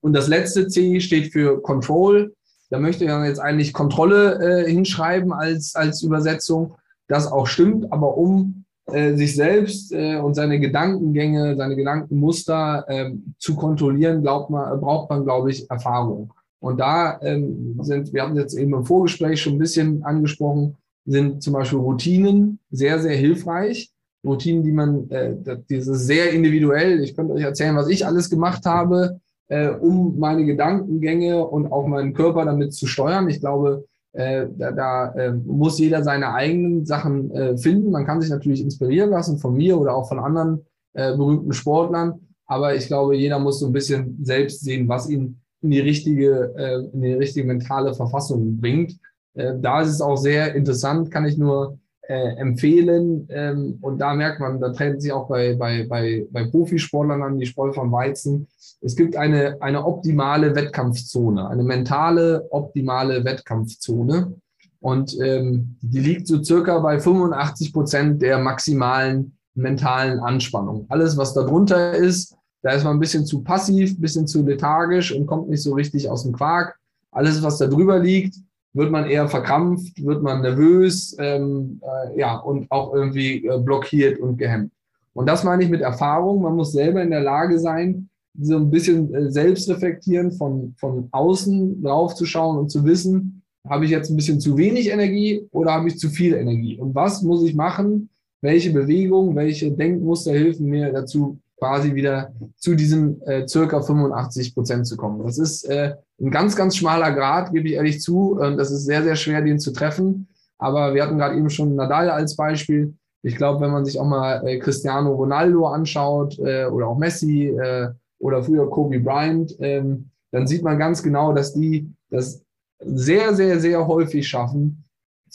Und 0.00 0.14
das 0.14 0.26
letzte 0.26 0.66
C 0.66 0.98
steht 1.00 1.32
für 1.32 1.62
Control. 1.62 2.34
Da 2.70 2.80
möchte 2.80 3.04
ich 3.04 3.10
jetzt 3.10 3.40
eigentlich 3.40 3.72
Kontrolle 3.72 4.64
hinschreiben 4.66 5.32
als, 5.32 5.74
als 5.74 6.02
Übersetzung. 6.04 6.76
Das 7.10 7.26
auch 7.26 7.48
stimmt, 7.48 7.92
aber 7.92 8.16
um 8.16 8.64
äh, 8.86 9.16
sich 9.16 9.34
selbst 9.34 9.92
äh, 9.92 10.16
und 10.16 10.34
seine 10.34 10.60
Gedankengänge, 10.60 11.56
seine 11.56 11.74
Gedankenmuster 11.74 12.84
äh, 12.86 13.10
zu 13.36 13.56
kontrollieren, 13.56 14.22
glaubt 14.22 14.48
man, 14.50 14.80
braucht 14.80 15.10
man, 15.10 15.24
glaube 15.24 15.50
ich, 15.50 15.68
Erfahrung. 15.68 16.32
Und 16.60 16.78
da 16.78 17.20
ähm, 17.20 17.80
sind, 17.82 18.12
wir 18.12 18.22
haben 18.22 18.36
jetzt 18.36 18.54
eben 18.54 18.72
im 18.74 18.84
Vorgespräch 18.84 19.42
schon 19.42 19.54
ein 19.54 19.58
bisschen 19.58 20.04
angesprochen, 20.04 20.76
sind 21.04 21.42
zum 21.42 21.54
Beispiel 21.54 21.80
Routinen 21.80 22.60
sehr, 22.70 23.00
sehr 23.00 23.16
hilfreich. 23.16 23.90
Routinen, 24.24 24.62
die 24.62 24.70
man, 24.72 25.10
äh, 25.10 25.34
dieses 25.68 26.06
sehr 26.06 26.30
individuell, 26.30 27.02
ich 27.02 27.16
könnte 27.16 27.32
euch 27.32 27.42
erzählen, 27.42 27.74
was 27.74 27.88
ich 27.88 28.06
alles 28.06 28.30
gemacht 28.30 28.66
habe, 28.66 29.18
äh, 29.48 29.70
um 29.70 30.16
meine 30.20 30.44
Gedankengänge 30.44 31.44
und 31.44 31.72
auch 31.72 31.88
meinen 31.88 32.14
Körper 32.14 32.44
damit 32.44 32.72
zu 32.72 32.86
steuern. 32.86 33.28
Ich 33.28 33.40
glaube, 33.40 33.86
äh, 34.12 34.46
da, 34.56 34.72
da 34.72 35.12
äh, 35.12 35.32
muss 35.32 35.78
jeder 35.78 36.02
seine 36.02 36.32
eigenen 36.34 36.84
Sachen 36.84 37.30
äh, 37.30 37.56
finden. 37.56 37.90
Man 37.90 38.06
kann 38.06 38.20
sich 38.20 38.30
natürlich 38.30 38.62
inspirieren 38.62 39.10
lassen 39.10 39.38
von 39.38 39.54
mir 39.54 39.78
oder 39.78 39.94
auch 39.94 40.08
von 40.08 40.18
anderen 40.18 40.66
äh, 40.94 41.16
berühmten 41.16 41.52
Sportlern. 41.52 42.20
Aber 42.46 42.74
ich 42.74 42.88
glaube, 42.88 43.16
jeder 43.16 43.38
muss 43.38 43.60
so 43.60 43.66
ein 43.66 43.72
bisschen 43.72 44.18
selbst 44.24 44.62
sehen, 44.62 44.88
was 44.88 45.08
ihn 45.08 45.40
in 45.62 45.70
die 45.70 45.80
richtige, 45.80 46.52
äh, 46.56 46.84
in 46.92 47.02
die 47.02 47.12
richtige 47.12 47.46
mentale 47.46 47.94
Verfassung 47.94 48.60
bringt. 48.60 48.98
Äh, 49.34 49.54
da 49.60 49.82
ist 49.82 49.90
es 49.90 50.00
auch 50.00 50.16
sehr 50.16 50.54
interessant, 50.54 51.10
kann 51.10 51.26
ich 51.26 51.38
nur 51.38 51.78
äh, 52.10 52.36
empfehlen. 52.36 53.28
Ähm, 53.30 53.78
und 53.80 53.98
da 53.98 54.14
merkt 54.14 54.40
man, 54.40 54.60
da 54.60 54.70
trennt 54.72 55.00
sich 55.00 55.12
auch 55.12 55.28
bei, 55.28 55.54
bei, 55.54 55.86
bei, 55.88 56.26
bei 56.30 56.44
Profisportlern 56.44 57.22
an, 57.22 57.38
die 57.38 57.46
Spreu 57.46 57.72
vom 57.72 57.92
Weizen. 57.92 58.48
Es 58.80 58.96
gibt 58.96 59.14
eine, 59.16 59.56
eine 59.60 59.84
optimale 59.84 60.56
Wettkampfzone, 60.56 61.48
eine 61.48 61.62
mentale, 61.62 62.48
optimale 62.50 63.24
Wettkampfzone. 63.24 64.34
Und 64.80 65.16
ähm, 65.20 65.76
die 65.82 66.00
liegt 66.00 66.26
so 66.26 66.42
circa 66.42 66.78
bei 66.80 66.98
85 66.98 67.72
Prozent 67.72 68.22
der 68.22 68.38
maximalen 68.38 69.36
mentalen 69.54 70.18
Anspannung. 70.20 70.86
Alles, 70.88 71.16
was 71.16 71.34
darunter 71.34 71.92
ist, 71.92 72.34
da 72.62 72.72
ist 72.72 72.84
man 72.84 72.96
ein 72.96 73.00
bisschen 73.00 73.24
zu 73.24 73.42
passiv, 73.42 73.92
ein 73.92 74.00
bisschen 74.00 74.26
zu 74.26 74.42
lethargisch 74.42 75.12
und 75.12 75.26
kommt 75.26 75.48
nicht 75.48 75.62
so 75.62 75.74
richtig 75.74 76.10
aus 76.10 76.24
dem 76.24 76.32
Quark. 76.32 76.76
Alles, 77.12 77.42
was 77.42 77.58
da 77.58 77.66
drüber 77.66 77.98
liegt, 77.98 78.36
wird 78.72 78.90
man 78.90 79.08
eher 79.08 79.28
verkrampft, 79.28 80.02
wird 80.04 80.22
man 80.22 80.42
nervös, 80.42 81.16
ähm, 81.18 81.80
äh, 81.82 82.18
ja, 82.18 82.36
und 82.36 82.70
auch 82.70 82.94
irgendwie 82.94 83.44
äh, 83.46 83.58
blockiert 83.58 84.20
und 84.20 84.36
gehemmt. 84.36 84.72
Und 85.12 85.28
das 85.28 85.42
meine 85.42 85.64
ich 85.64 85.70
mit 85.70 85.80
Erfahrung. 85.80 86.42
Man 86.42 86.54
muss 86.54 86.72
selber 86.72 87.02
in 87.02 87.10
der 87.10 87.22
Lage 87.22 87.58
sein, 87.58 88.08
so 88.38 88.56
ein 88.56 88.70
bisschen 88.70 89.12
äh, 89.12 89.30
selbst 89.30 89.68
reflektieren, 89.68 90.32
von, 90.32 90.74
von 90.78 91.08
außen 91.10 91.82
drauf 91.82 92.14
zu 92.14 92.26
schauen 92.26 92.58
und 92.58 92.70
zu 92.70 92.84
wissen, 92.84 93.42
habe 93.68 93.84
ich 93.84 93.90
jetzt 93.90 94.10
ein 94.10 94.16
bisschen 94.16 94.40
zu 94.40 94.56
wenig 94.56 94.88
Energie 94.88 95.46
oder 95.50 95.72
habe 95.72 95.88
ich 95.88 95.98
zu 95.98 96.08
viel 96.08 96.34
Energie? 96.34 96.78
Und 96.78 96.94
was 96.94 97.22
muss 97.22 97.42
ich 97.42 97.54
machen? 97.54 98.08
Welche 98.40 98.72
Bewegung, 98.72 99.36
welche 99.36 99.70
Denkmuster 99.70 100.32
helfen 100.32 100.66
mir 100.66 100.92
dazu, 100.92 101.38
quasi 101.58 101.94
wieder 101.94 102.32
zu 102.56 102.74
diesen 102.74 103.20
äh, 103.22 103.46
circa 103.46 103.82
85 103.82 104.54
Prozent 104.54 104.86
zu 104.86 104.96
kommen. 104.96 105.22
Das 105.22 105.38
ist 105.38 105.64
äh, 105.64 105.94
ein 106.20 106.30
ganz, 106.30 106.54
ganz 106.54 106.76
schmaler 106.76 107.12
Grad, 107.12 107.52
gebe 107.52 107.68
ich 107.68 107.74
ehrlich 107.74 108.00
zu. 108.00 108.32
Und 108.38 108.56
das 108.56 108.70
ist 108.70 108.84
sehr, 108.84 109.02
sehr 109.02 109.16
schwer, 109.16 109.42
den 109.42 109.58
zu 109.58 109.72
treffen. 109.72 110.28
Aber 110.58 110.94
wir 110.94 111.02
hatten 111.02 111.18
gerade 111.18 111.36
eben 111.36 111.50
schon 111.50 111.74
Nadal 111.74 112.10
als 112.10 112.36
Beispiel. 112.36 112.94
Ich 113.22 113.36
glaube, 113.36 113.60
wenn 113.60 113.70
man 113.70 113.84
sich 113.84 113.98
auch 113.98 114.06
mal 114.06 114.46
äh, 114.46 114.58
Cristiano 114.58 115.12
Ronaldo 115.12 115.66
anschaut 115.66 116.38
äh, 116.38 116.66
oder 116.66 116.88
auch 116.88 116.98
Messi 116.98 117.48
äh, 117.48 117.88
oder 118.18 118.42
früher 118.42 118.68
Kobe 118.68 119.00
Bryant, 119.00 119.56
ähm, 119.60 120.10
dann 120.30 120.46
sieht 120.46 120.62
man 120.62 120.78
ganz 120.78 121.02
genau, 121.02 121.32
dass 121.32 121.52
die 121.52 121.92
das 122.10 122.42
sehr, 122.78 123.34
sehr, 123.34 123.60
sehr 123.60 123.86
häufig 123.86 124.26
schaffen, 124.26 124.84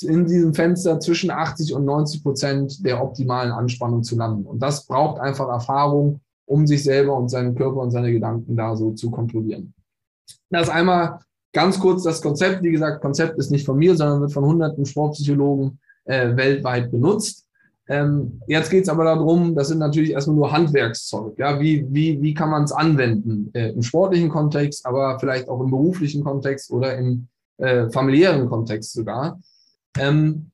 in 0.01 0.25
diesem 0.25 0.53
Fenster 0.53 0.99
zwischen 0.99 1.31
80 1.31 1.73
und 1.73 1.85
90 1.85 2.23
Prozent 2.23 2.85
der 2.85 3.01
optimalen 3.01 3.51
Anspannung 3.51 4.03
zu 4.03 4.17
landen. 4.17 4.45
Und 4.45 4.59
das 4.59 4.85
braucht 4.85 5.21
einfach 5.21 5.47
Erfahrung, 5.47 6.19
um 6.45 6.67
sich 6.67 6.83
selber 6.83 7.15
und 7.15 7.29
seinen 7.29 7.55
Körper 7.55 7.77
und 7.77 7.91
seine 7.91 8.11
Gedanken 8.11 8.57
da 8.57 8.75
so 8.75 8.91
zu 8.91 9.09
kontrollieren. 9.09 9.74
Das 10.49 10.69
einmal 10.69 11.19
ganz 11.53 11.79
kurz 11.79 12.03
das 12.03 12.21
Konzept. 12.21 12.63
Wie 12.63 12.71
gesagt, 12.71 13.01
Konzept 13.01 13.37
ist 13.39 13.51
nicht 13.51 13.65
von 13.65 13.77
mir, 13.77 13.95
sondern 13.95 14.21
wird 14.21 14.33
von 14.33 14.45
hunderten 14.45 14.85
Sportpsychologen 14.85 15.79
äh, 16.05 16.35
weltweit 16.35 16.91
benutzt. 16.91 17.45
Ähm, 17.87 18.41
jetzt 18.47 18.71
geht 18.71 18.83
es 18.83 18.89
aber 18.89 19.03
darum, 19.03 19.53
das 19.53 19.67
sind 19.67 19.77
natürlich 19.77 20.11
erstmal 20.11 20.35
nur 20.35 20.51
Handwerkszeug. 20.51 21.37
Ja, 21.37 21.59
wie, 21.59 21.85
wie, 21.89 22.21
wie 22.21 22.33
kann 22.33 22.49
man 22.49 22.63
es 22.63 22.71
anwenden? 22.71 23.51
Äh, 23.53 23.71
Im 23.71 23.83
sportlichen 23.83 24.29
Kontext, 24.29 24.85
aber 24.85 25.19
vielleicht 25.19 25.47
auch 25.47 25.61
im 25.61 25.69
beruflichen 25.69 26.23
Kontext 26.23 26.71
oder 26.71 26.97
im 26.97 27.27
äh, 27.57 27.89
familiären 27.89 28.49
Kontext 28.49 28.93
sogar. 28.93 29.39
Ähm, 29.97 30.51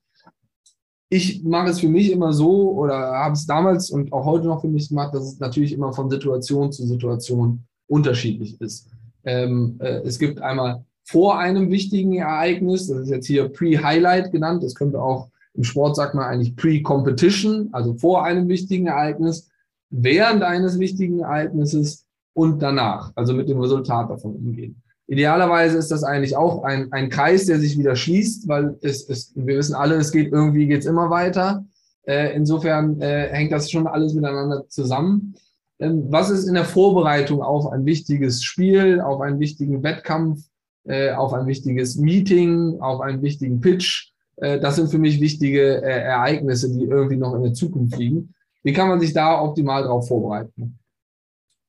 ich 1.08 1.42
mache 1.44 1.70
es 1.70 1.80
für 1.80 1.88
mich 1.88 2.10
immer 2.10 2.32
so 2.32 2.70
oder 2.70 2.94
habe 2.94 3.34
es 3.34 3.46
damals 3.46 3.90
und 3.90 4.12
auch 4.12 4.24
heute 4.24 4.46
noch 4.46 4.62
für 4.62 4.68
mich 4.68 4.88
gemacht, 4.88 5.14
dass 5.14 5.24
es 5.24 5.38
natürlich 5.38 5.72
immer 5.72 5.92
von 5.92 6.08
Situation 6.08 6.72
zu 6.72 6.86
Situation 6.86 7.64
unterschiedlich 7.86 8.58
ist. 8.60 8.88
Ähm, 9.24 9.76
äh, 9.80 10.00
es 10.04 10.18
gibt 10.18 10.40
einmal 10.40 10.84
vor 11.04 11.38
einem 11.38 11.70
wichtigen 11.70 12.14
Ereignis, 12.14 12.86
das 12.86 12.98
ist 12.98 13.10
jetzt 13.10 13.26
hier 13.26 13.48
Pre-Highlight 13.48 14.32
genannt, 14.32 14.62
das 14.62 14.74
könnte 14.74 15.00
auch 15.00 15.28
im 15.54 15.64
Sport 15.64 15.96
sagt 15.96 16.14
man 16.14 16.24
eigentlich 16.24 16.56
Pre-Competition, 16.56 17.68
also 17.72 17.94
vor 17.94 18.24
einem 18.24 18.48
wichtigen 18.48 18.86
Ereignis, 18.86 19.48
während 19.90 20.42
eines 20.42 20.78
wichtigen 20.78 21.20
Ereignisses 21.20 22.06
und 22.32 22.62
danach, 22.62 23.12
also 23.14 23.34
mit 23.34 23.48
dem 23.48 23.60
Resultat 23.60 24.08
davon 24.10 24.34
umgehen. 24.34 24.82
Idealerweise 25.06 25.76
ist 25.76 25.90
das 25.90 26.04
eigentlich 26.04 26.36
auch 26.36 26.62
ein, 26.64 26.90
ein 26.92 27.10
Kreis, 27.10 27.44
der 27.46 27.58
sich 27.58 27.78
wieder 27.78 27.96
schließt, 27.96 28.48
weil 28.48 28.78
es, 28.80 29.06
es, 29.08 29.32
wir 29.34 29.58
wissen 29.58 29.74
alle, 29.74 29.96
es 29.96 30.12
geht 30.12 30.32
irgendwie 30.32 30.66
geht's 30.66 30.86
immer 30.86 31.10
weiter. 31.10 31.66
Äh, 32.04 32.34
insofern 32.34 33.00
äh, 33.00 33.28
hängt 33.30 33.52
das 33.52 33.70
schon 33.70 33.86
alles 33.86 34.14
miteinander 34.14 34.66
zusammen. 34.68 35.34
Ähm, 35.82 36.06
was 36.10 36.30
ist 36.30 36.46
in 36.46 36.54
der 36.54 36.64
Vorbereitung 36.64 37.42
auf 37.42 37.66
ein 37.66 37.84
wichtiges 37.84 38.44
Spiel, 38.44 39.00
auf 39.00 39.20
einen 39.20 39.40
wichtigen 39.40 39.82
Wettkampf, 39.82 40.44
äh, 40.84 41.10
auf 41.12 41.32
ein 41.32 41.46
wichtiges 41.46 41.96
Meeting, 41.96 42.80
auf 42.80 43.00
einen 43.00 43.20
wichtigen 43.20 43.60
Pitch? 43.60 44.12
Äh, 44.36 44.60
das 44.60 44.76
sind 44.76 44.90
für 44.90 44.98
mich 44.98 45.20
wichtige 45.20 45.82
äh, 45.82 46.02
Ereignisse, 46.02 46.72
die 46.72 46.84
irgendwie 46.84 47.16
noch 47.16 47.34
in 47.34 47.42
der 47.42 47.52
Zukunft 47.52 47.98
liegen. 47.98 48.32
Wie 48.62 48.72
kann 48.72 48.88
man 48.88 49.00
sich 49.00 49.12
da 49.12 49.42
optimal 49.42 49.82
darauf 49.82 50.06
vorbereiten? 50.06 50.78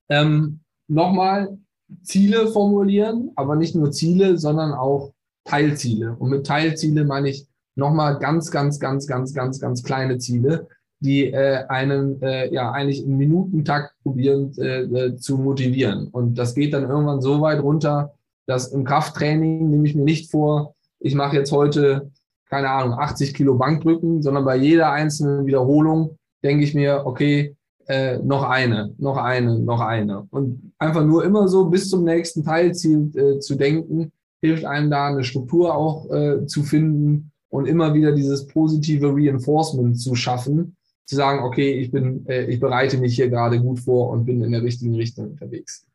Ähm, 0.10 0.60
Nochmal, 0.88 1.58
Ziele 2.04 2.48
formulieren, 2.50 3.32
aber 3.36 3.56
nicht 3.56 3.74
nur 3.74 3.92
Ziele, 3.92 4.38
sondern 4.38 4.74
auch 4.74 5.14
Teilziele. 5.46 6.16
Und 6.20 6.30
mit 6.30 6.46
Teilziele 6.46 7.06
meine 7.06 7.30
ich 7.30 7.48
nochmal 7.76 8.20
ganz, 8.20 8.52
ganz, 8.52 8.80
ganz, 8.80 9.08
ganz, 9.08 9.34
ganz, 9.34 9.60
ganz 9.60 9.82
kleine 9.82 10.18
Ziele, 10.18 10.68
die 11.04 11.26
äh, 11.26 11.66
einen 11.68 12.22
äh, 12.22 12.54
ja 12.54 12.72
eigentlich 12.72 13.06
im 13.06 13.18
Minutentakt 13.18 13.94
probieren 14.04 14.54
äh, 14.58 14.82
äh, 14.82 15.16
zu 15.18 15.38
motivieren. 15.38 16.08
Und 16.08 16.36
das 16.38 16.56
geht 16.56 16.74
dann 16.74 16.90
irgendwann 16.90 17.22
so 17.22 17.42
weit 17.42 17.62
runter, 17.62 18.14
dass 18.46 18.70
im 18.70 18.86
Krafttraining 18.86 19.70
nehme 19.70 19.88
ich 19.88 19.96
mir 19.96 20.04
nicht 20.04 20.32
vor, 20.32 20.76
ich 21.00 21.16
mache 21.16 21.36
jetzt 21.36 21.52
heute, 21.52 22.12
keine 22.50 22.70
Ahnung, 22.70 22.98
80 22.98 23.34
Kilo 23.34 23.56
Bankdrücken, 23.56 24.22
sondern 24.22 24.46
bei 24.46 24.56
jeder 24.56 24.92
einzelnen 24.92 25.46
Wiederholung 25.46 26.18
denke 26.44 26.64
ich 26.64 26.74
mir, 26.74 27.04
okay, 27.06 27.56
äh, 27.88 28.20
noch 28.20 28.44
eine, 28.44 28.94
noch 28.98 29.18
eine, 29.18 29.60
noch 29.60 29.82
eine. 29.82 30.26
Und 30.30 30.72
einfach 30.78 31.04
nur 31.04 31.26
immer 31.26 31.50
so 31.50 31.66
bis 31.66 31.90
zum 31.90 32.06
nächsten 32.06 32.46
Teilziel 32.46 33.12
äh, 33.16 33.40
zu 33.40 33.56
denken, 33.56 34.12
hilft 34.42 34.64
einem 34.64 34.90
da 34.90 35.08
eine 35.08 35.26
Struktur 35.26 35.76
auch 35.76 36.10
äh, 36.12 36.46
zu 36.46 36.64
finden 36.64 37.32
und 37.50 37.68
immer 37.68 37.94
wieder 37.94 38.14
dieses 38.14 38.48
positive 38.48 39.14
Reinforcement 39.14 40.00
zu 40.00 40.16
schaffen, 40.16 40.76
zu 41.14 41.18
sagen, 41.18 41.44
okay, 41.44 41.74
ich 41.74 41.92
bin, 41.92 42.26
äh, 42.28 42.46
ich 42.46 42.60
bereite 42.60 42.98
mich 42.98 43.16
hier 43.16 43.30
gerade 43.30 43.60
gut 43.62 43.80
vor 43.80 44.10
und 44.10 44.26
bin 44.26 44.44
in 44.44 44.52
der 44.52 44.64
richtigen 44.64 44.96
Richtung 44.96 45.32
unterwegs. 45.32 45.86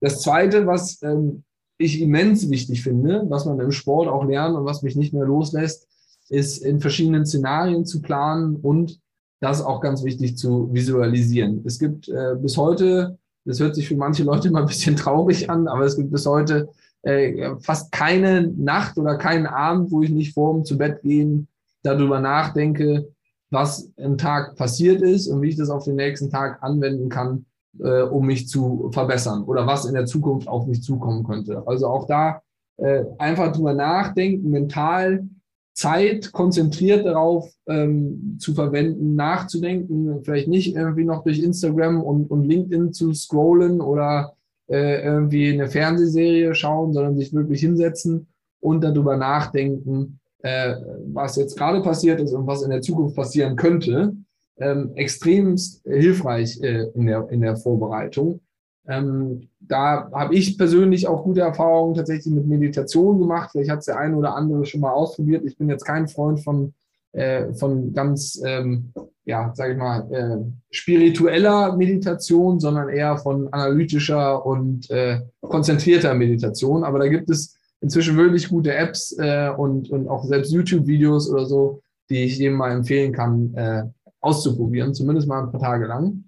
Das 0.00 0.22
zweite, 0.22 0.66
was 0.66 1.02
ähm, 1.02 1.42
ich 1.76 2.00
immens 2.00 2.48
wichtig 2.48 2.82
finde, 2.82 3.24
was 3.28 3.46
man 3.46 3.58
im 3.60 3.72
Sport 3.72 4.08
auch 4.08 4.24
lernt 4.24 4.56
und 4.56 4.64
was 4.64 4.82
mich 4.82 4.96
nicht 4.96 5.12
mehr 5.12 5.24
loslässt, 5.24 5.88
ist 6.28 6.58
in 6.58 6.80
verschiedenen 6.80 7.26
Szenarien 7.26 7.84
zu 7.84 8.00
planen 8.00 8.56
und 8.56 9.00
das 9.40 9.62
auch 9.62 9.80
ganz 9.80 10.04
wichtig 10.04 10.36
zu 10.36 10.72
visualisieren. 10.72 11.62
Es 11.64 11.78
gibt 11.78 12.08
äh, 12.08 12.34
bis 12.40 12.56
heute, 12.56 13.18
das 13.44 13.60
hört 13.60 13.74
sich 13.74 13.88
für 13.88 13.96
manche 13.96 14.24
Leute 14.24 14.48
immer 14.48 14.60
ein 14.60 14.66
bisschen 14.66 14.96
traurig 14.96 15.50
an, 15.50 15.68
aber 15.68 15.84
es 15.84 15.96
gibt 15.96 16.10
bis 16.10 16.26
heute 16.26 16.68
äh, 17.02 17.54
fast 17.60 17.92
keine 17.92 18.48
Nacht 18.48 18.98
oder 18.98 19.16
keinen 19.16 19.46
Abend, 19.46 19.90
wo 19.90 20.02
ich 20.02 20.10
nicht 20.10 20.34
vor 20.34 20.54
dem 20.54 20.64
zu 20.64 20.76
Bett 20.76 21.02
gehen 21.02 21.48
darüber 21.82 22.20
nachdenke, 22.20 23.08
was 23.50 23.90
im 23.96 24.18
Tag 24.18 24.56
passiert 24.56 25.02
ist 25.02 25.26
und 25.28 25.42
wie 25.42 25.48
ich 25.48 25.56
das 25.56 25.70
auf 25.70 25.84
den 25.84 25.96
nächsten 25.96 26.30
Tag 26.30 26.62
anwenden 26.62 27.08
kann, 27.08 27.46
äh, 27.80 28.02
um 28.02 28.26
mich 28.26 28.48
zu 28.48 28.90
verbessern 28.92 29.44
oder 29.44 29.66
was 29.66 29.84
in 29.84 29.94
der 29.94 30.06
Zukunft 30.06 30.48
auf 30.48 30.66
mich 30.66 30.82
zukommen 30.82 31.24
könnte. 31.24 31.62
Also 31.66 31.86
auch 31.86 32.06
da 32.06 32.42
äh, 32.76 33.04
einfach 33.18 33.52
drüber 33.52 33.74
nachdenken, 33.74 34.50
mental 34.50 35.26
Zeit 35.74 36.32
konzentriert 36.32 37.06
darauf 37.06 37.52
ähm, 37.68 38.36
zu 38.40 38.52
verwenden, 38.52 39.14
nachzudenken, 39.14 40.22
vielleicht 40.24 40.48
nicht 40.48 40.74
irgendwie 40.74 41.04
noch 41.04 41.22
durch 41.22 41.38
Instagram 41.38 42.02
und, 42.02 42.30
und 42.30 42.44
LinkedIn 42.44 42.92
zu 42.92 43.14
scrollen 43.14 43.80
oder 43.80 44.34
äh, 44.68 45.04
irgendwie 45.04 45.52
eine 45.52 45.68
Fernsehserie 45.68 46.54
schauen, 46.54 46.92
sondern 46.92 47.16
sich 47.16 47.32
wirklich 47.32 47.60
hinsetzen 47.60 48.26
und 48.60 48.82
darüber 48.82 49.16
nachdenken, 49.16 50.18
äh, 50.42 50.74
was 51.12 51.36
jetzt 51.36 51.56
gerade 51.56 51.80
passiert 51.82 52.20
ist 52.20 52.32
und 52.32 52.46
was 52.46 52.62
in 52.62 52.70
der 52.70 52.80
Zukunft 52.80 53.16
passieren 53.16 53.56
könnte, 53.56 54.14
ähm, 54.58 54.92
extremst 54.94 55.82
hilfreich 55.84 56.60
äh, 56.62 56.88
in, 56.94 57.06
der, 57.06 57.28
in 57.30 57.40
der 57.40 57.56
Vorbereitung. 57.56 58.40
Ähm, 58.86 59.48
da 59.60 60.10
habe 60.12 60.34
ich 60.34 60.56
persönlich 60.56 61.06
auch 61.06 61.22
gute 61.22 61.42
Erfahrungen 61.42 61.94
tatsächlich 61.94 62.32
mit 62.32 62.46
Meditation 62.46 63.18
gemacht. 63.18 63.50
Vielleicht 63.52 63.70
hat 63.70 63.80
es 63.80 63.86
der 63.86 63.98
eine 63.98 64.16
oder 64.16 64.34
andere 64.34 64.64
schon 64.64 64.80
mal 64.80 64.92
ausprobiert. 64.92 65.44
Ich 65.44 65.58
bin 65.58 65.68
jetzt 65.68 65.84
kein 65.84 66.08
Freund 66.08 66.40
von, 66.40 66.72
äh, 67.12 67.52
von 67.52 67.92
ganz, 67.92 68.40
ähm, 68.44 68.92
ja, 69.26 69.52
sage 69.54 69.72
ich 69.72 69.78
mal, 69.78 70.10
äh, 70.10 70.38
spiritueller 70.70 71.76
Meditation, 71.76 72.60
sondern 72.60 72.88
eher 72.88 73.18
von 73.18 73.52
analytischer 73.52 74.44
und 74.46 74.90
äh, 74.90 75.20
konzentrierter 75.42 76.14
Meditation. 76.14 76.82
Aber 76.82 76.98
da 76.98 77.08
gibt 77.08 77.28
es 77.28 77.57
inzwischen 77.80 78.16
wirklich 78.16 78.48
gute 78.48 78.74
Apps 78.74 79.16
äh, 79.18 79.50
und, 79.56 79.90
und 79.90 80.08
auch 80.08 80.24
selbst 80.24 80.52
YouTube-Videos 80.52 81.30
oder 81.30 81.46
so, 81.46 81.82
die 82.10 82.24
ich 82.24 82.38
jedem 82.38 82.56
mal 82.56 82.72
empfehlen 82.72 83.12
kann, 83.12 83.54
äh, 83.54 83.84
auszuprobieren, 84.20 84.94
zumindest 84.94 85.28
mal 85.28 85.42
ein 85.42 85.50
paar 85.50 85.60
Tage 85.60 85.86
lang. 85.86 86.24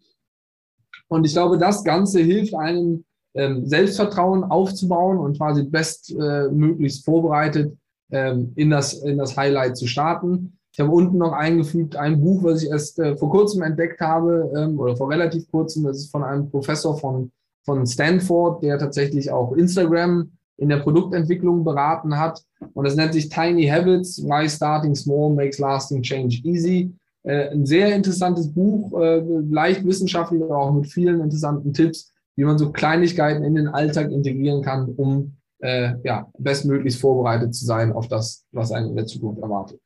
Und 1.09 1.25
ich 1.25 1.33
glaube, 1.33 1.59
das 1.59 1.83
Ganze 1.83 2.21
hilft 2.21 2.55
einem, 2.55 3.05
ähm, 3.35 3.67
Selbstvertrauen 3.67 4.45
aufzubauen 4.45 5.19
und 5.19 5.37
quasi 5.37 5.63
bestmöglichst 5.63 7.01
äh, 7.01 7.05
vorbereitet 7.05 7.77
ähm, 8.11 8.53
in, 8.57 8.71
das, 8.71 8.95
in 8.95 9.19
das 9.19 9.37
Highlight 9.37 9.77
zu 9.77 9.87
starten. 9.87 10.59
Ich 10.73 10.81
habe 10.81 10.91
unten 10.91 11.19
noch 11.19 11.33
eingefügt 11.33 11.97
ein 11.97 12.21
Buch, 12.21 12.43
was 12.43 12.63
ich 12.63 12.71
erst 12.71 12.99
äh, 12.99 13.17
vor 13.17 13.31
kurzem 13.31 13.63
entdeckt 13.63 14.01
habe 14.01 14.51
ähm, 14.57 14.79
oder 14.79 14.97
vor 14.97 15.11
relativ 15.11 15.51
kurzem. 15.51 15.85
Das 15.85 15.99
ist 15.99 16.11
von 16.11 16.25
einem 16.25 16.51
Professor 16.51 16.97
von, 16.99 17.33
von 17.65 17.87
Stanford, 17.87 18.63
der 18.63 18.79
tatsächlich 18.79 19.31
auch 19.31 19.53
Instagram 19.53 20.31
in 20.61 20.69
der 20.69 20.77
Produktentwicklung 20.77 21.65
beraten 21.65 22.19
hat. 22.19 22.43
Und 22.75 22.85
das 22.85 22.95
nennt 22.95 23.15
sich 23.15 23.31
Tiny 23.31 23.67
Habits, 23.67 24.23
Why 24.23 24.49
Starting 24.49 24.95
Small 24.95 25.35
Makes 25.35 25.59
Lasting 25.59 26.03
Change 26.03 26.41
Easy. 26.45 26.95
Äh, 27.23 27.49
ein 27.49 27.67
sehr 27.67 27.95
interessantes 27.95 28.53
Buch, 28.53 28.99
äh, 29.01 29.23
leicht 29.49 29.85
wissenschaftlich, 29.85 30.43
aber 30.43 30.59
auch 30.59 30.73
mit 30.73 30.87
vielen 30.87 31.21
interessanten 31.21 31.73
Tipps, 31.73 32.13
wie 32.37 32.45
man 32.45 32.59
so 32.59 32.71
Kleinigkeiten 32.73 33.43
in 33.43 33.55
den 33.55 33.69
Alltag 33.69 34.11
integrieren 34.11 34.63
kann, 34.63 34.89
um 34.97 35.33
äh, 35.61 35.95
ja, 36.05 36.29
bestmöglichst 36.39 37.01
vorbereitet 37.01 37.55
zu 37.55 37.65
sein 37.65 37.93
auf 37.93 38.09
das, 38.09 38.45
was 38.53 38.71
einen 38.71 38.91
in 38.91 38.97
der 38.97 39.07
Zukunft 39.07 39.43
erwartet. 39.43 39.81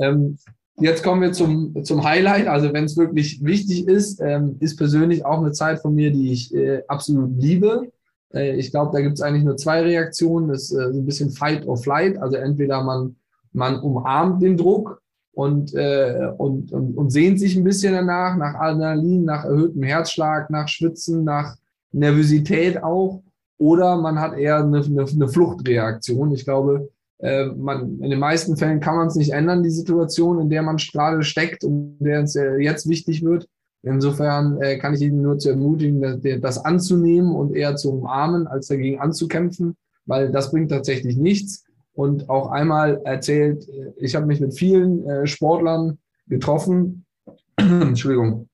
Ähm, 0.00 0.36
jetzt 0.80 1.04
kommen 1.04 1.22
wir 1.22 1.32
zum, 1.32 1.84
zum 1.84 2.02
Highlight. 2.02 2.48
Also 2.48 2.72
wenn 2.72 2.84
es 2.84 2.96
wirklich 2.96 3.44
wichtig 3.44 3.86
ist, 3.86 4.20
ähm, 4.20 4.56
ist 4.58 4.76
persönlich 4.76 5.24
auch 5.24 5.38
eine 5.38 5.52
Zeit 5.52 5.80
von 5.80 5.94
mir, 5.94 6.10
die 6.10 6.32
ich 6.32 6.52
äh, 6.54 6.82
absolut 6.88 7.40
liebe. 7.40 7.88
Äh, 8.32 8.56
ich 8.56 8.70
glaube, 8.70 8.92
da 8.92 9.00
gibt 9.00 9.14
es 9.14 9.22
eigentlich 9.22 9.44
nur 9.44 9.56
zwei 9.56 9.82
Reaktionen. 9.82 10.48
Das 10.48 10.70
ist 10.70 10.72
äh, 10.72 10.92
so 10.92 11.00
ein 11.00 11.06
bisschen 11.06 11.30
Fight 11.30 11.66
or 11.66 11.76
Flight. 11.76 12.18
Also 12.18 12.36
entweder 12.36 12.82
man, 12.82 13.16
man 13.52 13.80
umarmt 13.80 14.42
den 14.42 14.56
Druck 14.56 15.00
und, 15.32 15.74
äh, 15.74 16.30
und, 16.38 16.72
und, 16.72 16.96
und 16.96 17.10
sehnt 17.10 17.38
sich 17.38 17.56
ein 17.56 17.64
bisschen 17.64 17.92
danach, 17.92 18.36
nach 18.36 18.54
Adrenalin, 18.54 19.24
nach 19.24 19.44
erhöhtem 19.44 19.82
Herzschlag, 19.82 20.50
nach 20.50 20.68
Schwitzen, 20.68 21.24
nach 21.24 21.56
Nervosität 21.92 22.82
auch. 22.82 23.22
Oder 23.58 23.96
man 23.96 24.20
hat 24.20 24.36
eher 24.36 24.58
eine, 24.58 24.82
eine, 24.82 25.04
eine 25.04 25.28
Fluchtreaktion. 25.28 26.32
Ich 26.32 26.44
glaube, 26.44 26.90
äh, 27.18 27.46
man, 27.46 28.00
in 28.00 28.10
den 28.10 28.18
meisten 28.18 28.56
Fällen 28.56 28.80
kann 28.80 28.96
man 28.96 29.08
es 29.08 29.14
nicht 29.14 29.32
ändern, 29.32 29.62
die 29.62 29.70
Situation, 29.70 30.40
in 30.40 30.50
der 30.50 30.62
man 30.62 30.76
gerade 30.76 31.22
steckt 31.22 31.64
und 31.64 31.98
der 32.00 32.24
äh, 32.34 32.62
jetzt 32.62 32.88
wichtig 32.88 33.24
wird. 33.24 33.48
Insofern 33.82 34.60
äh, 34.60 34.78
kann 34.78 34.94
ich 34.94 35.02
Ihnen 35.02 35.22
nur 35.22 35.38
zu 35.38 35.50
ermutigen, 35.50 36.00
das, 36.00 36.18
das 36.40 36.64
anzunehmen 36.64 37.34
und 37.34 37.54
eher 37.54 37.76
zu 37.76 37.92
umarmen, 37.92 38.46
als 38.46 38.66
dagegen 38.66 39.00
anzukämpfen, 39.00 39.76
weil 40.06 40.30
das 40.32 40.50
bringt 40.50 40.70
tatsächlich 40.70 41.16
nichts. 41.16 41.64
Und 41.92 42.28
auch 42.28 42.50
einmal 42.50 43.00
erzählt, 43.04 43.68
äh, 43.68 43.92
ich 43.96 44.14
habe 44.16 44.26
mich 44.26 44.40
mit 44.40 44.58
vielen 44.58 45.06
äh, 45.08 45.26
Sportlern 45.26 45.98
getroffen, 46.26 47.06
Entschuldigung, 47.56 48.48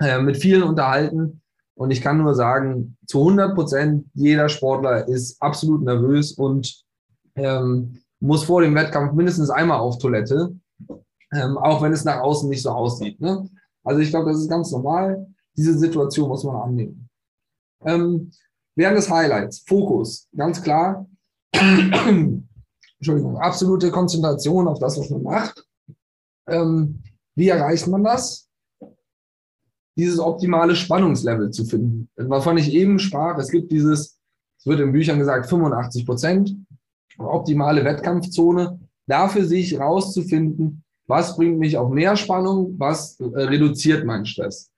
äh, 0.00 0.20
mit 0.20 0.36
vielen 0.36 0.62
unterhalten. 0.62 1.40
Und 1.74 1.90
ich 1.90 2.00
kann 2.00 2.18
nur 2.18 2.34
sagen, 2.34 2.96
zu 3.06 3.20
100 3.20 3.54
Prozent 3.54 4.06
jeder 4.14 4.48
Sportler 4.48 5.06
ist 5.06 5.40
absolut 5.40 5.84
nervös 5.84 6.32
und 6.32 6.82
ähm, 7.36 7.98
muss 8.20 8.44
vor 8.44 8.62
dem 8.62 8.74
Wettkampf 8.74 9.12
mindestens 9.12 9.50
einmal 9.50 9.78
auf 9.78 9.98
Toilette, 9.98 10.56
ähm, 11.32 11.56
auch 11.58 11.82
wenn 11.82 11.92
es 11.92 12.04
nach 12.04 12.20
außen 12.20 12.48
nicht 12.48 12.62
so 12.62 12.70
aussieht. 12.70 13.20
Ne? 13.20 13.48
Also 13.88 14.02
ich 14.02 14.10
glaube, 14.10 14.30
das 14.30 14.40
ist 14.40 14.50
ganz 14.50 14.70
normal. 14.70 15.26
Diese 15.56 15.76
Situation 15.78 16.28
muss 16.28 16.44
man 16.44 16.56
annehmen. 16.56 17.08
Ähm, 17.86 18.30
während 18.76 18.98
des 18.98 19.08
Highlights, 19.08 19.64
Fokus, 19.66 20.28
ganz 20.36 20.62
klar. 20.62 21.08
Entschuldigung, 21.52 23.38
absolute 23.38 23.90
Konzentration 23.90 24.68
auf 24.68 24.78
das, 24.78 24.98
was 24.98 25.08
man 25.08 25.22
macht. 25.22 25.66
Ähm, 26.48 27.02
wie 27.34 27.48
erreicht 27.48 27.86
man 27.86 28.04
das? 28.04 28.50
Dieses 29.96 30.18
optimale 30.18 30.76
Spannungslevel 30.76 31.50
zu 31.50 31.64
finden. 31.64 32.10
Wovon 32.16 32.58
ich 32.58 32.70
eben 32.74 32.98
sprach, 32.98 33.38
es 33.38 33.50
gibt 33.50 33.72
dieses, 33.72 34.18
es 34.58 34.66
wird 34.66 34.80
in 34.80 34.92
Büchern 34.92 35.18
gesagt, 35.18 35.48
85 35.48 36.04
Prozent, 36.04 36.56
optimale 37.16 37.84
Wettkampfzone. 37.86 38.80
Dafür 39.06 39.46
sich 39.46 39.80
rauszufinden, 39.80 40.84
was 41.08 41.36
bringt 41.36 41.58
mich 41.58 41.76
auf 41.76 41.90
mehr 41.90 42.16
Spannung? 42.16 42.74
Was 42.78 43.18
äh, 43.18 43.24
reduziert 43.24 44.04
meinen 44.04 44.26
Stress? 44.26 44.70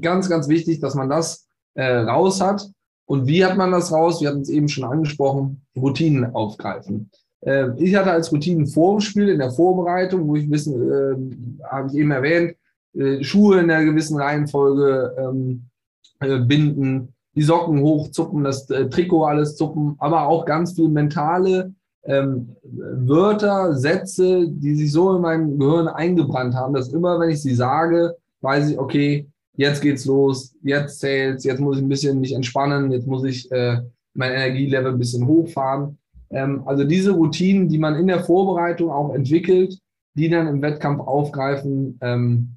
Ganz, 0.00 0.28
ganz 0.28 0.48
wichtig, 0.48 0.80
dass 0.80 0.94
man 0.94 1.08
das 1.08 1.46
äh, 1.74 1.84
raus 1.84 2.40
hat. 2.40 2.68
Und 3.04 3.26
wie 3.26 3.44
hat 3.44 3.56
man 3.56 3.70
das 3.70 3.92
raus? 3.92 4.20
Wir 4.20 4.30
hatten 4.30 4.40
es 4.40 4.48
eben 4.48 4.68
schon 4.68 4.84
angesprochen, 4.84 5.62
Routinen 5.76 6.34
aufgreifen. 6.34 7.10
Äh, 7.40 7.68
ich 7.76 7.94
hatte 7.94 8.10
als 8.10 8.32
Routinen 8.32 8.66
vor 8.66 8.96
dem 8.96 9.00
Spiel 9.00 9.28
in 9.28 9.38
der 9.38 9.50
Vorbereitung, 9.50 10.26
wo 10.26 10.36
ich 10.36 10.50
wissen, 10.50 10.74
äh, 10.90 11.64
habe 11.66 11.88
ich 11.88 11.94
eben 11.94 12.10
erwähnt, 12.10 12.56
äh, 12.94 13.22
Schuhe 13.22 13.60
in 13.60 13.70
einer 13.70 13.84
gewissen 13.84 14.18
Reihenfolge 14.18 15.14
ähm, 15.18 15.66
äh, 16.20 16.38
binden, 16.38 17.14
die 17.34 17.42
Socken 17.42 17.80
hochzuppen, 17.80 18.44
das 18.44 18.68
äh, 18.70 18.88
Trikot 18.88 19.24
alles 19.24 19.56
zuppen, 19.56 19.94
aber 19.98 20.26
auch 20.26 20.44
ganz 20.44 20.72
viel 20.72 20.88
mentale 20.88 21.74
ähm, 22.04 22.56
Wörter, 22.62 23.74
Sätze, 23.74 24.48
die 24.48 24.74
sich 24.74 24.92
so 24.92 25.16
in 25.16 25.22
mein 25.22 25.58
Gehirn 25.58 25.88
eingebrannt 25.88 26.54
haben, 26.54 26.74
dass 26.74 26.92
immer, 26.92 27.20
wenn 27.20 27.30
ich 27.30 27.42
sie 27.42 27.54
sage, 27.54 28.16
weiß 28.40 28.70
ich, 28.70 28.78
okay, 28.78 29.26
jetzt 29.56 29.82
geht's 29.82 30.06
los, 30.06 30.54
jetzt 30.62 31.00
zählt's, 31.00 31.44
jetzt 31.44 31.60
muss 31.60 31.76
ich 31.76 31.82
ein 31.82 31.88
bisschen 31.88 32.20
mich 32.20 32.32
entspannen, 32.32 32.90
jetzt 32.90 33.06
muss 33.06 33.24
ich 33.24 33.50
äh, 33.52 33.80
mein 34.14 34.32
Energielevel 34.32 34.92
ein 34.92 34.98
bisschen 34.98 35.26
hochfahren. 35.26 35.98
Ähm, 36.30 36.62
also 36.66 36.84
diese 36.84 37.12
Routinen, 37.12 37.68
die 37.68 37.78
man 37.78 37.96
in 37.96 38.06
der 38.06 38.24
Vorbereitung 38.24 38.90
auch 38.90 39.14
entwickelt, 39.14 39.78
die 40.14 40.28
dann 40.28 40.46
im 40.46 40.62
Wettkampf 40.62 41.00
aufgreifen, 41.00 41.98
ähm, 42.00 42.56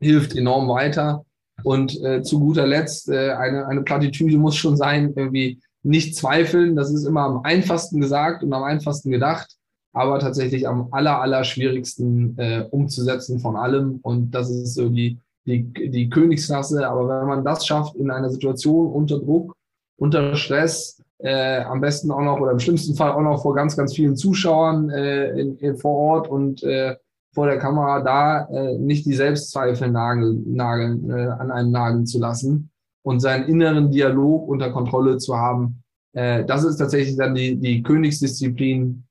hilft 0.00 0.36
enorm 0.36 0.68
weiter. 0.68 1.24
Und 1.64 2.00
äh, 2.04 2.22
zu 2.22 2.38
guter 2.38 2.66
Letzt, 2.66 3.08
äh, 3.08 3.32
eine, 3.32 3.66
eine 3.66 3.82
Plattitüde 3.82 4.38
muss 4.38 4.56
schon 4.56 4.76
sein, 4.76 5.12
irgendwie 5.16 5.58
nicht 5.82 6.16
zweifeln. 6.16 6.76
Das 6.76 6.92
ist 6.92 7.04
immer 7.04 7.22
am 7.22 7.40
einfachsten 7.44 8.00
gesagt 8.00 8.42
und 8.42 8.52
am 8.52 8.64
einfachsten 8.64 9.10
gedacht, 9.10 9.56
aber 9.92 10.18
tatsächlich 10.18 10.68
am 10.68 10.88
aller, 10.92 11.20
aller 11.20 11.44
schwierigsten 11.44 12.36
äh, 12.38 12.66
umzusetzen 12.70 13.40
von 13.40 13.56
allem. 13.56 14.00
Und 14.02 14.32
das 14.32 14.50
ist 14.50 14.74
so 14.74 14.88
die, 14.88 15.18
die, 15.46 15.72
die 15.90 16.08
Königsklasse. 16.10 16.88
Aber 16.88 17.08
wenn 17.08 17.28
man 17.28 17.44
das 17.44 17.66
schafft 17.66 17.96
in 17.96 18.10
einer 18.10 18.30
Situation 18.30 18.92
unter 18.92 19.18
Druck, 19.18 19.54
unter 19.96 20.34
Stress, 20.36 21.02
äh, 21.18 21.62
am 21.62 21.80
besten 21.80 22.10
auch 22.10 22.22
noch 22.22 22.40
oder 22.40 22.52
im 22.52 22.60
schlimmsten 22.60 22.94
Fall 22.94 23.10
auch 23.10 23.22
noch 23.22 23.42
vor 23.42 23.54
ganz, 23.54 23.76
ganz 23.76 23.94
vielen 23.94 24.16
Zuschauern 24.16 24.88
äh, 24.90 25.30
in, 25.40 25.56
in, 25.58 25.76
vor 25.76 25.96
Ort 25.96 26.28
und 26.28 26.62
äh, 26.62 26.96
vor 27.34 27.46
der 27.46 27.58
Kamera 27.58 28.00
da 28.00 28.48
äh, 28.50 28.78
nicht 28.78 29.04
die 29.04 29.14
Selbstzweifel 29.14 29.90
nageln, 29.90 30.54
nageln, 30.54 31.10
äh, 31.10 31.26
an 31.26 31.50
einem 31.50 31.70
nageln 31.70 32.06
zu 32.06 32.18
lassen, 32.18 32.67
und 33.08 33.20
seinen 33.20 33.48
inneren 33.48 33.90
Dialog 33.90 34.46
unter 34.46 34.70
Kontrolle 34.70 35.16
zu 35.16 35.34
haben. 35.34 35.82
Äh, 36.12 36.44
das 36.44 36.62
ist 36.62 36.76
tatsächlich 36.76 37.16
dann 37.16 37.34
die, 37.34 37.56
die 37.56 37.82
Königsdisziplin, 37.82 39.04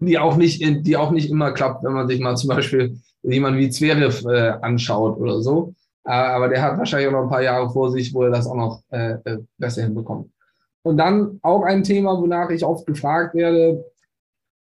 die 0.00 0.18
auch 0.18 0.36
nicht, 0.36 0.60
die 0.84 0.96
auch 0.96 1.12
nicht 1.12 1.30
immer 1.30 1.52
klappt, 1.52 1.84
wenn 1.84 1.92
man 1.92 2.08
sich 2.08 2.18
mal 2.18 2.36
zum 2.40 2.48
Beispiel 2.48 2.98
jemand 3.22 3.56
wie 3.56 3.70
Zverev 3.70 4.26
äh, 4.28 4.54
anschaut 4.62 5.16
oder 5.16 5.40
so. 5.42 5.74
Äh, 6.04 6.10
aber 6.10 6.48
der 6.48 6.60
hat 6.60 6.76
wahrscheinlich 6.76 7.06
auch 7.06 7.12
noch 7.12 7.22
ein 7.22 7.28
paar 7.30 7.42
Jahre 7.42 7.70
vor 7.70 7.92
sich, 7.92 8.12
wo 8.12 8.24
er 8.24 8.30
das 8.30 8.48
auch 8.48 8.56
noch 8.56 8.82
äh, 8.90 9.12
äh, 9.24 9.38
besser 9.58 9.82
hinbekommt. 9.82 10.28
Und 10.82 10.96
dann 10.96 11.38
auch 11.42 11.62
ein 11.62 11.84
Thema, 11.84 12.20
wonach 12.20 12.50
ich 12.50 12.64
oft 12.64 12.84
gefragt 12.84 13.36
werde, 13.36 13.84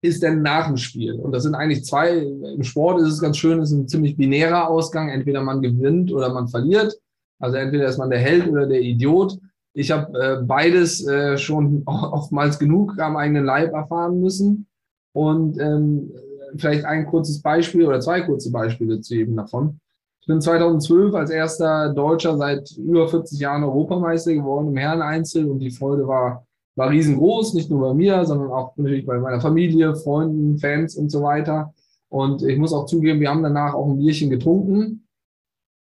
ist 0.02 0.22
denn 0.22 0.42
nach 0.42 0.68
dem 0.68 0.76
Spiel? 0.76 1.14
Und 1.14 1.32
das 1.32 1.44
sind 1.44 1.56
eigentlich 1.56 1.86
zwei, 1.86 2.18
im 2.18 2.64
Sport 2.64 3.00
ist 3.00 3.14
es 3.14 3.22
ganz 3.22 3.38
schön, 3.38 3.60
es 3.60 3.72
ist 3.72 3.78
ein 3.78 3.88
ziemlich 3.88 4.18
binärer 4.18 4.68
Ausgang. 4.68 5.10
Entweder 5.10 5.42
man 5.44 5.62
gewinnt 5.62 6.12
oder 6.12 6.34
man 6.34 6.50
verliert. 6.50 6.94
Also 7.40 7.58
entweder 7.58 7.88
ist 7.88 7.98
man 7.98 8.10
der 8.10 8.20
Held 8.20 8.48
oder 8.48 8.68
der 8.68 8.82
Idiot. 8.82 9.38
Ich 9.74 9.92
habe 9.92 10.20
äh, 10.20 10.44
beides 10.44 11.06
äh, 11.08 11.38
schon 11.38 11.84
oftmals 11.86 12.60
genug 12.60 13.00
am 13.00 13.18
eigenen 13.18 13.46
Leib 13.46 13.74
erfahren 13.74 14.20
müssen. 14.20 14.68
Und 15.14 15.60
ähm, 15.60 16.12
vielleicht 16.58 16.86
ein 16.86 17.06
kurzes 17.06 17.42
Beispiel 17.42 17.86
oder 17.86 18.00
zwei 18.00 18.22
kurze 18.22 18.52
Beispiele 18.52 19.02
zu 19.02 19.16
eben 19.16 19.36
davon. 19.36 19.80
Ich 20.22 20.28
bin 20.28 20.42
2012 20.42 21.14
als 21.16 21.30
erster 21.32 21.94
Deutscher 21.94 22.38
seit 22.38 22.72
über 22.78 23.08
40 23.08 23.40
Jahren 23.40 23.64
Europameister 23.64 24.34
geworden 24.34 24.68
im 24.68 24.78
Herreneinzel 24.78 25.50
und 25.50 25.60
die 25.60 25.72
Freude 25.72 26.08
war, 26.08 26.46
war 26.76 26.90
riesengroß, 26.90 27.54
nicht 27.56 27.70
nur 27.70 27.82
bei 27.82 27.94
mir, 27.94 28.26
sondern 28.26 28.52
auch 28.52 28.76
natürlich 28.78 29.06
bei 29.06 29.18
meiner 29.18 29.42
Familie, 29.42 29.96
Freunden, 29.96 30.60
Fans 30.60 30.96
und 30.96 31.10
so 31.10 31.24
weiter. 31.24 31.74
Und 32.10 32.44
ich 32.44 32.58
muss 32.58 32.74
auch 32.74 32.86
zugeben, 32.86 33.20
wir 33.20 33.30
haben 33.30 33.44
danach 33.44 33.74
auch 33.74 33.88
ein 33.88 33.98
Bierchen 33.98 34.30
getrunken. 34.30 35.08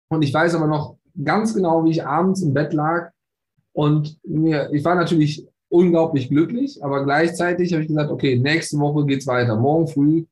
Und 0.09 0.21
ich 0.21 0.33
weiß 0.33 0.55
aber 0.55 0.67
noch 0.67 0.94
ganz 1.23 1.53
genau, 1.53 1.85
wie 1.85 1.91
ich 1.91 2.05
abends 2.05 2.41
im 2.41 2.53
Bett 2.53 2.73
lag. 2.73 3.11
Und 3.73 4.17
mir, 4.23 4.69
ich 4.71 4.83
war 4.85 4.95
natürlich 4.95 5.47
unglaublich 5.69 6.29
glücklich, 6.29 6.83
aber 6.83 7.03
gleichzeitig 7.03 7.73
habe 7.73 7.81
ich 7.81 7.89
gesagt, 7.89 8.11
okay, 8.11 8.37
nächste 8.37 8.79
Woche 8.79 9.05
geht's 9.05 9.27
weiter. 9.27 9.55
Morgen 9.55 9.87
früh 9.87 10.25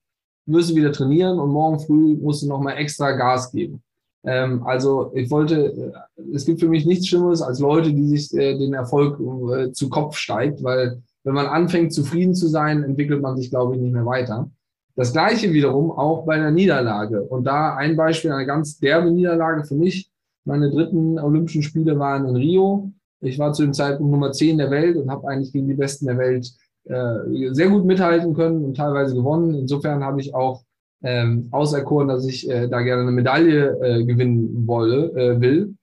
wirst 0.46 0.72
du 0.72 0.76
wieder 0.76 0.92
trainieren 0.92 1.40
und 1.40 1.50
morgen 1.50 1.80
früh 1.80 2.16
musst 2.16 2.44
du 2.44 2.48
nochmal 2.48 2.78
extra 2.78 3.12
Gas 3.12 3.52
geben. 3.52 3.82
Ähm, 4.26 4.64
also 4.64 5.12
ich 5.16 5.30
wollte, 5.32 5.94
äh, 6.18 6.22
es 6.34 6.46
gibt 6.46 6.60
für 6.62 6.70
mich 6.70 6.86
nichts 6.86 7.08
Schlimmeres 7.08 7.42
als 7.42 7.60
Leute, 7.60 7.94
die 7.94 8.08
sich 8.08 8.34
äh, 8.34 8.58
den 8.58 8.74
Erfolg 8.74 9.20
äh, 9.20 9.72
zu 9.72 9.90
Kopf 9.90 10.16
steigt, 10.16 10.64
weil 10.64 11.02
wenn 11.24 11.34
man 11.34 11.48
anfängt, 11.48 11.94
zufrieden 11.94 12.36
zu 12.36 12.48
sein, 12.48 12.84
entwickelt 12.84 13.22
man 13.22 13.38
sich, 13.38 13.50
glaube 13.50 13.76
ich, 13.76 13.82
nicht 13.82 13.94
mehr 13.94 14.06
weiter. 14.06 14.50
Das 14.96 15.12
gleiche 15.12 15.52
wiederum 15.54 15.92
auch 15.92 16.26
bei 16.26 16.36
einer 16.36 16.52
Niederlage. 16.52 17.24
Und 17.24 17.46
da 17.46 17.76
ein 17.76 17.96
Beispiel, 17.96 18.32
eine 18.32 18.46
ganz 18.46 18.78
derbe 18.78 19.12
Niederlage 19.12 19.64
für 19.64 19.76
mich. 19.76 20.10
Meine 20.46 20.70
dritten 20.70 21.20
Olympischen 21.20 21.64
Spiele 21.64 21.98
waren 22.00 22.28
in 22.28 22.36
Rio. 22.36 22.92
Ich 23.22 23.40
war 23.40 23.54
zu 23.54 23.64
dem 23.64 23.74
Zeitpunkt 23.74 24.12
Nummer 24.12 24.32
10 24.32 24.58
der 24.58 24.72
Welt 24.72 24.98
und 24.98 25.10
habe 25.10 25.28
eigentlich 25.28 25.54
gegen 25.54 25.68
die 25.68 25.76
Besten 25.76 26.08
der 26.08 26.18
Welt 26.18 26.52
äh, 26.86 27.54
sehr 27.54 27.70
gut 27.70 27.86
mithalten 27.86 28.34
können 28.34 28.64
und 28.66 28.76
teilweise 28.76 29.16
gewonnen. 29.16 29.56
Insofern 29.56 30.04
habe 30.04 30.20
ich 30.20 30.36
auch 30.36 30.64
ähm, 31.02 31.48
auserkoren, 31.52 32.10
dass 32.10 32.26
ich 32.26 32.50
äh, 32.50 32.68
da 32.68 32.82
gerne 32.82 33.04
eine 33.04 33.12
Medaille 33.12 33.78
äh, 33.82 34.04
gewinnen 34.04 34.68
wolle, 34.68 35.12
äh, 35.16 35.40
will. 35.40 35.76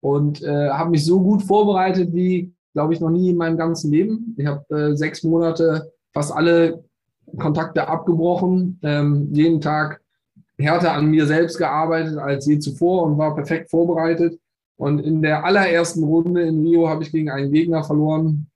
Und 0.00 0.42
äh, 0.42 0.68
habe 0.68 0.90
mich 0.90 1.06
so 1.06 1.20
gut 1.22 1.42
vorbereitet 1.42 2.12
wie, 2.12 2.52
glaube 2.74 2.92
ich, 2.92 3.00
noch 3.00 3.10
nie 3.10 3.30
in 3.30 3.36
meinem 3.36 3.56
ganzen 3.56 3.90
Leben. 3.90 4.34
Ich 4.36 4.46
habe 4.46 4.64
äh, 4.74 4.96
sechs 4.96 5.22
Monate 5.22 5.90
fast 6.12 6.34
alle 6.34 6.84
Kontakte 7.38 7.88
abgebrochen, 7.88 8.78
ähm, 8.82 9.28
jeden 9.32 9.60
Tag 9.60 10.01
härter 10.62 10.92
an 10.92 11.10
mir 11.10 11.26
selbst 11.26 11.58
gearbeitet 11.58 12.18
als 12.18 12.46
je 12.46 12.58
zuvor 12.58 13.02
und 13.04 13.18
war 13.18 13.34
perfekt 13.34 13.70
vorbereitet. 13.70 14.38
Und 14.76 15.00
in 15.00 15.22
der 15.22 15.44
allerersten 15.44 16.02
Runde 16.02 16.42
in 16.42 16.66
Rio 16.66 16.88
habe 16.88 17.02
ich 17.02 17.12
gegen 17.12 17.30
einen 17.30 17.52
Gegner 17.52 17.84
verloren, 17.84 18.48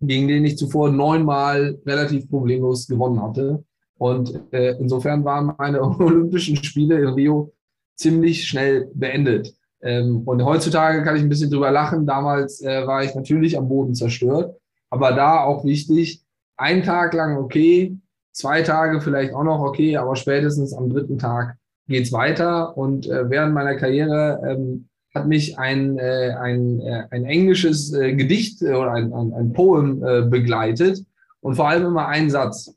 gegen 0.00 0.28
den 0.28 0.44
ich 0.44 0.56
zuvor 0.56 0.90
neunmal 0.90 1.78
relativ 1.84 2.28
problemlos 2.30 2.86
gewonnen 2.86 3.22
hatte. 3.22 3.64
Und 3.98 4.40
äh, 4.52 4.76
insofern 4.78 5.24
waren 5.24 5.54
meine 5.58 5.82
Olympischen 6.00 6.56
Spiele 6.62 7.00
in 7.00 7.08
Rio 7.08 7.52
ziemlich 7.96 8.46
schnell 8.46 8.90
beendet. 8.94 9.54
Ähm, 9.82 10.22
und 10.24 10.44
heutzutage 10.44 11.02
kann 11.02 11.16
ich 11.16 11.22
ein 11.22 11.28
bisschen 11.28 11.50
drüber 11.50 11.70
lachen. 11.70 12.06
Damals 12.06 12.62
äh, 12.62 12.86
war 12.86 13.04
ich 13.04 13.14
natürlich 13.14 13.58
am 13.58 13.68
Boden 13.68 13.94
zerstört. 13.94 14.56
Aber 14.90 15.12
da 15.12 15.44
auch 15.44 15.64
wichtig, 15.64 16.22
ein 16.56 16.82
Tag 16.82 17.12
lang 17.14 17.36
okay, 17.38 17.96
zwei 18.36 18.62
Tage 18.62 19.00
vielleicht 19.00 19.32
auch 19.32 19.44
noch 19.44 19.60
okay, 19.60 19.96
aber 19.96 20.14
spätestens 20.14 20.74
am 20.74 20.90
dritten 20.90 21.18
Tag 21.18 21.56
geht's 21.88 22.12
weiter. 22.12 22.76
Und 22.76 23.08
äh, 23.08 23.28
während 23.30 23.54
meiner 23.54 23.76
Karriere 23.76 24.40
ähm, 24.46 24.88
hat 25.14 25.26
mich 25.26 25.58
ein, 25.58 25.98
äh, 25.98 26.34
ein, 26.38 26.80
äh, 26.80 27.04
ein 27.10 27.24
englisches 27.24 27.92
äh, 27.94 28.14
Gedicht 28.14 28.60
äh, 28.60 28.74
oder 28.74 28.92
ein, 28.92 29.12
ein, 29.12 29.32
ein 29.32 29.52
Poem 29.54 30.04
äh, 30.04 30.22
begleitet 30.22 31.02
und 31.40 31.54
vor 31.54 31.68
allem 31.68 31.86
immer 31.86 32.08
ein 32.08 32.28
Satz. 32.28 32.74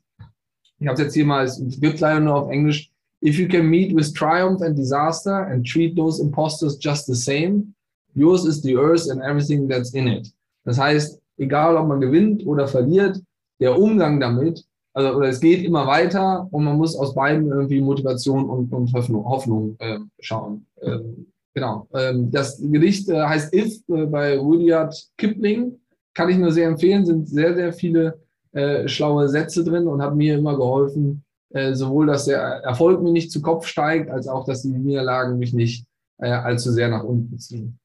Ich 0.78 0.86
habe 0.86 0.94
es 0.94 1.00
jetzt 1.00 1.14
hier 1.14 1.26
mal, 1.26 1.44
es 1.44 1.60
gibt 1.78 2.00
leider 2.00 2.20
nur 2.20 2.36
auf 2.36 2.50
Englisch. 2.50 2.90
If 3.22 3.38
you 3.38 3.46
can 3.46 3.66
meet 3.68 3.94
with 3.94 4.14
triumph 4.14 4.62
and 4.62 4.78
disaster 4.78 5.46
and 5.46 5.66
treat 5.66 5.94
those 5.94 6.22
imposters 6.22 6.78
just 6.80 7.04
the 7.04 7.14
same, 7.14 7.74
yours 8.14 8.46
is 8.46 8.62
the 8.62 8.76
earth 8.76 9.10
and 9.10 9.20
everything 9.20 9.68
that's 9.68 9.92
in 9.92 10.08
it. 10.08 10.32
Das 10.64 10.78
heißt, 10.78 11.20
egal 11.36 11.76
ob 11.76 11.88
man 11.88 12.00
gewinnt 12.00 12.46
oder 12.46 12.66
verliert, 12.66 13.20
der 13.60 13.78
Umgang 13.78 14.20
damit, 14.20 14.64
also 15.00 15.18
oder 15.18 15.28
es 15.28 15.40
geht 15.40 15.64
immer 15.64 15.86
weiter 15.86 16.48
und 16.50 16.64
man 16.64 16.76
muss 16.76 16.96
aus 16.96 17.14
beiden 17.14 17.48
irgendwie 17.48 17.80
Motivation 17.80 18.48
und, 18.48 18.72
und 18.72 18.92
Hoffnung, 18.92 19.24
Hoffnung 19.24 19.76
äh, 19.78 19.98
schauen. 20.18 20.66
Ähm, 20.82 21.26
genau. 21.54 21.86
Ähm, 21.94 22.30
das 22.30 22.60
Gedicht 22.60 23.08
äh, 23.08 23.22
heißt 23.22 23.54
If 23.54 23.80
äh, 23.88 24.06
bei 24.06 24.38
Rudyard 24.38 24.94
Kipling. 25.16 25.78
Kann 26.12 26.28
ich 26.28 26.38
nur 26.38 26.52
sehr 26.52 26.68
empfehlen, 26.68 27.06
sind 27.06 27.28
sehr, 27.28 27.54
sehr 27.54 27.72
viele 27.72 28.18
äh, 28.52 28.88
schlaue 28.88 29.28
Sätze 29.28 29.64
drin 29.64 29.86
und 29.86 30.02
hat 30.02 30.16
mir 30.16 30.36
immer 30.36 30.56
geholfen, 30.56 31.24
äh, 31.50 31.72
sowohl, 31.74 32.06
dass 32.06 32.24
der 32.24 32.40
Erfolg 32.40 33.00
mir 33.00 33.12
nicht 33.12 33.30
zu 33.30 33.40
Kopf 33.40 33.66
steigt, 33.66 34.10
als 34.10 34.26
auch, 34.26 34.44
dass 34.44 34.62
die 34.62 34.70
Niederlagen 34.70 35.38
mich 35.38 35.52
nicht 35.52 35.86
äh, 36.18 36.30
allzu 36.30 36.72
sehr 36.72 36.88
nach 36.88 37.04
unten 37.04 37.38
ziehen. 37.38 37.78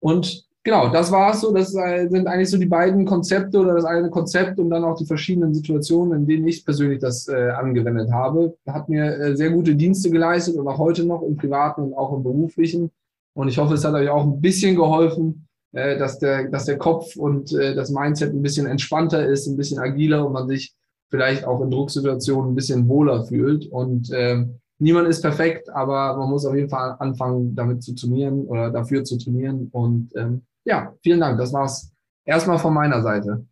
Und 0.00 0.47
genau, 0.64 0.88
das 0.88 1.10
war 1.10 1.32
es 1.32 1.40
so. 1.40 1.52
Das 1.52 1.74
äh, 1.74 2.08
sind 2.08 2.26
eigentlich 2.26 2.50
so 2.50 2.58
die 2.58 2.66
beiden 2.66 3.04
Konzepte 3.04 3.58
oder 3.58 3.74
das 3.74 3.84
eine 3.84 4.10
Konzept 4.10 4.58
und 4.58 4.70
dann 4.70 4.84
auch 4.84 4.96
die 4.96 5.06
verschiedenen 5.06 5.54
Situationen, 5.54 6.20
in 6.20 6.26
denen 6.26 6.46
ich 6.46 6.64
persönlich 6.64 7.00
das 7.00 7.28
äh, 7.28 7.50
angewendet 7.50 8.10
habe. 8.12 8.56
Hat 8.66 8.88
mir 8.88 9.18
äh, 9.18 9.36
sehr 9.36 9.50
gute 9.50 9.74
Dienste 9.74 10.10
geleistet 10.10 10.56
und 10.56 10.68
auch 10.68 10.78
heute 10.78 11.04
noch 11.04 11.22
im 11.22 11.36
privaten 11.36 11.82
und 11.82 11.94
auch 11.94 12.16
im 12.16 12.22
beruflichen. 12.22 12.90
Und 13.34 13.48
ich 13.48 13.58
hoffe, 13.58 13.74
es 13.74 13.84
hat 13.84 13.94
euch 13.94 14.08
auch 14.08 14.24
ein 14.24 14.40
bisschen 14.40 14.74
geholfen, 14.74 15.46
äh, 15.72 15.98
dass, 15.98 16.18
der, 16.18 16.48
dass 16.48 16.64
der 16.64 16.78
Kopf 16.78 17.16
und 17.16 17.52
äh, 17.52 17.74
das 17.74 17.90
Mindset 17.90 18.32
ein 18.32 18.42
bisschen 18.42 18.66
entspannter 18.66 19.26
ist, 19.26 19.46
ein 19.46 19.56
bisschen 19.56 19.78
agiler 19.78 20.26
und 20.26 20.32
man 20.32 20.48
sich 20.48 20.74
vielleicht 21.10 21.44
auch 21.44 21.60
in 21.60 21.70
Drucksituationen 21.70 22.52
ein 22.52 22.54
bisschen 22.54 22.88
wohler 22.88 23.24
fühlt. 23.24 23.66
Und 23.66 24.10
äh, 24.10 24.44
niemand 24.78 25.08
ist 25.08 25.22
perfekt, 25.22 25.68
aber 25.70 26.16
man 26.16 26.30
muss 26.30 26.46
auf 26.46 26.54
jeden 26.54 26.68
Fall 26.68 26.96
anfangen, 26.98 27.54
damit 27.54 27.82
zu 27.82 27.94
trainieren 27.94 28.46
oder 28.46 28.70
dafür 28.70 29.04
zu 29.04 29.18
trainieren. 29.18 29.68
Und 29.72 30.10
ähm, 30.16 30.42
ja, 30.64 30.94
vielen 31.02 31.20
Dank. 31.20 31.38
Das 31.38 31.52
war's 31.52 31.92
erstmal 32.24 32.58
von 32.58 32.74
meiner 32.74 33.02
Seite. 33.02 33.44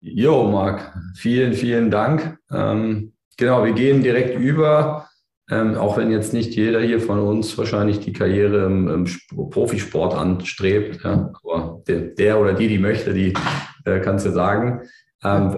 Jo, 0.00 0.44
Marc, 0.50 0.94
vielen, 1.14 1.52
vielen 1.54 1.90
Dank. 1.90 2.38
Ähm, 2.50 3.12
genau, 3.36 3.64
wir 3.64 3.72
gehen 3.72 4.02
direkt 4.02 4.38
über 4.38 5.06
ähm, 5.48 5.76
auch 5.76 5.96
wenn 5.96 6.10
jetzt 6.10 6.32
nicht 6.32 6.56
jeder 6.56 6.80
hier 6.80 7.00
von 7.00 7.20
uns 7.20 7.56
wahrscheinlich 7.56 8.00
die 8.00 8.12
Karriere 8.12 8.66
im, 8.66 8.88
im 8.88 9.50
Profisport 9.50 10.12
anstrebt, 10.14 11.04
ja, 11.04 11.32
aber 11.44 11.82
der, 11.86 12.00
der, 12.00 12.40
oder 12.40 12.52
die, 12.52 12.66
die 12.66 12.78
möchte, 12.78 13.14
die 13.14 13.32
äh, 13.84 14.00
kannst 14.00 14.26
du 14.26 14.32
sagen. 14.32 14.82
Ähm, 15.22 15.56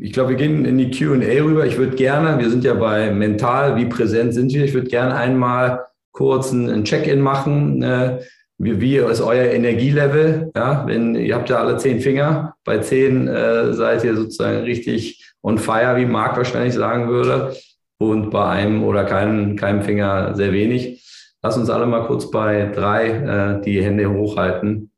ich 0.00 0.12
glaube, 0.12 0.30
wir 0.30 0.36
gehen 0.36 0.64
in 0.64 0.78
die 0.78 0.90
QA 0.90 1.44
rüber. 1.44 1.66
Ich 1.66 1.78
würde 1.78 1.96
gerne, 1.96 2.38
wir 2.38 2.50
sind 2.50 2.64
ja 2.64 2.74
bei 2.74 3.12
mental, 3.12 3.76
wie 3.76 3.86
präsent 3.86 4.34
sind 4.34 4.52
wir? 4.52 4.64
Ich 4.64 4.74
würde 4.74 4.88
gerne 4.88 5.14
einmal 5.14 5.86
kurz 6.12 6.50
ein, 6.52 6.84
Check-in 6.84 7.20
machen. 7.20 7.82
Äh, 7.82 8.20
wie, 8.58 8.80
wie 8.80 8.96
ist 8.96 9.20
euer 9.20 9.52
Energielevel? 9.52 10.50
Ja, 10.56 10.84
wenn 10.86 11.14
ihr 11.14 11.34
habt 11.34 11.50
ja 11.50 11.58
alle 11.58 11.76
zehn 11.76 12.00
Finger, 12.00 12.54
bei 12.64 12.78
zehn 12.78 13.28
äh, 13.28 13.72
seid 13.74 14.02
ihr 14.02 14.16
sozusagen 14.16 14.64
richtig 14.64 15.22
on 15.42 15.58
fire, 15.58 15.96
wie 15.96 16.06
Marc 16.06 16.36
wahrscheinlich 16.36 16.74
sagen 16.74 17.08
würde 17.08 17.54
und 17.98 18.30
bei 18.30 18.46
einem 18.46 18.82
oder 18.82 19.04
keinem, 19.04 19.56
keinem 19.56 19.82
Finger 19.82 20.34
sehr 20.34 20.52
wenig. 20.52 21.04
Lass 21.42 21.56
uns 21.56 21.70
alle 21.70 21.86
mal 21.86 22.06
kurz 22.06 22.30
bei 22.30 22.72
drei 22.74 23.08
äh, 23.10 23.62
die 23.62 23.82
Hände 23.82 24.10
hochhalten. 24.10 24.90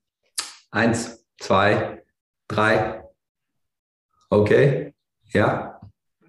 Eins, 0.71 1.27
zwei, 1.39 2.03
drei. 2.47 2.98
Okay, 4.31 4.93
ja, 5.33 5.81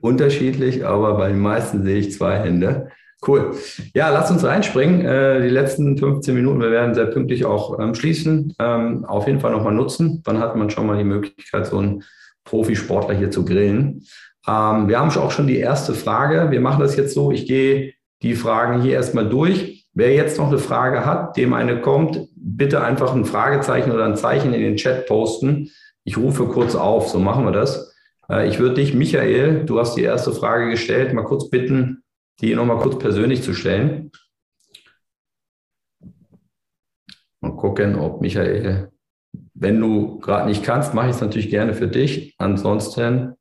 unterschiedlich, 0.01 0.85
aber 0.85 1.15
bei 1.15 1.29
den 1.29 1.39
meisten 1.39 1.83
sehe 1.83 1.97
ich 1.97 2.13
zwei 2.13 2.39
Hände. 2.39 2.89
Cool. 3.27 3.53
Ja, 3.93 4.09
lass 4.09 4.31
uns 4.31 4.45
reinspringen. 4.45 5.05
Äh, 5.05 5.41
die 5.41 5.49
letzten 5.49 5.97
15 5.97 6.33
Minuten, 6.33 6.61
wir 6.61 6.71
werden 6.71 6.95
sehr 6.95 7.07
pünktlich 7.07 7.43
auch 7.43 7.77
ähm, 7.77 7.93
schließen. 7.93 8.53
Ähm, 8.59 9.03
auf 9.03 9.27
jeden 9.27 9.41
Fall 9.41 9.51
nochmal 9.51 9.73
nutzen. 9.73 10.23
Dann 10.23 10.39
hat 10.39 10.55
man 10.55 10.69
schon 10.69 10.87
mal 10.87 10.97
die 10.97 11.03
Möglichkeit, 11.03 11.67
so 11.67 11.79
einen 11.79 12.03
Profisportler 12.45 13.15
hier 13.15 13.29
zu 13.29 13.43
grillen. 13.43 14.05
Ähm, 14.47 14.87
wir 14.87 14.99
haben 14.99 15.09
auch 15.09 15.31
schon 15.31 15.47
die 15.47 15.57
erste 15.57 15.93
Frage. 15.93 16.49
Wir 16.49 16.61
machen 16.61 16.79
das 16.79 16.95
jetzt 16.95 17.13
so, 17.13 17.31
ich 17.31 17.45
gehe 17.45 17.93
die 18.21 18.35
Fragen 18.35 18.81
hier 18.81 18.93
erstmal 18.93 19.27
durch. 19.27 19.87
Wer 19.93 20.13
jetzt 20.13 20.37
noch 20.37 20.47
eine 20.47 20.59
Frage 20.59 21.05
hat, 21.05 21.35
dem 21.35 21.53
eine 21.53 21.81
kommt, 21.81 22.21
bitte 22.35 22.81
einfach 22.81 23.13
ein 23.13 23.25
Fragezeichen 23.25 23.91
oder 23.91 24.05
ein 24.05 24.15
Zeichen 24.15 24.53
in 24.53 24.61
den 24.61 24.77
Chat 24.77 25.07
posten. 25.07 25.71
Ich 26.05 26.17
rufe 26.17 26.45
kurz 26.45 26.75
auf, 26.75 27.09
so 27.09 27.19
machen 27.19 27.43
wir 27.43 27.51
das. 27.51 27.88
Äh, 28.29 28.47
ich 28.47 28.59
würde 28.59 28.75
dich, 28.75 28.93
Michael, 28.93 29.65
du 29.65 29.79
hast 29.79 29.95
die 29.95 30.03
erste 30.03 30.31
Frage 30.31 30.69
gestellt, 30.69 31.13
mal 31.13 31.23
kurz 31.23 31.49
bitten, 31.49 32.03
die 32.41 32.55
nochmal 32.55 32.77
kurz 32.77 32.99
persönlich 32.99 33.43
zu 33.43 33.53
stellen. 33.53 34.11
Mal 37.41 37.55
gucken, 37.55 37.95
ob 37.95 38.21
Michael, 38.21 38.91
wenn 39.53 39.79
du 39.79 40.19
gerade 40.19 40.47
nicht 40.47 40.63
kannst, 40.63 40.93
mache 40.93 41.09
ich 41.09 41.15
es 41.15 41.21
natürlich 41.21 41.49
gerne 41.49 41.73
für 41.73 41.87
dich. 41.87 42.35
Ansonsten. 42.37 43.33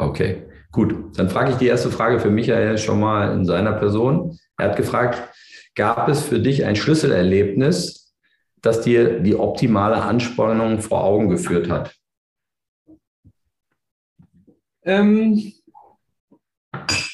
Okay, 0.00 0.48
gut. 0.70 1.18
Dann 1.18 1.28
frage 1.28 1.50
ich 1.50 1.56
die 1.56 1.66
erste 1.66 1.90
Frage 1.90 2.20
für 2.20 2.30
Michael 2.30 2.78
schon 2.78 3.00
mal 3.00 3.34
in 3.34 3.44
seiner 3.44 3.72
Person. 3.72 4.38
Er 4.56 4.70
hat 4.70 4.76
gefragt, 4.76 5.28
gab 5.74 6.08
es 6.08 6.22
für 6.22 6.38
dich 6.38 6.64
ein 6.64 6.76
Schlüsselerlebnis, 6.76 8.07
das 8.62 8.82
dir 8.82 9.20
die 9.20 9.36
optimale 9.36 10.02
Anspannung 10.02 10.80
vor 10.80 11.04
Augen 11.04 11.28
geführt 11.28 11.70
hat? 11.70 11.94
Ähm, 14.82 15.52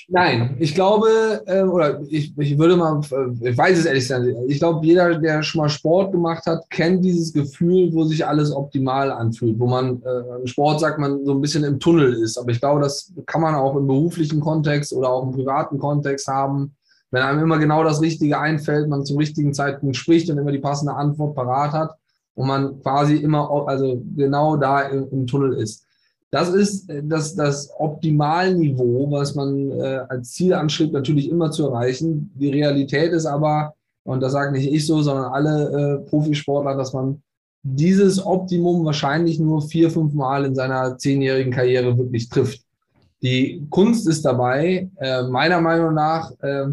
Nein, 0.09 0.57
ich 0.59 0.74
glaube, 0.74 1.42
äh, 1.47 1.62
oder 1.62 2.01
ich, 2.09 2.36
ich 2.36 2.59
würde 2.59 2.76
mal, 2.76 3.01
äh, 3.11 3.51
ich 3.51 3.57
weiß 3.57 3.78
es 3.78 3.86
ehrlich 3.86 4.07
sein, 4.07 4.34
ich 4.47 4.59
glaube, 4.59 4.86
jeder, 4.86 5.18
der 5.18 5.42
schon 5.42 5.62
mal 5.62 5.68
Sport 5.70 6.12
gemacht 6.12 6.45
hat, 6.47 6.68
kennt 6.70 7.05
dieses 7.05 7.32
Gefühl, 7.32 7.92
wo 7.92 8.05
sich 8.05 8.24
alles 8.26 8.55
optimal 8.55 9.11
anfühlt, 9.11 9.59
wo 9.59 9.66
man, 9.66 10.03
äh, 10.03 10.40
im 10.40 10.47
Sport 10.47 10.80
sagt 10.80 10.99
man, 10.99 11.24
so 11.24 11.32
ein 11.32 11.40
bisschen 11.40 11.64
im 11.64 11.80
Tunnel 11.80 12.12
ist. 12.14 12.36
Aber 12.36 12.51
ich 12.51 12.61
glaube, 12.61 12.80
das 12.82 13.12
kann 13.26 13.40
man 13.40 13.55
auch 13.55 13.76
im 13.76 13.86
beruflichen 13.86 14.40
Kontext 14.40 14.92
oder 14.92 15.09
auch 15.09 15.24
im 15.24 15.32
privaten 15.32 15.78
Kontext 15.78 16.28
haben. 16.28 16.76
Wenn 17.14 17.22
einem 17.22 17.44
immer 17.44 17.58
genau 17.58 17.84
das 17.84 18.02
Richtige 18.02 18.40
einfällt, 18.40 18.88
man 18.88 19.04
zum 19.04 19.18
richtigen 19.18 19.54
Zeitpunkt 19.54 19.94
spricht 19.94 20.28
und 20.30 20.38
immer 20.38 20.50
die 20.50 20.58
passende 20.58 20.94
Antwort 20.94 21.36
parat 21.36 21.70
hat 21.72 21.94
und 22.34 22.48
man 22.48 22.82
quasi 22.82 23.18
immer, 23.18 23.48
also 23.68 24.02
genau 24.16 24.56
da 24.56 24.80
im, 24.80 25.06
im 25.12 25.26
Tunnel 25.28 25.52
ist. 25.52 25.84
Das 26.32 26.48
ist 26.48 26.90
äh, 26.90 27.04
das, 27.04 27.36
das 27.36 27.70
Optimalniveau, 27.78 29.12
was 29.12 29.36
man 29.36 29.70
äh, 29.70 30.00
als 30.08 30.32
Ziel 30.32 30.54
anstrebt, 30.54 30.92
natürlich 30.92 31.30
immer 31.30 31.52
zu 31.52 31.68
erreichen. 31.68 32.32
Die 32.34 32.50
Realität 32.50 33.12
ist 33.12 33.26
aber, 33.26 33.74
und 34.02 34.20
das 34.20 34.32
sage 34.32 34.50
nicht 34.50 34.72
ich 34.72 34.84
so, 34.84 35.00
sondern 35.00 35.32
alle 35.32 35.68
äh, 35.70 36.10
Profisportler, 36.10 36.76
dass 36.76 36.92
man 36.92 37.22
dieses 37.62 38.26
Optimum 38.26 38.84
wahrscheinlich 38.84 39.38
nur 39.38 39.62
vier, 39.62 39.88
fünf 39.88 40.14
Mal 40.14 40.46
in 40.46 40.56
seiner 40.56 40.98
zehnjährigen 40.98 41.52
Karriere 41.52 41.96
wirklich 41.96 42.28
trifft. 42.28 42.60
Die 43.22 43.64
Kunst 43.70 44.08
ist 44.08 44.24
dabei, 44.24 44.90
äh, 44.96 45.22
meiner 45.22 45.60
Meinung 45.60 45.94
nach, 45.94 46.32
äh, 46.40 46.66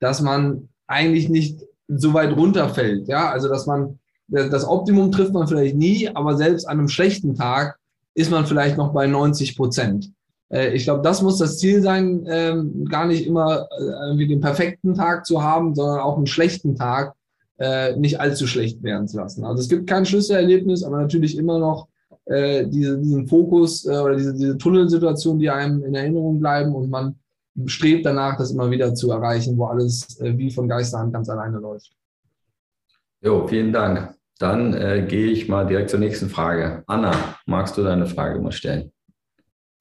dass 0.00 0.20
man 0.20 0.68
eigentlich 0.86 1.28
nicht 1.28 1.60
so 1.88 2.14
weit 2.14 2.36
runterfällt. 2.36 3.08
Ja, 3.08 3.30
also 3.30 3.48
dass 3.48 3.66
man 3.66 3.98
das 4.28 4.66
Optimum 4.66 5.10
trifft 5.10 5.32
man 5.32 5.48
vielleicht 5.48 5.74
nie, 5.74 6.08
aber 6.08 6.36
selbst 6.36 6.68
an 6.68 6.78
einem 6.78 6.88
schlechten 6.88 7.34
Tag 7.34 7.78
ist 8.14 8.30
man 8.30 8.46
vielleicht 8.46 8.76
noch 8.76 8.92
bei 8.92 9.06
90 9.06 9.56
Prozent. 9.56 10.12
Äh, 10.50 10.74
ich 10.74 10.84
glaube, 10.84 11.02
das 11.02 11.22
muss 11.22 11.38
das 11.38 11.58
Ziel 11.58 11.82
sein, 11.82 12.24
ähm, 12.28 12.84
gar 12.86 13.06
nicht 13.06 13.26
immer 13.26 13.68
äh, 13.78 13.82
irgendwie 13.82 14.28
den 14.28 14.40
perfekten 14.40 14.94
Tag 14.94 15.26
zu 15.26 15.42
haben, 15.42 15.74
sondern 15.74 16.00
auch 16.00 16.16
einen 16.16 16.26
schlechten 16.26 16.74
Tag 16.76 17.14
äh, 17.58 17.96
nicht 17.96 18.20
allzu 18.20 18.46
schlecht 18.46 18.82
werden 18.82 19.08
zu 19.08 19.18
lassen. 19.18 19.44
Also 19.44 19.62
es 19.62 19.68
gibt 19.68 19.88
kein 19.88 20.06
Schlüsselerlebnis, 20.06 20.84
aber 20.84 21.00
natürlich 21.00 21.36
immer 21.36 21.58
noch 21.58 21.88
diese, 22.30 22.98
diesen 22.98 23.26
Fokus 23.26 23.86
oder 23.86 24.14
diese 24.14 24.58
Tunnelsituation, 24.58 25.38
die 25.38 25.48
einem 25.48 25.82
in 25.82 25.94
Erinnerung 25.94 26.38
bleiben 26.40 26.74
und 26.74 26.90
man 26.90 27.14
strebt 27.66 28.06
danach, 28.06 28.36
das 28.36 28.50
immer 28.50 28.70
wieder 28.70 28.94
zu 28.94 29.10
erreichen, 29.10 29.56
wo 29.56 29.66
alles 29.66 30.18
wie 30.20 30.50
von 30.50 30.68
Geisterhand 30.68 31.12
ganz 31.12 31.28
alleine 31.28 31.58
läuft. 31.58 31.92
Jo, 33.20 33.46
vielen 33.48 33.72
Dank. 33.72 34.14
Dann 34.38 34.72
äh, 34.74 35.04
gehe 35.08 35.32
ich 35.32 35.48
mal 35.48 35.66
direkt 35.66 35.90
zur 35.90 35.98
nächsten 35.98 36.30
Frage. 36.30 36.84
Anna, 36.86 37.12
magst 37.46 37.76
du 37.76 37.82
deine 37.82 38.06
Frage 38.06 38.40
mal 38.40 38.52
stellen? 38.52 38.92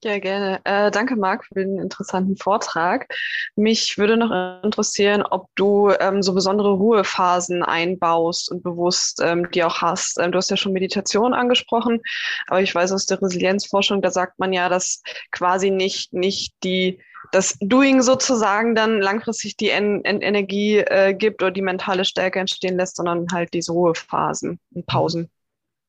Ja, 0.03 0.19
gerne. 0.19 0.61
Äh, 0.63 0.91
danke, 0.91 1.15
Marc, 1.15 1.45
für 1.45 1.55
den 1.55 1.79
interessanten 1.79 2.37
Vortrag. 2.37 3.07
Mich 3.55 3.97
würde 3.97 4.15
noch 4.15 4.63
interessieren, 4.63 5.23
ob 5.23 5.47
du 5.55 5.91
ähm, 5.99 6.21
so 6.21 6.35
besondere 6.35 6.73
Ruhephasen 6.73 7.63
einbaust 7.63 8.51
und 8.51 8.61
bewusst 8.61 9.19
ähm, 9.23 9.49
die 9.51 9.63
auch 9.63 9.81
hast. 9.81 10.19
Ähm, 10.19 10.31
du 10.31 10.37
hast 10.37 10.51
ja 10.51 10.57
schon 10.57 10.73
Meditation 10.73 11.33
angesprochen, 11.33 12.01
aber 12.47 12.61
ich 12.61 12.73
weiß 12.75 12.91
aus 12.91 13.07
der 13.07 13.19
Resilienzforschung, 13.21 14.03
da 14.03 14.11
sagt 14.11 14.37
man 14.37 14.53
ja, 14.53 14.69
dass 14.69 15.01
quasi 15.31 15.71
nicht, 15.71 16.13
nicht 16.13 16.53
die 16.63 16.99
das 17.31 17.57
Doing 17.61 18.01
sozusagen 18.01 18.75
dann 18.75 19.01
langfristig 19.01 19.57
die 19.57 19.69
en 19.69 20.03
en 20.05 20.21
Energie 20.21 20.77
äh, 20.77 21.13
gibt 21.13 21.41
oder 21.41 21.51
die 21.51 21.61
mentale 21.61 22.05
Stärke 22.05 22.39
entstehen 22.39 22.77
lässt, 22.77 22.97
sondern 22.97 23.27
halt 23.31 23.53
diese 23.53 23.71
Ruhephasen 23.71 24.59
und 24.73 24.85
Pausen. 24.85 25.29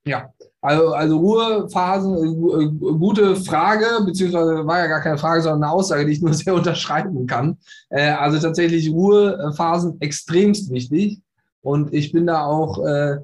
Ja, 0.05 0.33
also, 0.61 0.93
also 0.95 1.19
Ruhephasen, 1.19 2.17
äh, 2.17 2.65
äh, 2.65 2.69
gute 2.99 3.37
Frage, 3.37 3.85
beziehungsweise 4.05 4.67
war 4.67 4.79
ja 4.79 4.87
gar 4.87 5.03
keine 5.03 5.19
Frage, 5.19 5.43
sondern 5.43 5.65
eine 5.65 5.73
Aussage, 5.73 6.07
die 6.07 6.13
ich 6.13 6.23
nur 6.23 6.33
sehr 6.35 6.55
unterschreiben 6.55 7.27
kann. 7.27 7.59
Äh, 7.91 8.11
also 8.11 8.39
tatsächlich 8.39 8.91
Ruhephasen 8.91 10.01
extremst 10.01 10.71
wichtig. 10.71 11.21
Und 11.61 11.93
ich 11.93 12.13
bin 12.13 12.27
da 12.27 12.45
auch, 12.45 12.85
äh, 12.85 13.19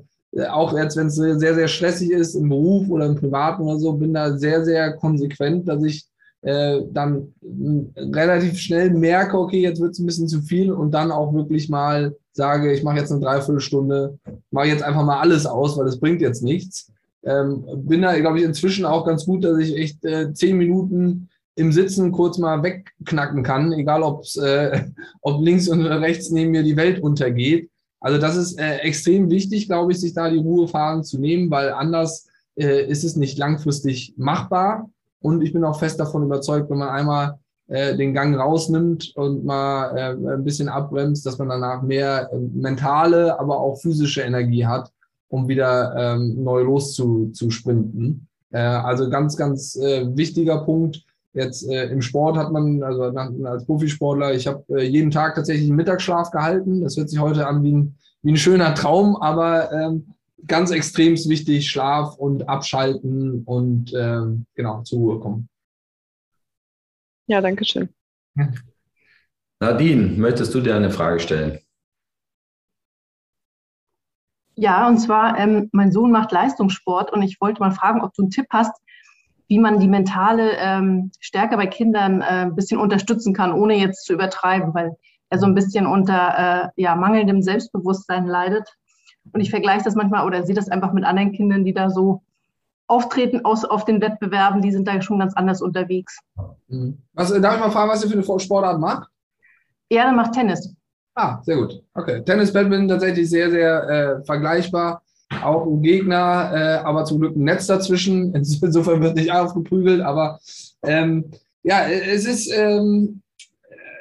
auch 0.48 0.76
jetzt, 0.76 0.96
wenn 0.96 1.06
es 1.06 1.14
sehr, 1.14 1.54
sehr 1.54 1.68
stressig 1.68 2.10
ist 2.10 2.34
im 2.34 2.48
Beruf 2.48 2.88
oder 2.90 3.06
im 3.06 3.16
Privaten 3.16 3.62
oder 3.62 3.78
so, 3.78 3.92
bin 3.94 4.12
da 4.12 4.36
sehr, 4.36 4.64
sehr 4.64 4.92
konsequent, 4.94 5.68
dass 5.68 5.82
ich 5.84 6.04
äh, 6.44 6.82
dann 6.92 7.34
relativ 7.96 8.58
schnell 8.58 8.90
merke, 8.90 9.38
okay, 9.38 9.62
jetzt 9.62 9.80
wird 9.80 9.92
es 9.92 9.98
ein 9.98 10.06
bisschen 10.06 10.28
zu 10.28 10.42
viel 10.42 10.70
und 10.70 10.92
dann 10.92 11.10
auch 11.10 11.32
wirklich 11.32 11.68
mal 11.68 12.14
sage, 12.32 12.72
ich 12.72 12.82
mache 12.82 12.98
jetzt 12.98 13.10
eine 13.10 13.20
Dreiviertelstunde, 13.20 14.18
mache 14.50 14.66
jetzt 14.66 14.82
einfach 14.82 15.04
mal 15.04 15.20
alles 15.20 15.46
aus, 15.46 15.78
weil 15.78 15.86
das 15.86 15.98
bringt 15.98 16.20
jetzt 16.20 16.42
nichts. 16.42 16.92
Ähm, 17.24 17.64
bin 17.76 18.02
da, 18.02 18.18
glaube 18.18 18.38
ich, 18.38 18.44
inzwischen 18.44 18.84
auch 18.84 19.06
ganz 19.06 19.24
gut, 19.24 19.44
dass 19.44 19.58
ich 19.58 19.74
echt 19.76 20.04
äh, 20.04 20.34
zehn 20.34 20.58
Minuten 20.58 21.30
im 21.56 21.72
Sitzen 21.72 22.12
kurz 22.12 22.36
mal 22.36 22.62
wegknacken 22.62 23.42
kann, 23.42 23.72
egal 23.72 24.02
ob's, 24.02 24.36
äh, 24.36 24.84
ob 25.22 25.42
links 25.42 25.68
und 25.68 25.86
rechts 25.86 26.30
neben 26.30 26.50
mir 26.50 26.62
die 26.62 26.76
Welt 26.76 27.00
untergeht. 27.00 27.70
Also 28.00 28.18
das 28.18 28.36
ist 28.36 28.60
äh, 28.60 28.78
extrem 28.80 29.30
wichtig, 29.30 29.66
glaube 29.66 29.92
ich, 29.92 30.00
sich 30.00 30.12
da 30.12 30.28
die 30.28 30.36
Ruhephasen 30.36 31.04
zu 31.04 31.18
nehmen, 31.18 31.50
weil 31.50 31.70
anders 31.70 32.26
äh, 32.54 32.86
ist 32.86 33.02
es 33.02 33.16
nicht 33.16 33.38
langfristig 33.38 34.12
machbar. 34.18 34.90
Und 35.24 35.42
ich 35.42 35.54
bin 35.54 35.64
auch 35.64 35.78
fest 35.78 35.98
davon 35.98 36.22
überzeugt, 36.22 36.68
wenn 36.68 36.76
man 36.76 36.90
einmal 36.90 37.38
äh, 37.68 37.96
den 37.96 38.12
Gang 38.12 38.38
rausnimmt 38.38 39.16
und 39.16 39.42
mal 39.42 39.96
äh, 39.96 40.34
ein 40.34 40.44
bisschen 40.44 40.68
abbremst, 40.68 41.24
dass 41.24 41.38
man 41.38 41.48
danach 41.48 41.80
mehr 41.80 42.28
äh, 42.30 42.36
mentale, 42.36 43.40
aber 43.40 43.58
auch 43.58 43.76
physische 43.80 44.20
Energie 44.20 44.66
hat, 44.66 44.92
um 45.28 45.48
wieder 45.48 45.94
ähm, 45.96 46.44
neu 46.44 46.60
loszusprinten. 46.64 48.28
Äh, 48.50 48.58
also 48.58 49.08
ganz, 49.08 49.34
ganz 49.38 49.76
äh, 49.76 50.06
wichtiger 50.14 50.58
Punkt. 50.58 51.02
Jetzt 51.32 51.66
äh, 51.70 51.86
im 51.86 52.02
Sport 52.02 52.36
hat 52.36 52.52
man, 52.52 52.82
also 52.82 53.04
als 53.04 53.64
Profisportler, 53.64 54.34
ich 54.34 54.46
habe 54.46 54.62
äh, 54.78 54.84
jeden 54.84 55.10
Tag 55.10 55.36
tatsächlich 55.36 55.68
einen 55.68 55.76
Mittagsschlaf 55.76 56.32
gehalten. 56.32 56.82
Das 56.82 56.98
hört 56.98 57.08
sich 57.08 57.18
heute 57.18 57.46
an 57.46 57.62
wie 57.62 57.72
ein, 57.72 57.94
wie 58.20 58.32
ein 58.32 58.36
schöner 58.36 58.74
Traum, 58.74 59.16
aber 59.16 59.72
ähm, 59.72 60.13
ganz 60.46 60.70
extrem 60.70 61.14
wichtig, 61.14 61.70
Schlaf 61.70 62.16
und 62.16 62.48
Abschalten 62.48 63.42
und 63.44 63.92
ähm, 63.94 64.46
genau 64.54 64.82
zur 64.82 64.98
Ruhe 64.98 65.20
kommen. 65.20 65.48
Ja, 67.26 67.40
danke 67.40 67.64
schön. 67.64 67.88
Nadine, 69.60 70.08
möchtest 70.18 70.54
du 70.54 70.60
dir 70.60 70.76
eine 70.76 70.90
Frage 70.90 71.20
stellen? 71.20 71.58
Ja, 74.56 74.86
und 74.86 74.98
zwar, 74.98 75.38
ähm, 75.38 75.68
mein 75.72 75.90
Sohn 75.90 76.12
macht 76.12 76.30
Leistungssport 76.30 77.12
und 77.12 77.22
ich 77.22 77.40
wollte 77.40 77.60
mal 77.60 77.72
fragen, 77.72 78.02
ob 78.02 78.14
du 78.14 78.22
einen 78.22 78.30
Tipp 78.30 78.46
hast, 78.50 78.72
wie 79.48 79.58
man 79.58 79.80
die 79.80 79.88
mentale 79.88 80.52
ähm, 80.58 81.10
Stärke 81.20 81.56
bei 81.56 81.66
Kindern 81.66 82.20
äh, 82.20 82.44
ein 82.44 82.54
bisschen 82.54 82.78
unterstützen 82.78 83.34
kann, 83.34 83.52
ohne 83.52 83.76
jetzt 83.76 84.04
zu 84.04 84.12
übertreiben, 84.12 84.72
weil 84.74 84.96
er 85.30 85.38
so 85.38 85.46
ein 85.46 85.54
bisschen 85.54 85.86
unter 85.86 86.70
äh, 86.76 86.82
ja, 86.82 86.94
mangelndem 86.94 87.42
Selbstbewusstsein 87.42 88.26
leidet. 88.26 88.68
Und 89.32 89.40
ich 89.40 89.50
vergleiche 89.50 89.84
das 89.84 89.94
manchmal 89.94 90.26
oder 90.26 90.44
sehe 90.44 90.54
das 90.54 90.68
einfach 90.68 90.92
mit 90.92 91.04
anderen 91.04 91.32
Kindern, 91.32 91.64
die 91.64 91.74
da 91.74 91.90
so 91.90 92.22
auftreten 92.86 93.44
aus, 93.44 93.64
auf 93.64 93.84
den 93.84 94.00
Wettbewerben, 94.00 94.60
die 94.60 94.72
sind 94.72 94.86
da 94.86 95.00
schon 95.00 95.18
ganz 95.18 95.34
anders 95.34 95.62
unterwegs. 95.62 96.18
Mhm. 96.68 96.98
Was, 97.14 97.30
darf 97.40 97.54
ich 97.54 97.60
mal 97.60 97.70
fragen, 97.70 97.90
was 97.90 98.04
ihr 98.04 98.10
für 98.10 98.32
eine 98.32 98.40
Sportart 98.40 98.78
macht? 98.78 99.08
Er 99.88 100.12
macht 100.12 100.32
Tennis. 100.32 100.74
Ah, 101.14 101.40
sehr 101.42 101.56
gut. 101.56 101.82
Okay. 101.94 102.22
Tennis, 102.24 102.52
Badminton 102.52 102.88
tatsächlich 102.88 103.30
sehr, 103.30 103.50
sehr 103.50 103.88
äh, 103.88 104.24
vergleichbar. 104.24 105.02
Auch 105.42 105.66
ein 105.66 105.82
Gegner, 105.82 106.50
äh, 106.52 106.84
aber 106.84 107.04
zum 107.04 107.20
Glück 107.20 107.36
ein 107.36 107.44
Netz 107.44 107.66
dazwischen. 107.66 108.34
Insofern 108.34 109.00
wird 109.00 109.16
nicht 109.16 109.32
aufgeprügelt, 109.32 110.00
aber 110.00 110.38
ähm, 110.82 111.30
ja, 111.62 111.86
es 111.86 112.26
ist, 112.26 112.52
ähm, 112.52 113.22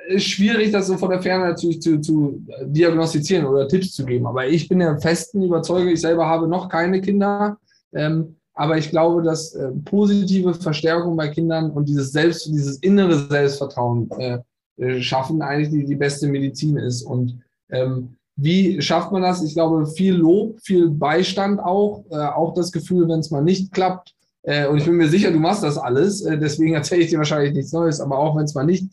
ist 0.07 0.25
schwierig, 0.25 0.71
das 0.71 0.87
so 0.87 0.97
von 0.97 1.09
der 1.09 1.21
Ferne 1.21 1.45
natürlich 1.45 1.81
zu, 1.81 1.99
zu 1.99 2.41
diagnostizieren 2.63 3.45
oder 3.45 3.67
Tipps 3.67 3.93
zu 3.93 4.05
geben. 4.05 4.27
Aber 4.27 4.47
ich 4.47 4.67
bin 4.67 4.79
der 4.79 4.99
festen 4.99 5.43
Überzeugung, 5.43 5.89
ich 5.89 6.01
selber 6.01 6.27
habe 6.27 6.47
noch 6.47 6.69
keine 6.69 7.01
Kinder. 7.01 7.57
Ähm, 7.93 8.35
aber 8.55 8.77
ich 8.77 8.89
glaube, 8.89 9.23
dass 9.23 9.53
äh, 9.55 9.69
positive 9.85 10.53
Verstärkung 10.53 11.17
bei 11.17 11.27
Kindern 11.29 11.71
und 11.71 11.89
dieses 11.89 12.11
Selbst, 12.11 12.45
dieses 12.47 12.77
innere 12.77 13.27
Selbstvertrauen 13.27 14.09
äh, 14.11 14.39
äh, 14.77 15.01
schaffen 15.01 15.41
eigentlich 15.41 15.69
die, 15.69 15.85
die 15.85 15.95
beste 15.95 16.27
Medizin 16.27 16.77
ist. 16.77 17.03
Und 17.03 17.39
ähm, 17.69 18.15
wie 18.35 18.81
schafft 18.81 19.11
man 19.11 19.21
das? 19.21 19.43
Ich 19.43 19.53
glaube, 19.53 19.87
viel 19.87 20.15
Lob, 20.15 20.59
viel 20.61 20.89
Beistand 20.89 21.59
auch, 21.59 22.03
äh, 22.11 22.17
auch 22.17 22.53
das 22.53 22.71
Gefühl, 22.71 23.07
wenn 23.07 23.19
es 23.19 23.31
mal 23.31 23.43
nicht 23.43 23.71
klappt. 23.71 24.13
Äh, 24.43 24.67
und 24.67 24.77
ich 24.77 24.85
bin 24.85 24.95
mir 24.95 25.07
sicher, 25.07 25.31
du 25.31 25.39
machst 25.39 25.63
das 25.63 25.77
alles. 25.77 26.21
Äh, 26.21 26.37
deswegen 26.37 26.73
erzähle 26.73 27.03
ich 27.03 27.09
dir 27.09 27.17
wahrscheinlich 27.17 27.53
nichts 27.53 27.71
Neues. 27.71 28.01
Aber 28.01 28.17
auch 28.17 28.35
wenn 28.35 28.45
es 28.45 28.55
mal 28.55 28.65
nicht, 28.65 28.89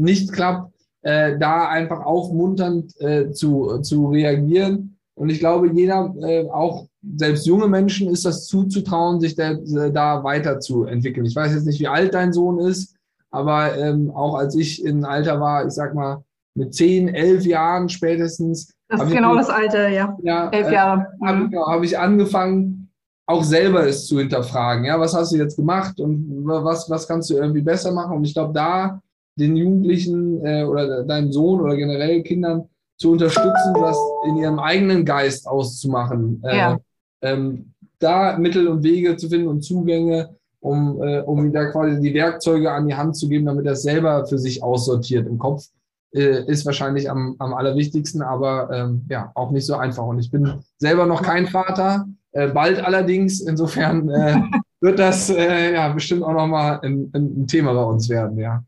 nicht 0.00 0.32
klappt, 0.32 0.72
äh, 1.02 1.38
da 1.38 1.68
einfach 1.68 2.04
aufmunternd 2.04 2.98
äh, 3.00 3.30
zu, 3.32 3.78
zu 3.78 4.08
reagieren. 4.08 4.96
Und 5.14 5.30
ich 5.30 5.38
glaube, 5.38 5.70
jeder, 5.72 6.14
äh, 6.22 6.48
auch 6.48 6.86
selbst 7.16 7.46
junge 7.46 7.68
Menschen, 7.68 8.08
ist 8.08 8.24
das 8.24 8.46
zuzutrauen, 8.46 9.20
sich 9.20 9.34
da, 9.34 9.54
da 9.54 10.24
weiterzuentwickeln. 10.24 11.26
Ich 11.26 11.36
weiß 11.36 11.52
jetzt 11.52 11.66
nicht, 11.66 11.80
wie 11.80 11.88
alt 11.88 12.14
dein 12.14 12.32
Sohn 12.32 12.58
ist, 12.58 12.94
aber 13.30 13.76
ähm, 13.76 14.10
auch 14.10 14.34
als 14.34 14.54
ich 14.54 14.84
in 14.84 15.04
Alter 15.04 15.40
war, 15.40 15.66
ich 15.66 15.72
sag 15.72 15.94
mal, 15.94 16.24
mit 16.54 16.74
zehn, 16.74 17.08
elf 17.08 17.46
Jahren 17.46 17.88
spätestens. 17.88 18.72
Das 18.88 19.02
ist 19.02 19.12
genau 19.12 19.34
ich, 19.34 19.40
das 19.40 19.50
Alter, 19.50 19.88
ja. 19.88 20.16
ja 20.22 20.48
elf 20.50 20.68
äh, 20.68 20.72
Jahre. 20.74 21.06
Äh, 21.22 21.26
Habe 21.26 21.48
genau, 21.48 21.66
hab 21.66 21.82
ich 21.82 21.98
angefangen, 21.98 22.90
auch 23.26 23.44
selber 23.44 23.86
es 23.86 24.06
zu 24.06 24.18
hinterfragen. 24.18 24.84
Ja, 24.84 24.98
was 24.98 25.14
hast 25.14 25.32
du 25.32 25.36
jetzt 25.36 25.56
gemacht 25.56 26.00
und 26.00 26.44
was, 26.44 26.90
was 26.90 27.06
kannst 27.06 27.30
du 27.30 27.34
irgendwie 27.36 27.62
besser 27.62 27.92
machen? 27.92 28.16
Und 28.16 28.24
ich 28.24 28.34
glaube, 28.34 28.52
da 28.52 29.00
den 29.40 29.56
Jugendlichen 29.56 30.44
äh, 30.44 30.64
oder 30.64 31.04
deinem 31.04 31.32
Sohn 31.32 31.60
oder 31.60 31.76
generell 31.76 32.22
Kindern 32.22 32.68
zu 32.96 33.12
unterstützen, 33.12 33.74
das 33.74 33.98
in 34.28 34.36
ihrem 34.36 34.58
eigenen 34.58 35.04
Geist 35.04 35.48
auszumachen. 35.48 36.42
Äh, 36.44 36.56
ja. 36.56 36.78
Ähm, 37.22 37.72
da 37.98 38.38
Mittel 38.38 38.68
und 38.68 38.82
Wege 38.82 39.16
zu 39.16 39.28
finden 39.28 39.48
und 39.48 39.62
Zugänge, 39.62 40.36
um, 40.60 41.02
äh, 41.02 41.20
um 41.20 41.52
da 41.52 41.66
quasi 41.66 42.00
die 42.00 42.14
Werkzeuge 42.14 42.70
an 42.70 42.86
die 42.86 42.94
Hand 42.94 43.16
zu 43.16 43.28
geben, 43.28 43.46
damit 43.46 43.66
er 43.66 43.72
es 43.72 43.82
selber 43.82 44.26
für 44.26 44.38
sich 44.38 44.62
aussortiert 44.62 45.26
im 45.26 45.38
Kopf, 45.38 45.64
äh, 46.12 46.44
ist 46.44 46.66
wahrscheinlich 46.66 47.10
am, 47.10 47.36
am 47.38 47.54
allerwichtigsten, 47.54 48.22
aber 48.22 48.70
ähm, 48.72 49.06
ja, 49.08 49.32
auch 49.34 49.50
nicht 49.50 49.66
so 49.66 49.76
einfach. 49.76 50.04
Und 50.04 50.18
ich 50.18 50.30
bin 50.30 50.60
selber 50.78 51.06
noch 51.06 51.22
kein 51.22 51.46
Vater, 51.46 52.06
äh, 52.32 52.48
bald 52.48 52.84
allerdings. 52.84 53.40
Insofern 53.40 54.10
äh, 54.10 54.42
wird 54.80 54.98
das 54.98 55.30
äh, 55.30 55.74
ja 55.74 55.88
bestimmt 55.88 56.22
auch 56.22 56.32
nochmal 56.32 56.80
ein, 56.82 57.10
ein 57.14 57.46
Thema 57.46 57.72
bei 57.72 57.84
uns 57.84 58.08
werden, 58.08 58.38
ja. 58.38 58.62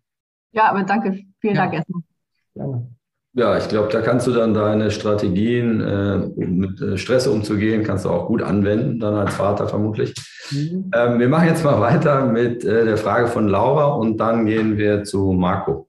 Ja, 0.53 0.71
aber 0.71 0.85
danke. 0.85 1.25
Vielen 1.41 1.55
ja. 1.55 1.63
Dank 1.63 1.75
erstmal. 1.75 2.03
Gerne. 2.55 2.87
Ja, 3.35 3.57
ich 3.57 3.67
glaube, 3.69 3.89
da 3.91 4.03
kannst 4.03 4.27
du 4.27 4.33
dann 4.33 4.53
deine 4.53 4.91
Strategien, 4.91 5.81
äh, 5.81 6.19
mit 6.37 6.83
äh, 6.83 6.99
Stress 6.99 7.27
umzugehen, 7.27 7.83
kannst 7.83 8.05
du 8.05 8.11
auch 8.11 8.27
gut 8.27 8.43
anwenden, 8.43 9.01
dann 9.01 9.15
als 9.15 9.35
Vater 9.35 9.69
vermutlich. 9.69 10.15
Mhm. 10.51 10.91
Ähm, 10.95 11.19
wir 11.19 11.29
machen 11.29 11.49
jetzt 11.49 11.65
mal 11.65 11.81
weiter 11.81 12.27
mit 12.27 12.63
äh, 12.63 12.85
der 12.85 12.99
Frage 12.99 13.29
von 13.29 13.49
Laura 13.49 13.87
und 13.95 14.19
dann 14.19 14.45
gehen 14.45 14.77
wir 14.77 15.05
zu 15.05 15.33
Marco. 15.33 15.89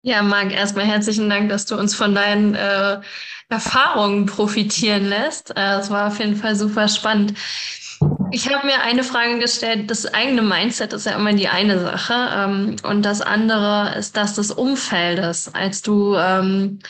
Ja, 0.00 0.22
Marc, 0.22 0.52
erstmal 0.52 0.86
herzlichen 0.86 1.28
Dank, 1.28 1.50
dass 1.50 1.66
du 1.66 1.78
uns 1.78 1.94
von 1.94 2.14
deinen 2.14 2.54
äh, 2.54 3.00
Erfahrungen 3.48 4.26
profitieren 4.26 5.06
lässt. 5.06 5.56
Äh, 5.56 5.78
es 5.80 5.90
war 5.90 6.08
auf 6.08 6.18
jeden 6.18 6.36
Fall 6.36 6.56
super 6.56 6.88
spannend. 6.88 7.34
Ich 8.34 8.52
habe 8.52 8.66
mir 8.66 8.82
eine 8.82 9.04
Frage 9.04 9.38
gestellt. 9.38 9.88
Das 9.92 10.12
eigene 10.12 10.42
Mindset 10.42 10.92
ist 10.92 11.06
ja 11.06 11.12
immer 11.12 11.32
die 11.34 11.46
eine 11.46 11.78
Sache. 11.78 12.30
Ähm, 12.34 12.74
und 12.82 13.02
das 13.02 13.20
andere 13.20 13.94
ist 13.96 14.16
das 14.16 14.34
des 14.34 14.50
Umfeldes. 14.50 15.54
Als 15.54 15.82
du 15.82 16.16
ähm, 16.16 16.80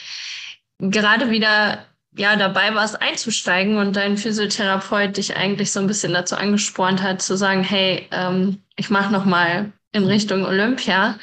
gerade 0.78 1.30
wieder 1.30 1.84
ja, 2.16 2.36
dabei 2.36 2.74
warst, 2.74 3.02
einzusteigen 3.02 3.76
und 3.76 3.94
dein 3.94 4.16
Physiotherapeut 4.16 5.18
dich 5.18 5.36
eigentlich 5.36 5.70
so 5.70 5.80
ein 5.80 5.86
bisschen 5.86 6.14
dazu 6.14 6.34
angespornt 6.34 7.02
hat, 7.02 7.20
zu 7.20 7.36
sagen, 7.36 7.62
hey, 7.62 8.08
ähm, 8.10 8.62
ich 8.76 8.88
mache 8.88 9.12
noch 9.12 9.26
mal 9.26 9.70
in 9.92 10.06
Richtung 10.06 10.46
Olympia. 10.46 11.18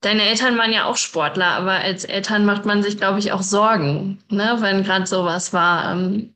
Deine 0.00 0.22
Eltern 0.22 0.58
waren 0.58 0.72
ja 0.72 0.86
auch 0.86 0.96
Sportler, 0.96 1.46
aber 1.46 1.74
als 1.74 2.04
Eltern 2.04 2.44
macht 2.44 2.64
man 2.64 2.82
sich, 2.82 2.96
glaube 2.96 3.20
ich, 3.20 3.30
auch 3.30 3.42
Sorgen, 3.42 4.18
ne, 4.30 4.56
wenn 4.58 4.82
gerade 4.82 5.06
sowas 5.06 5.52
war. 5.52 5.92
Ähm, 5.92 6.34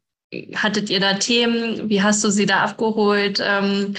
hattet 0.55 0.91
ihr 0.91 1.01
da 1.01 1.15
Themen? 1.15 1.89
Wie 1.89 2.03
hast 2.03 2.23
du 2.25 2.31
sie 2.31 2.47
da 2.47 2.63
abgeholt? 2.63 3.43
Ähm, 3.45 3.95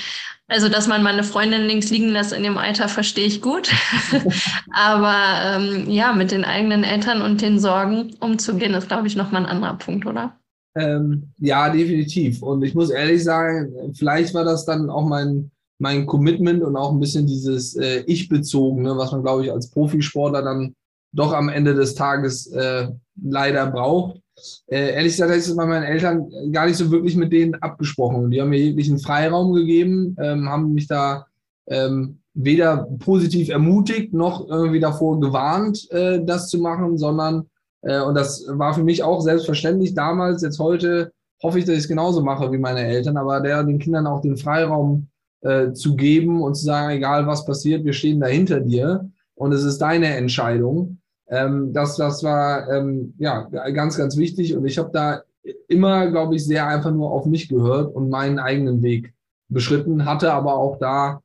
also, 0.48 0.70
dass 0.70 0.88
man 0.88 1.04
meine 1.04 1.24
Freundin 1.24 1.64
links 1.64 1.90
liegen 1.90 2.10
lässt 2.10 2.34
in 2.34 2.44
dem 2.44 2.58
Alter, 2.58 2.90
verstehe 2.90 3.26
ich 3.26 3.42
gut. 3.42 3.72
Aber 4.72 5.16
ähm, 5.42 5.90
ja, 5.90 6.14
mit 6.14 6.32
den 6.32 6.44
eigenen 6.44 6.84
Eltern 6.84 7.22
und 7.22 7.42
den 7.42 7.60
Sorgen 7.60 8.14
umzugehen, 8.20 8.74
ist, 8.74 8.88
glaube 8.88 9.08
ich, 9.08 9.16
nochmal 9.16 9.44
ein 9.44 9.50
anderer 9.50 9.78
Punkt, 9.78 10.06
oder? 10.06 10.38
Ähm, 10.76 11.32
ja, 11.38 11.70
definitiv. 11.70 12.42
Und 12.42 12.64
ich 12.64 12.76
muss 12.76 12.90
ehrlich 12.90 13.24
sagen, 13.24 13.94
vielleicht 13.96 14.34
war 14.34 14.44
das 14.44 14.66
dann 14.66 14.90
auch 14.90 15.08
mein, 15.08 15.52
mein 15.80 16.06
Commitment 16.06 16.64
und 16.64 16.76
auch 16.76 16.92
ein 16.92 17.00
bisschen 17.00 17.26
dieses 17.26 17.76
äh, 17.76 18.04
Ich-bezogene, 18.06 18.98
was 18.98 19.12
man, 19.12 19.24
glaube 19.24 19.46
ich, 19.46 19.52
als 19.52 19.70
Profisportler 19.70 20.42
dann 20.42 20.76
doch 21.14 21.32
am 21.32 21.50
Ende 21.50 21.74
des 21.74 21.96
Tages 21.96 22.48
äh, 22.48 22.90
leider 23.22 23.68
braucht. 23.68 24.20
Äh, 24.68 24.94
ehrlich 24.94 25.14
gesagt, 25.14 25.30
habe 25.30 25.39
ich 25.39 25.46
das 25.46 25.56
bei 25.56 25.66
meinen 25.66 25.84
Eltern 25.84 26.30
gar 26.52 26.66
nicht 26.66 26.78
so 26.78 26.91
wirklich 26.91 27.16
mit 27.16 27.32
denen 27.32 27.56
abgesprochen. 27.56 28.32
Die 28.32 28.41
haben 28.41 28.50
mir 28.50 28.60
jeglichen 28.60 29.00
Freiraum 29.00 29.54
gegeben, 29.54 30.16
ähm, 30.20 30.50
haben 30.50 30.74
mich 30.74 30.88
da 30.88 31.26
ähm, 31.68 32.20
weder 32.34 32.88
positiv 33.00 33.50
ermutigt 33.50 34.14
noch 34.14 34.48
irgendwie 34.50 34.80
davor 34.80 35.20
gewarnt, 35.20 35.89
äh, 35.91 36.24
das 36.24 36.50
zu 36.50 36.60
machen, 36.60 36.98
sondern, 36.98 37.50
äh, 37.82 38.02
und 38.02 38.16
das 38.16 38.46
war 38.48 38.74
für 38.74 38.84
mich 38.84 39.04
auch 39.04 39.22
selbstverständlich 39.22 39.94
damals, 39.94 40.41
jetzt 40.41 40.60
heute 40.60 41.12
hoffe 41.41 41.60
ich, 41.60 41.66
dass 41.66 41.76
ich 41.76 41.82
es 41.82 41.88
genauso 41.88 42.22
mache 42.22 42.52
wie 42.52 42.58
meine 42.58 42.86
Eltern, 42.86 43.18
aber 43.18 43.41
der 43.41 43.64
den 43.64 43.80
Kindern 43.80 44.08
auch 44.08 44.22
den 44.22 44.38
Freiraum 44.38 45.08
äh, 45.41 45.74
zu 45.74 45.96
geben 45.96 46.41
und 46.41 46.56
zu 46.56 46.66
sagen, 46.66 46.96
egal 46.96 47.28
was 47.28 47.46
passiert, 47.46 47.84
wir 47.84 47.94
stehen 47.94 48.20
da 48.20 48.28
hinter 48.28 48.62
dir 48.62 49.10
und 49.36 49.52
es 49.52 49.64
ist 49.64 49.80
deine 49.80 50.16
Entscheidung. 50.16 51.00
Ähm, 51.34 51.74
das, 51.74 51.98
das 51.98 52.24
war 52.24 52.70
ähm, 52.70 53.16
ja 53.18 53.50
ganz, 53.72 53.98
ganz 53.98 54.18
wichtig 54.18 54.56
und 54.56 54.66
ich 54.68 54.78
habe 54.78 54.92
da 54.94 55.24
immer, 55.68 56.10
glaube 56.12 56.36
ich, 56.36 56.46
sehr 56.46 56.68
einfach 56.68 56.92
nur 56.92 57.12
auf 57.12 57.26
mich 57.26 57.50
gehört 57.50 57.96
und 57.96 58.10
meinen 58.10 58.38
eigenen 58.38 58.84
Weg 58.84 59.14
beschritten, 59.50 60.06
hatte 60.06 60.32
aber 60.32 60.56
auch 60.56 60.78
da 60.78 61.22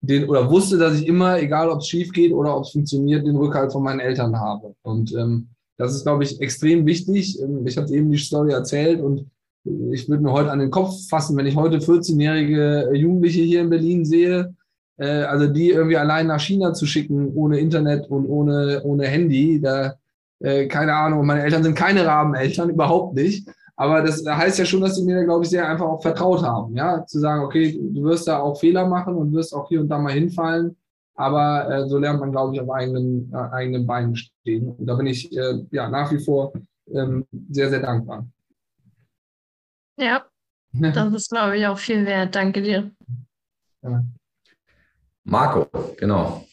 den 0.00 0.28
oder 0.28 0.48
wusste, 0.48 0.78
dass 0.78 1.00
ich 1.00 1.06
immer, 1.08 1.40
egal 1.40 1.70
ob 1.70 1.80
es 1.80 1.88
schief 1.88 2.12
geht 2.12 2.32
oder 2.32 2.56
ob 2.56 2.64
es 2.64 2.70
funktioniert, 2.70 3.26
den 3.26 3.36
Rückhalt 3.36 3.72
von 3.72 3.82
meinen 3.82 4.00
Eltern 4.00 4.38
habe. 4.38 4.74
Und 4.82 5.12
ähm, 5.14 5.48
das 5.76 5.94
ist, 5.94 6.04
glaube 6.04 6.22
ich, 6.22 6.40
extrem 6.40 6.86
wichtig. 6.86 7.40
Ähm, 7.40 7.66
ich 7.66 7.76
habe 7.76 7.90
eben 7.90 8.10
die 8.10 8.18
Story 8.18 8.52
erzählt 8.52 9.00
und 9.00 9.28
ich 9.64 10.08
würde 10.08 10.22
mir 10.22 10.32
heute 10.32 10.50
an 10.50 10.58
den 10.60 10.70
Kopf 10.70 11.08
fassen, 11.08 11.36
wenn 11.36 11.46
ich 11.46 11.56
heute 11.56 11.78
14-jährige 11.78 12.90
Jugendliche 12.94 13.42
hier 13.42 13.60
in 13.60 13.70
Berlin 13.70 14.04
sehe, 14.04 14.54
äh, 14.96 15.22
also 15.22 15.46
die 15.46 15.70
irgendwie 15.70 15.96
allein 15.96 16.26
nach 16.26 16.40
China 16.40 16.72
zu 16.72 16.86
schicken, 16.86 17.32
ohne 17.34 17.58
Internet 17.58 18.08
und 18.10 18.26
ohne, 18.26 18.82
ohne 18.84 19.06
Handy, 19.06 19.60
da, 19.60 19.94
äh, 20.40 20.66
keine 20.66 20.94
Ahnung, 20.94 21.26
meine 21.26 21.42
Eltern 21.42 21.62
sind 21.62 21.74
keine 21.74 22.06
Rabeneltern, 22.06 22.70
überhaupt 22.70 23.14
nicht. 23.14 23.48
Aber 23.76 24.02
das 24.02 24.24
heißt 24.24 24.58
ja 24.58 24.64
schon, 24.64 24.82
dass 24.82 24.96
sie 24.96 25.04
mir, 25.04 25.24
glaube 25.24 25.44
ich, 25.44 25.50
sehr 25.50 25.68
einfach 25.68 25.86
auch 25.86 26.02
vertraut 26.02 26.42
haben, 26.42 26.76
ja, 26.76 27.04
zu 27.06 27.18
sagen, 27.18 27.42
okay, 27.42 27.72
du 27.72 28.04
wirst 28.04 28.28
da 28.28 28.38
auch 28.38 28.60
Fehler 28.60 28.86
machen 28.86 29.16
und 29.16 29.32
wirst 29.32 29.54
auch 29.54 29.68
hier 29.68 29.80
und 29.80 29.88
da 29.88 29.98
mal 29.98 30.12
hinfallen, 30.12 30.76
aber 31.14 31.68
äh, 31.70 31.88
so 31.88 31.98
lernt 31.98 32.20
man, 32.20 32.32
glaube 32.32 32.54
ich, 32.54 32.60
auf 32.60 32.70
eigenen, 32.70 33.32
äh, 33.32 33.36
eigenen 33.36 33.86
Beinen 33.86 34.14
stehen. 34.14 34.70
Und 34.70 34.86
da 34.86 34.94
bin 34.94 35.06
ich 35.06 35.34
äh, 35.36 35.64
ja 35.70 35.88
nach 35.88 36.12
wie 36.12 36.18
vor 36.18 36.52
ähm, 36.92 37.26
sehr, 37.50 37.70
sehr 37.70 37.80
dankbar. 37.80 38.26
Ja, 39.96 40.24
das 40.72 41.14
ist, 41.14 41.30
glaube 41.30 41.58
ich, 41.58 41.66
auch 41.66 41.78
viel 41.78 42.06
wert. 42.06 42.34
Danke 42.34 42.62
dir. 42.62 42.90
Ja. 43.82 44.02
Marco, 45.24 45.66
genau. 45.98 46.44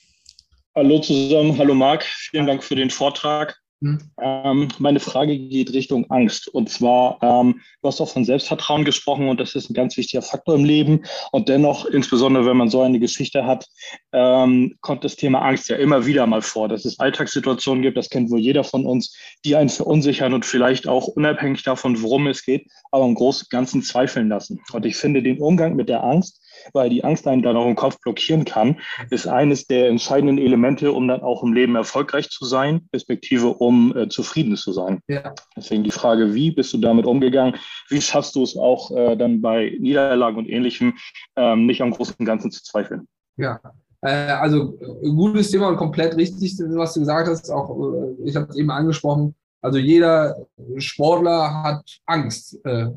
Hallo 0.76 1.00
zusammen, 1.00 1.58
hallo 1.58 1.74
Marc, 1.74 2.04
vielen 2.04 2.46
Dank 2.46 2.64
für 2.64 2.76
den 2.76 2.92
Vortrag. 2.92 3.58
Hm. 3.82 3.98
Ähm, 4.22 4.68
meine 4.78 5.00
Frage 5.00 5.38
geht 5.40 5.74
Richtung 5.74 6.06
Angst. 6.12 6.50
Und 6.50 6.70
zwar, 6.70 7.18
ähm, 7.22 7.62
du 7.82 7.88
hast 7.88 8.02
auch 8.02 8.10
von 8.10 8.26
Selbstvertrauen 8.26 8.84
gesprochen 8.84 9.30
und 9.30 9.40
das 9.40 9.56
ist 9.56 9.70
ein 9.70 9.74
ganz 9.74 9.96
wichtiger 9.96 10.22
Faktor 10.22 10.56
im 10.56 10.66
Leben. 10.66 11.04
Und 11.32 11.48
dennoch, 11.48 11.86
insbesondere 11.86 12.46
wenn 12.46 12.58
man 12.58 12.70
so 12.70 12.82
eine 12.82 13.00
Geschichte 13.00 13.46
hat, 13.46 13.68
ähm, 14.12 14.76
kommt 14.82 15.06
das 15.06 15.16
Thema 15.16 15.40
Angst 15.42 15.70
ja 15.70 15.78
immer 15.78 16.06
wieder 16.06 16.28
mal 16.28 16.42
vor, 16.42 16.68
dass 16.68 16.84
es 16.84 17.00
Alltagssituationen 17.00 17.82
gibt, 17.82 17.98
das 17.98 18.10
kennt 18.10 18.30
wohl 18.30 18.40
jeder 18.40 18.66
von 18.66 18.86
uns, 18.86 19.16
die 19.46 19.56
einen 19.56 19.70
verunsichern 19.70 20.34
und 20.34 20.46
vielleicht 20.46 20.88
auch 20.88 21.08
unabhängig 21.08 21.64
davon, 21.64 22.02
worum 22.02 22.28
es 22.28 22.44
geht, 22.44 22.68
aber 22.92 23.06
im 23.06 23.16
Großen 23.16 23.46
und 23.46 23.50
Ganzen 23.50 23.82
zweifeln 23.82 24.28
lassen. 24.28 24.62
Und 24.74 24.86
ich 24.86 24.98
finde 24.98 25.24
den 25.24 25.40
Umgang 25.40 25.76
mit 25.78 25.88
der 25.88 26.04
Angst 26.04 26.42
weil 26.74 26.90
die 26.90 27.04
Angst 27.04 27.28
einen 27.28 27.42
dann 27.42 27.58
auch 27.58 27.68
im 27.68 27.76
Kopf 27.76 28.00
blockieren 28.02 28.46
kann, 28.46 28.80
ist 29.10 29.28
eines 29.28 29.68
der 29.68 29.90
entscheidenden 29.90 30.38
Elemente, 30.38 30.92
um 30.92 31.08
dann 31.08 31.22
auch 31.22 31.44
im 31.44 31.54
Leben 31.54 31.76
erfolgreich 31.76 32.30
zu 32.30 32.46
sein, 32.46 32.88
respektive 32.94 33.48
um 33.48 33.96
äh, 33.96 34.10
zufrieden 34.10 34.56
zu 34.58 34.72
sein. 34.72 35.02
Ja. 35.08 35.34
Deswegen 35.56 35.84
die 35.84 35.92
Frage, 35.92 36.34
wie 36.34 36.52
bist 36.52 36.74
du 36.74 36.78
damit 36.78 37.06
umgegangen? 37.06 37.56
Wie 37.90 38.02
schaffst 38.02 38.36
du 38.36 38.44
es 38.44 38.58
auch 38.58 38.92
äh, 38.96 39.16
dann 39.16 39.42
bei 39.42 39.76
Niederlagen 39.80 40.38
und 40.38 40.50
Ähnlichem 40.50 40.98
ähm, 41.36 41.66
nicht 41.66 41.82
am 41.82 41.92
Großen 41.92 42.16
und 42.18 42.26
Ganzen 42.26 42.52
zu 42.52 42.64
zweifeln? 42.64 43.08
Ja, 43.38 43.60
äh, 44.02 44.10
also 44.10 44.78
gutes 45.04 45.52
Thema 45.52 45.70
und 45.70 45.78
komplett 45.78 46.16
richtig, 46.16 46.58
was 46.60 46.94
du 46.94 47.02
gesagt 47.02 47.28
hast. 47.28 47.50
Auch 47.50 47.70
äh, 47.94 48.16
ich 48.24 48.36
habe 48.36 48.48
es 48.50 48.56
eben 48.56 48.72
angesprochen. 48.72 49.36
Also 49.62 49.78
jeder 49.78 50.48
Sportler 50.78 51.64
hat 51.64 51.84
Angst, 52.06 52.58
äh, 52.64 52.88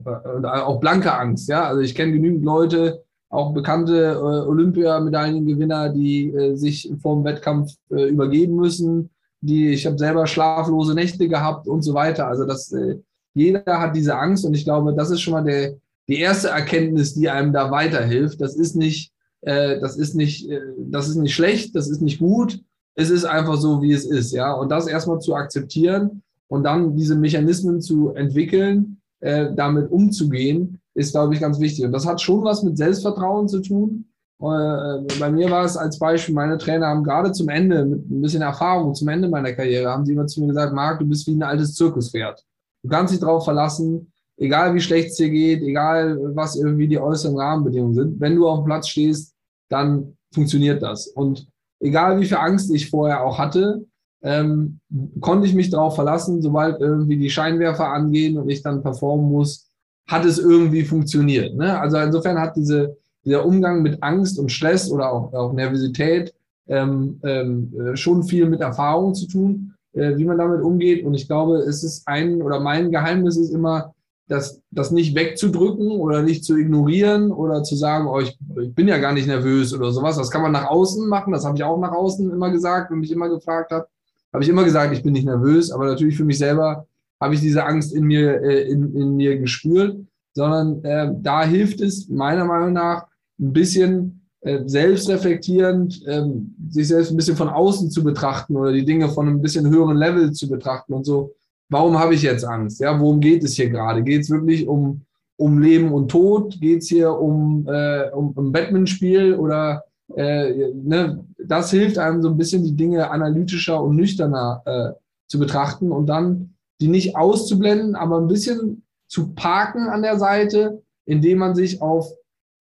auch 0.45 0.79
blanke 0.79 1.13
Angst. 1.13 1.49
Ja, 1.49 1.65
also 1.65 1.81
ich 1.81 1.95
kenne 1.95 2.13
genügend 2.13 2.45
Leute, 2.45 3.05
auch 3.33 3.55
bekannte 3.55 4.13
äh, 4.13 4.47
Olympiamedaillengewinner, 4.47 5.89
die 5.89 6.31
äh, 6.31 6.55
sich 6.55 6.93
vor 7.01 7.17
dem 7.17 7.25
Wettkampf 7.25 7.73
äh, 7.91 8.05
übergeben 8.09 8.57
müssen, 8.57 9.09
die, 9.41 9.71
ich 9.71 9.87
habe 9.87 9.97
selber 9.97 10.27
schlaflose 10.27 10.95
Nächte 10.95 11.27
gehabt 11.29 11.67
und 11.67 11.81
so 11.81 11.95
weiter. 11.95 12.29
Also 12.29 12.45
das, 12.45 12.71
äh, 12.73 12.99
jeder 13.33 13.81
hat 13.81 13.97
diese 13.97 14.19
Angst 14.19 14.45
und 14.45 14.53
ich 14.53 14.65
glaube, 14.65 14.95
das 14.95 15.11
ist 15.11 15.23
schon 15.23 15.33
mal 15.33 15.45
der, 15.45 15.77
die 16.09 16.19
erste 16.19 16.51
Erkenntnis, 16.51 17.15
die 17.15 17.31
einem 17.31 17.55
da 17.55 17.71
weiterhilft. 17.71 18.39
Das 18.39 18.55
ist 18.55 18.77
nicht, 18.77 19.13
äh, 19.41 19.81
das 19.81 19.97
ist 19.97 20.15
nicht, 20.15 20.51
äh, 20.51 20.61
das 20.79 21.09
ist 21.09 21.17
nicht 21.17 21.35
schlecht, 21.35 21.75
das 21.75 21.89
ist 21.89 22.03
nicht 22.03 22.19
gut. 22.19 22.61
Es 22.95 23.09
ist 23.09 23.25
einfach 23.25 23.57
so, 23.57 23.81
wie 23.81 23.93
es 23.93 24.05
ist, 24.05 24.33
ja. 24.33 24.53
Und 24.53 24.71
das 24.71 24.87
erstmal 24.87 25.21
zu 25.21 25.35
akzeptieren 25.35 26.23
und 26.49 26.65
dann 26.65 26.97
diese 26.97 27.17
Mechanismen 27.17 27.81
zu 27.81 28.11
entwickeln, 28.11 28.99
damit 29.21 29.89
umzugehen, 29.89 30.82
ist, 30.95 31.13
glaube 31.13 31.35
ich, 31.35 31.41
ganz 31.41 31.59
wichtig. 31.61 31.85
Und 31.85 31.93
das 31.93 32.07
hat 32.07 32.21
schon 32.21 32.45
was 32.45 32.63
mit 32.63 32.77
Selbstvertrauen 32.77 33.49
zu 33.49 33.61
tun. 33.61 34.07
Äh, 34.41 35.07
bei 35.21 35.31
mir 35.31 35.51
war 35.51 35.65
es 35.65 35.77
als 35.77 35.99
Beispiel, 35.99 36.35
meine 36.35 36.59
Trainer 36.59 36.89
haben 36.89 37.05
gerade 37.05 37.33
zum 37.33 37.49
Ende, 37.49 37.85
mit 37.85 38.11
ein 38.11 38.21
bisschen 38.21 38.43
Erfahrung, 38.43 38.95
zum 38.95 39.09
Ende 39.09 39.29
meiner 39.29 39.53
Karriere, 39.53 39.91
haben 39.91 40.05
sie 40.05 40.13
immer 40.13 40.27
zu 40.27 40.41
mir 40.41 40.49
gesagt, 40.49 40.75
Marc, 40.75 40.99
du 40.99 41.07
bist 41.07 41.27
wie 41.27 41.35
ein 41.35 41.43
altes 41.43 41.75
Zirkuspferd. 41.75 42.45
Du 42.83 42.89
kannst 42.89 43.13
dich 43.13 43.21
darauf 43.21 43.45
verlassen, 43.45 44.13
egal 44.37 44.75
wie 44.75 44.81
schlecht 44.81 45.11
es 45.11 45.17
dir 45.17 45.31
geht, 45.31 45.63
egal 45.63 46.19
was 46.35 46.57
irgendwie 46.57 46.89
die 46.89 46.99
äußeren 46.99 47.39
Rahmenbedingungen 47.39 47.95
sind. 47.95 48.21
Wenn 48.21 48.35
du 48.35 48.49
auf 48.49 48.61
dem 48.61 48.65
Platz 48.65 48.89
stehst, 48.89 49.35
dann 49.69 50.17
funktioniert 50.35 50.83
das. 50.83 51.07
Und 51.07 51.47
egal 51.81 52.21
wie 52.21 52.27
viel 52.27 52.39
Angst 52.39 52.75
ich 52.75 52.91
vorher 52.91 53.25
auch 53.25 53.39
hatte, 53.39 53.85
ähm, 54.25 54.81
konnte 55.21 55.47
ich 55.47 55.55
mich 55.55 55.71
darauf 55.71 55.95
verlassen, 55.95 56.43
sobald 56.43 56.81
irgendwie 56.81 57.17
die 57.17 57.31
Scheinwerfer 57.31 57.89
angehen 57.89 58.39
und 58.39 58.49
ich 58.49 58.63
dann 58.63 58.83
performen 58.83 59.31
muss, 59.31 59.72
hat 60.07 60.25
es 60.25 60.39
irgendwie 60.39 60.85
funktioniert. 60.85 61.55
Ne? 61.55 61.79
Also 61.79 61.99
insofern 61.99 62.39
hat 62.39 62.57
diese, 62.57 62.97
dieser 63.25 63.45
Umgang 63.45 63.83
mit 63.83 64.03
Angst 64.03 64.39
und 64.39 64.51
Stress 64.51 64.91
oder 64.91 65.13
auch, 65.13 65.33
auch 65.33 65.53
Nervosität 65.53 66.35
ähm, 66.69 67.21
ähm, 67.23 67.73
äh, 67.79 67.97
schon 67.97 68.23
viel 68.23 68.49
mit 68.49 68.61
Erfahrung 68.61 69.15
zu 69.15 69.27
tun, 69.27 69.75
äh, 69.93 70.17
wie 70.17 70.25
man 70.25 70.39
damit 70.39 70.63
umgeht. 70.63 71.05
Und 71.05 71.15
ich 71.15 71.27
glaube, 71.27 71.59
es 71.59 71.83
ist 71.83 72.07
ein 72.07 72.43
oder 72.43 72.61
mein 72.61 72.91
Geheimnis 72.91 73.37
ist 73.37 73.51
immer, 73.51 73.95
das, 74.29 74.63
das 74.71 74.91
nicht 74.91 75.15
wegzudrücken 75.15 75.91
oder 75.91 76.23
nicht 76.23 76.45
zu 76.45 76.57
ignorieren 76.57 77.31
oder 77.31 77.63
zu 77.63 77.77
sagen, 77.77 78.07
oh, 78.07 78.21
ich, 78.21 78.39
ich 78.61 78.75
bin 78.75 78.89
ja 78.89 78.99
gar 78.99 79.13
nicht 79.13 79.27
nervös 79.27 79.75
oder 79.75 79.91
sowas. 79.93 80.17
Das 80.17 80.31
kann 80.31 80.43
man 80.43 80.53
nach 80.53 80.67
außen 80.67 81.09
machen. 81.09 81.33
Das 81.33 81.45
habe 81.45 81.57
ich 81.57 81.65
auch 81.65 81.79
nach 81.79 81.93
außen 81.93 82.31
immer 82.31 82.51
gesagt, 82.51 82.91
wenn 82.91 83.01
mich 83.01 83.13
immer 83.13 83.29
gefragt 83.29 83.73
hat. 83.73 83.89
Habe 84.33 84.43
ich 84.43 84.49
immer 84.49 84.65
gesagt, 84.65 84.95
ich 84.95 85.03
bin 85.03 85.13
nicht 85.13 85.27
nervös, 85.27 85.71
aber 85.71 85.85
natürlich 85.85 86.17
für 86.17 86.25
mich 86.25 86.39
selber 86.39 86.87
habe 87.23 87.35
ich 87.35 87.41
diese 87.41 87.65
Angst 87.65 87.95
in 87.95 88.05
mir, 88.05 88.43
äh, 88.43 88.69
in, 88.69 88.95
in 88.95 89.17
mir 89.17 89.39
gespürt, 89.39 89.99
sondern 90.35 90.85
äh, 90.85 91.13
da 91.21 91.45
hilft 91.45 91.81
es 91.81 92.09
meiner 92.09 92.45
Meinung 92.45 92.73
nach 92.73 93.07
ein 93.39 93.53
bisschen 93.53 94.23
äh, 94.41 94.61
selbstreflektierend, 94.67 96.07
äh, 96.07 96.25
sich 96.71 96.89
selbst 96.89 97.11
ein 97.11 97.17
bisschen 97.17 97.37
von 97.37 97.49
außen 97.49 97.91
zu 97.91 98.03
betrachten 98.03 98.57
oder 98.57 98.73
die 98.73 98.85
Dinge 98.85 99.09
von 99.09 99.29
einem 99.29 99.41
bisschen 99.41 99.71
höheren 99.71 99.97
Level 99.97 100.33
zu 100.33 100.49
betrachten 100.49 100.93
und 100.95 101.05
so. 101.05 101.35
Warum 101.69 101.99
habe 101.99 102.15
ich 102.15 102.23
jetzt 102.23 102.45
Angst? 102.45 102.81
Ja, 102.81 102.99
worum 102.99 103.21
geht 103.21 103.45
es 103.45 103.55
hier 103.55 103.71
gerade? 103.71 104.03
Geht 104.03 104.23
es 104.23 104.31
wirklich 104.31 104.67
um, 104.67 105.03
um 105.37 105.59
Leben 105.59 105.93
und 105.93 106.11
Tod? 106.11 106.61
Geht 106.61 106.83
es 106.83 106.89
hier 106.89 107.13
um, 107.13 107.67
äh, 107.69 108.11
um, 108.11 108.33
um 108.33 108.53
Batman-Spiel 108.53 109.35
oder 109.35 109.85
äh, 110.17 110.73
ne? 110.75 111.25
das 111.39 111.71
hilft 111.71 111.99
einem 111.99 112.21
so 112.21 112.29
ein 112.29 112.37
bisschen 112.37 112.65
die 112.65 112.77
Dinge 112.77 113.11
analytischer 113.11 113.83
und 113.83 113.97
nüchterner 113.97 114.63
äh, 114.67 115.01
zu 115.29 115.39
betrachten 115.39 115.93
und 115.93 116.07
dann 116.07 116.55
die 116.83 116.89
nicht 116.89 117.17
auszublenden, 117.17 117.95
aber 117.95 118.19
ein 118.19 118.27
bisschen 118.27 118.83
zu 119.09 119.33
parken 119.35 119.89
an 119.89 120.03
der 120.03 120.19
Seite, 120.19 120.83
indem 121.07 121.39
man 121.39 121.55
sich 121.55 121.81
auf 121.81 122.13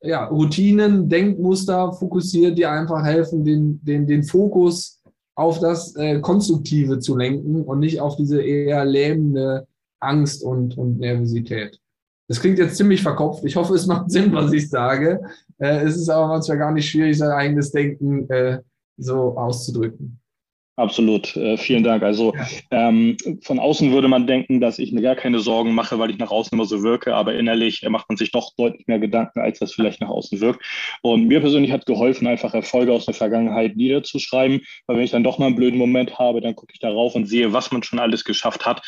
ja, 0.02 0.26
Routinen, 0.26 1.10
Denkmuster 1.10 1.94
fokussiert, 1.94 2.58
die 2.58 2.66
einfach 2.66 3.04
helfen, 3.04 3.44
den, 3.44 3.84
den, 3.84 4.08
den 4.08 4.24
Fokus 4.24 5.02
auf 5.36 5.60
das 5.60 5.96
äh, 5.96 6.20
Konstruktive 6.20 7.00
zu 7.00 7.18
lenken 7.18 7.64
und 7.64 7.80
nicht 7.80 8.00
auf 8.00 8.16
diese 8.16 8.42
eher 8.42 8.86
lähmende 8.86 9.68
Angst 10.00 10.44
und, 10.44 10.78
und 10.78 11.00
Nervosität. 11.00 11.80
Das 12.28 12.40
klingt 12.40 12.60
jetzt 12.60 12.78
ziemlich 12.78 13.02
verkopft. 13.02 13.44
Ich 13.44 13.56
hoffe, 13.56 13.74
es 13.74 13.88
macht 13.88 14.12
Sinn, 14.12 14.32
was 14.34 14.54
ich 14.54 14.70
sage. 14.70 15.20
Äh, 15.58 15.86
es 15.86 15.98
ist 15.98 16.10
aber 16.10 16.28
manchmal 16.28 16.58
gar 16.58 16.72
nicht 16.72 16.90
schwierig, 16.90 17.18
sein 17.18 17.32
eigenes 17.32 17.72
Denken 17.72 18.30
äh, 18.30 18.60
so 18.98 19.38
auszudrücken. 19.38 20.21
Absolut, 20.78 21.36
äh, 21.36 21.58
vielen 21.58 21.84
Dank. 21.84 22.02
Also 22.02 22.34
ähm, 22.72 23.18
von 23.44 23.60
außen 23.60 23.92
würde 23.92 24.08
man 24.08 24.26
denken, 24.26 24.62
dass 24.62 24.80
ich 24.80 24.94
mir 24.94 25.02
gar 25.02 25.16
keine 25.16 25.40
Sorgen 25.40 25.76
mache, 25.76 26.00
weil 26.00 26.10
ich 26.10 26.18
nach 26.18 26.32
außen 26.32 26.56
immer 26.56 26.66
so 26.66 26.82
wirke, 26.82 27.14
aber 27.14 27.36
innerlich 27.36 27.86
macht 27.90 28.08
man 28.08 28.16
sich 28.16 28.32
doch 28.32 28.54
deutlich 28.56 28.88
mehr 28.88 29.00
Gedanken, 29.00 29.42
als 29.42 29.60
das 29.60 29.74
vielleicht 29.74 30.00
nach 30.00 30.08
außen 30.08 30.40
wirkt. 30.40 30.64
Und 31.02 31.28
mir 31.28 31.42
persönlich 31.42 31.74
hat 31.74 31.86
geholfen, 31.86 32.26
einfach 32.26 32.54
Erfolge 32.54 32.94
aus 32.94 33.06
der 33.06 33.14
Vergangenheit 33.14 33.76
niederzuschreiben, 33.76 34.62
weil 34.88 34.96
wenn 34.96 35.04
ich 35.04 35.12
dann 35.12 35.26
doch 35.26 35.40
mal 35.40 35.48
einen 35.48 35.58
blöden 35.58 35.78
Moment 35.78 36.18
habe, 36.18 36.40
dann 36.40 36.56
gucke 36.56 36.72
ich 36.74 36.80
darauf 36.80 37.16
und 37.16 37.26
sehe, 37.26 37.52
was 37.52 37.72
man 37.74 37.84
schon 37.84 38.00
alles 38.00 38.24
geschafft 38.24 38.66
hat, 38.66 38.82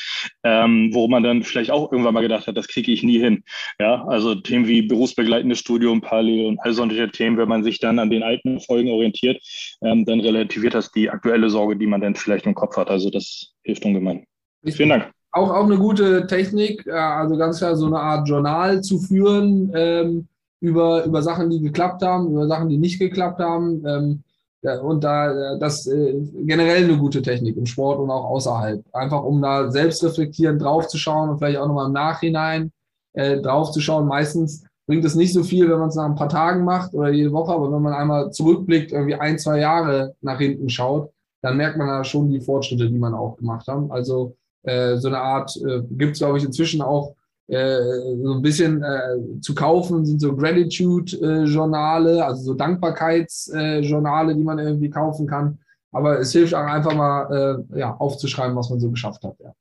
ähm, 0.43 0.89
wo 0.93 1.09
man 1.09 1.21
dann 1.21 1.43
vielleicht 1.43 1.69
auch 1.69 1.91
irgendwann 1.91 2.13
mal 2.13 2.21
gedacht 2.21 2.47
hat, 2.47 2.55
das 2.55 2.69
kriege 2.69 2.93
ich 2.93 3.03
nie 3.03 3.19
hin. 3.19 3.43
Ja, 3.79 4.05
also 4.07 4.35
Themen 4.35 4.67
wie 4.67 4.83
berufsbegleitendes 4.83 5.59
Studium, 5.59 5.99
Parallel 5.99 6.45
und 6.45 6.59
all 6.61 6.73
solche 6.73 7.11
Themen, 7.11 7.37
wenn 7.37 7.49
man 7.49 7.63
sich 7.63 7.79
dann 7.79 7.99
an 7.99 8.09
den 8.09 8.23
alten 8.23 8.61
Folgen 8.61 8.89
orientiert, 8.89 9.43
ähm, 9.83 10.05
dann 10.05 10.21
relativiert 10.21 10.73
das 10.73 10.89
die 10.91 11.09
aktuelle 11.09 11.49
Sorge 11.49 11.72
Sorge, 11.73 11.79
die 11.79 11.87
man 11.87 12.01
dann 12.01 12.15
vielleicht 12.15 12.45
im 12.45 12.55
Kopf 12.55 12.77
hat. 12.77 12.89
Also 12.89 13.09
das 13.09 13.53
hilft 13.63 13.85
ungemein. 13.85 14.25
Vielen 14.65 14.89
Dank. 14.89 15.11
Auch, 15.31 15.49
auch 15.49 15.65
eine 15.65 15.77
gute 15.77 16.27
Technik, 16.27 16.87
also 16.87 17.37
ganz 17.37 17.57
klar 17.57 17.75
so 17.75 17.87
eine 17.87 17.99
Art 17.99 18.27
Journal 18.27 18.81
zu 18.81 18.99
führen 18.99 19.71
ähm, 19.73 20.27
über, 20.59 21.03
über 21.05 21.23
Sachen, 21.23 21.49
die 21.49 21.59
geklappt 21.59 22.03
haben, 22.03 22.31
über 22.31 22.47
Sachen, 22.47 22.69
die 22.69 22.77
nicht 22.77 22.99
geklappt 22.99 23.39
haben. 23.39 23.83
Ähm, 23.85 24.23
ja, 24.61 24.79
und 24.79 25.03
da 25.03 25.57
das 25.57 25.87
äh, 25.87 26.13
generell 26.45 26.85
eine 26.85 26.97
gute 26.97 27.21
Technik 27.21 27.57
im 27.57 27.65
Sport 27.65 27.99
und 27.99 28.09
auch 28.09 28.25
außerhalb. 28.25 28.81
Einfach 28.93 29.23
um 29.23 29.41
da 29.41 29.69
selbst 29.71 30.03
reflektierend 30.03 30.61
drauf 30.61 30.87
zu 30.87 30.97
schauen 30.97 31.29
und 31.29 31.39
vielleicht 31.39 31.57
auch 31.57 31.67
nochmal 31.67 31.87
im 31.87 31.93
Nachhinein 31.93 32.71
äh, 33.13 33.41
drauf 33.41 33.71
zu 33.71 33.81
schauen. 33.81 34.07
Meistens 34.07 34.63
bringt 34.85 35.03
es 35.03 35.15
nicht 35.15 35.33
so 35.33 35.43
viel, 35.43 35.69
wenn 35.69 35.79
man 35.79 35.89
es 35.89 35.95
nach 35.95 36.05
ein 36.05 36.15
paar 36.15 36.29
Tagen 36.29 36.63
macht 36.63 36.93
oder 36.93 37.09
jede 37.09 37.31
Woche, 37.31 37.51
aber 37.51 37.71
wenn 37.71 37.81
man 37.81 37.93
einmal 37.93 38.31
zurückblickt, 38.31 38.91
irgendwie 38.91 39.15
ein, 39.15 39.39
zwei 39.39 39.59
Jahre 39.59 40.15
nach 40.21 40.39
hinten 40.39 40.69
schaut, 40.69 41.12
dann 41.43 41.57
merkt 41.57 41.77
man 41.77 41.87
da 41.87 42.03
schon 42.03 42.29
die 42.29 42.39
Fortschritte, 42.39 42.89
die 42.89 42.97
man 42.97 43.13
auch 43.13 43.35
gemacht 43.37 43.67
hat. 43.67 43.83
Also 43.89 44.35
äh, 44.63 44.95
so 44.95 45.09
eine 45.09 45.19
Art 45.19 45.55
äh, 45.57 45.81
gibt 45.91 46.13
es, 46.13 46.19
glaube 46.19 46.37
ich, 46.37 46.45
inzwischen 46.45 46.81
auch 46.81 47.15
äh, 47.47 47.77
so 48.23 48.33
ein 48.33 48.41
bisschen 48.41 48.81
äh, 48.81 49.41
zu 49.41 49.53
kaufen, 49.53 50.05
sind 50.05 50.21
so 50.21 50.35
Gratitude-Journale, 50.35 52.25
also 52.25 52.43
so 52.43 52.53
Dankbarkeitsjournale, 52.53 54.33
die 54.33 54.43
man 54.43 54.57
irgendwie 54.57 54.89
kaufen 54.89 55.27
kann. 55.27 55.59
Aber 55.91 56.17
es 56.19 56.31
hilft 56.31 56.55
auch 56.55 56.65
einfach 56.65 56.95
mal 56.95 57.65
äh, 57.73 57.79
ja, 57.79 57.93
aufzuschreiben, 57.93 58.55
was 58.55 58.69
man 58.69 58.79
so 58.79 58.89
geschafft 58.89 59.23
hat. 59.23 59.35
Ja. 59.43 59.53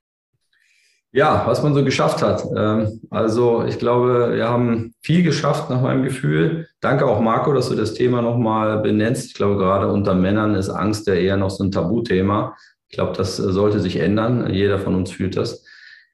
Ja, 1.14 1.42
was 1.46 1.62
man 1.62 1.74
so 1.74 1.84
geschafft 1.84 2.22
hat. 2.22 2.42
Ähm, 2.56 3.00
also 3.10 3.64
ich 3.68 3.78
glaube, 3.78 4.32
wir 4.34 4.48
haben 4.48 4.94
viel 5.02 5.22
geschafft 5.22 5.68
nach 5.68 5.82
meinem 5.82 6.02
Gefühl. 6.04 6.68
Danke 6.80 7.06
auch 7.06 7.20
Marco, 7.20 7.52
dass 7.52 7.68
du 7.68 7.74
das 7.74 7.92
Thema 7.92 8.22
nochmal 8.22 8.78
benennst. 8.78 9.26
Ich 9.26 9.34
glaube, 9.34 9.58
gerade 9.58 9.92
unter 9.92 10.14
Männern 10.14 10.54
ist 10.54 10.70
Angst 10.70 11.06
ja 11.06 11.14
eher 11.14 11.36
noch 11.36 11.50
so 11.50 11.64
ein 11.64 11.70
Tabuthema. 11.70 12.56
Ich 12.88 12.96
glaube, 12.96 13.12
das 13.14 13.38
äh, 13.38 13.52
sollte 13.52 13.80
sich 13.80 13.96
ändern. 13.96 14.52
Jeder 14.52 14.78
von 14.78 14.94
uns 14.94 15.10
fühlt 15.10 15.36
das. 15.36 15.64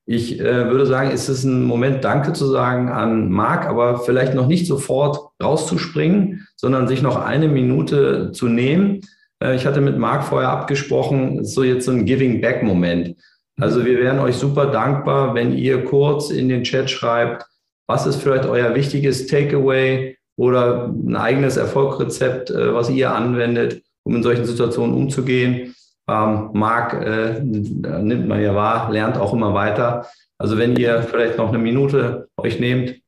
Ich 0.04 0.40
äh, 0.40 0.68
würde 0.68 0.86
sagen, 0.86 1.12
ist 1.12 1.28
es 1.28 1.44
ein 1.44 1.62
Moment, 1.62 2.02
Danke 2.02 2.32
zu 2.32 2.46
sagen 2.46 2.88
an 2.88 3.30
Marc, 3.30 3.66
aber 3.66 3.98
vielleicht 3.98 4.34
noch 4.34 4.48
nicht 4.48 4.66
sofort 4.66 5.30
rauszuspringen, 5.40 6.48
sondern 6.56 6.88
sich 6.88 7.02
noch 7.02 7.16
eine 7.22 7.46
Minute 7.46 8.32
zu 8.32 8.48
nehmen. 8.48 9.02
Äh, 9.38 9.54
ich 9.54 9.64
hatte 9.64 9.80
mit 9.80 9.96
Marc 9.96 10.24
vorher 10.24 10.48
abgesprochen, 10.48 11.44
so 11.44 11.62
jetzt 11.62 11.84
so 11.84 11.92
ein 11.92 12.04
Giving-Back-Moment. 12.04 13.16
Also 13.60 13.84
wir 13.84 13.98
wären 13.98 14.20
euch 14.20 14.36
super 14.36 14.66
dankbar, 14.66 15.34
wenn 15.34 15.56
ihr 15.56 15.84
kurz 15.84 16.30
in 16.30 16.48
den 16.48 16.62
Chat 16.62 16.90
schreibt, 16.90 17.44
was 17.86 18.06
ist 18.06 18.22
vielleicht 18.22 18.46
euer 18.46 18.74
wichtiges 18.74 19.26
Takeaway 19.26 20.16
oder 20.36 20.86
ein 20.86 21.16
eigenes 21.16 21.56
Erfolgsrezept, 21.56 22.50
äh, 22.50 22.72
was 22.72 22.90
ihr 22.90 23.12
anwendet, 23.12 23.82
um 24.04 24.14
in 24.14 24.22
solchen 24.22 24.44
Situationen 24.44 24.94
umzugehen. 24.94 25.74
Ähm, 26.08 26.50
Marc 26.52 26.94
äh, 26.94 27.40
nimmt 27.40 28.28
man 28.28 28.40
ja 28.40 28.54
wahr, 28.54 28.90
lernt 28.90 29.18
auch 29.18 29.32
immer 29.32 29.52
weiter. 29.54 30.06
Also 30.38 30.56
wenn 30.56 30.76
ihr 30.76 31.02
vielleicht 31.02 31.36
noch 31.36 31.48
eine 31.48 31.58
Minute 31.58 32.28
euch 32.36 32.60
nehmt 32.60 33.00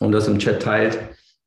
und 0.00 0.12
das 0.12 0.28
im 0.28 0.38
Chat 0.38 0.62
teilt, 0.62 0.98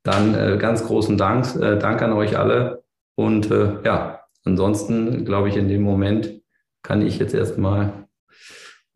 dann 0.03 0.33
äh, 0.33 0.57
ganz 0.57 0.83
großen 0.85 1.17
Dank. 1.17 1.55
Äh, 1.55 1.77
Dank 1.77 2.01
an 2.01 2.13
euch 2.13 2.37
alle. 2.37 2.83
Und 3.15 3.51
äh, 3.51 3.83
ja, 3.83 4.21
ansonsten 4.45 5.25
glaube 5.25 5.49
ich, 5.49 5.57
in 5.57 5.69
dem 5.69 5.83
Moment 5.83 6.41
kann 6.81 7.05
ich 7.05 7.19
jetzt 7.19 7.35
erstmal 7.35 8.06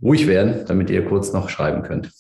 ruhig 0.02 0.28
werden, 0.28 0.66
damit 0.68 0.90
ihr 0.90 1.06
kurz 1.06 1.34
noch 1.34 1.50
schreiben 1.50 1.84
könnt. 1.84 2.12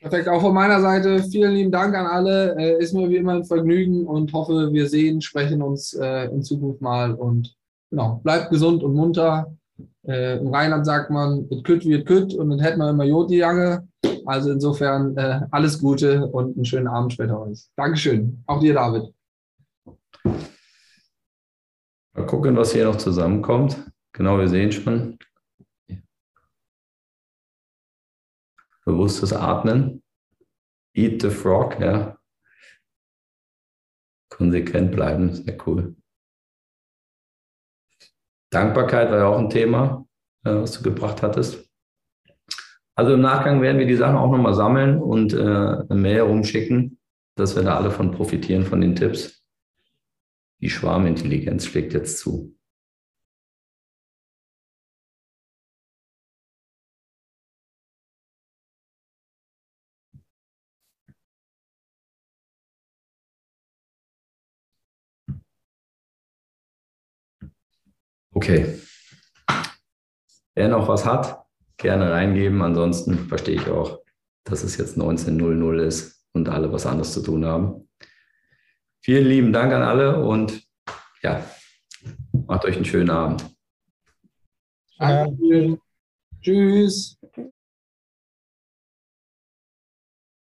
Perfekt, 0.00 0.28
auch 0.28 0.40
von 0.40 0.54
meiner 0.54 0.80
Seite 0.80 1.22
vielen 1.24 1.52
lieben 1.52 1.70
Dank 1.70 1.94
an 1.94 2.06
alle. 2.06 2.56
Äh, 2.56 2.82
ist 2.82 2.94
mir 2.94 3.10
wie 3.10 3.16
immer 3.16 3.34
ein 3.34 3.44
Vergnügen 3.44 4.06
und 4.06 4.32
hoffe, 4.32 4.72
wir 4.72 4.88
sehen, 4.88 5.20
sprechen 5.20 5.60
uns 5.60 5.92
äh, 5.92 6.24
in 6.30 6.42
Zukunft 6.42 6.80
mal 6.80 7.12
und 7.12 7.54
genau, 7.90 8.18
bleibt 8.22 8.48
gesund 8.48 8.82
und 8.82 8.94
munter. 8.94 9.54
Äh, 10.06 10.38
Im 10.38 10.54
Rheinland 10.54 10.86
sagt 10.86 11.10
man, 11.10 11.46
it 11.50 11.64
could 11.64 11.84
wie 11.84 11.92
it 11.92 12.06
could 12.06 12.32
und 12.32 12.48
dann 12.48 12.60
hätten 12.60 12.78
wir 12.78 12.88
immer 12.88 13.04
Jodi 13.04 13.36
Jange. 13.36 13.86
Also 14.24 14.52
insofern 14.52 15.16
alles 15.50 15.80
Gute 15.80 16.26
und 16.26 16.54
einen 16.54 16.64
schönen 16.64 16.86
Abend 16.86 17.12
später 17.12 17.40
euch. 17.40 17.66
Dankeschön. 17.74 18.44
Auch 18.46 18.60
dir, 18.60 18.74
David. 18.74 19.12
Mal 22.14 22.26
gucken, 22.26 22.56
was 22.56 22.72
hier 22.72 22.84
noch 22.84 22.96
zusammenkommt. 22.96 23.78
Genau, 24.12 24.38
wir 24.38 24.48
sehen 24.48 24.72
schon. 24.72 25.18
Bewusstes 28.84 29.32
Atmen. 29.32 30.02
Eat 30.94 31.22
the 31.22 31.30
Frog, 31.30 31.78
ja. 31.80 32.18
Konsequent 34.30 34.92
bleiben, 34.92 35.34
sehr 35.34 35.56
cool. 35.66 35.94
Dankbarkeit 38.50 39.10
war 39.10 39.18
ja 39.18 39.26
auch 39.26 39.38
ein 39.38 39.50
Thema, 39.50 40.06
äh, 40.44 40.54
was 40.54 40.72
du 40.72 40.82
gebracht 40.82 41.22
hattest. 41.22 41.70
Also 42.96 43.14
im 43.14 43.20
Nachgang 43.20 43.62
werden 43.62 43.78
wir 43.78 43.86
die 43.86 43.96
Sachen 43.96 44.16
auch 44.16 44.30
nochmal 44.30 44.54
sammeln 44.54 45.00
und 45.00 45.32
äh, 45.32 45.38
eine 45.38 45.86
Mail 45.90 46.22
rumschicken, 46.22 46.98
dass 47.36 47.54
wir 47.54 47.62
da 47.62 47.76
alle 47.76 47.90
von 47.90 48.10
profitieren, 48.10 48.64
von 48.64 48.80
den 48.80 48.96
Tipps. 48.96 49.44
Die 50.60 50.68
Schwarmintelligenz 50.68 51.66
schlägt 51.66 51.94
jetzt 51.94 52.18
zu. 52.18 52.56
Okay. 68.32 68.80
Wer 70.54 70.68
noch 70.68 70.88
was 70.88 71.04
hat, 71.04 71.44
gerne 71.76 72.10
reingeben. 72.10 72.62
Ansonsten 72.62 73.28
verstehe 73.28 73.56
ich 73.56 73.68
auch, 73.68 74.00
dass 74.44 74.62
es 74.62 74.76
jetzt 74.76 74.96
19.00 74.98 75.80
ist 75.82 76.26
und 76.32 76.48
alle 76.48 76.72
was 76.72 76.86
anderes 76.86 77.12
zu 77.12 77.22
tun 77.22 77.44
haben. 77.44 77.88
Vielen 79.02 79.26
lieben 79.26 79.52
Dank 79.52 79.72
an 79.72 79.82
alle 79.82 80.22
und 80.22 80.62
ja, 81.22 81.44
macht 82.46 82.64
euch 82.64 82.76
einen 82.76 82.84
schönen 82.84 83.10
Abend. 83.10 83.44
Danke. 84.98 85.78
Tschüss. 86.42 87.18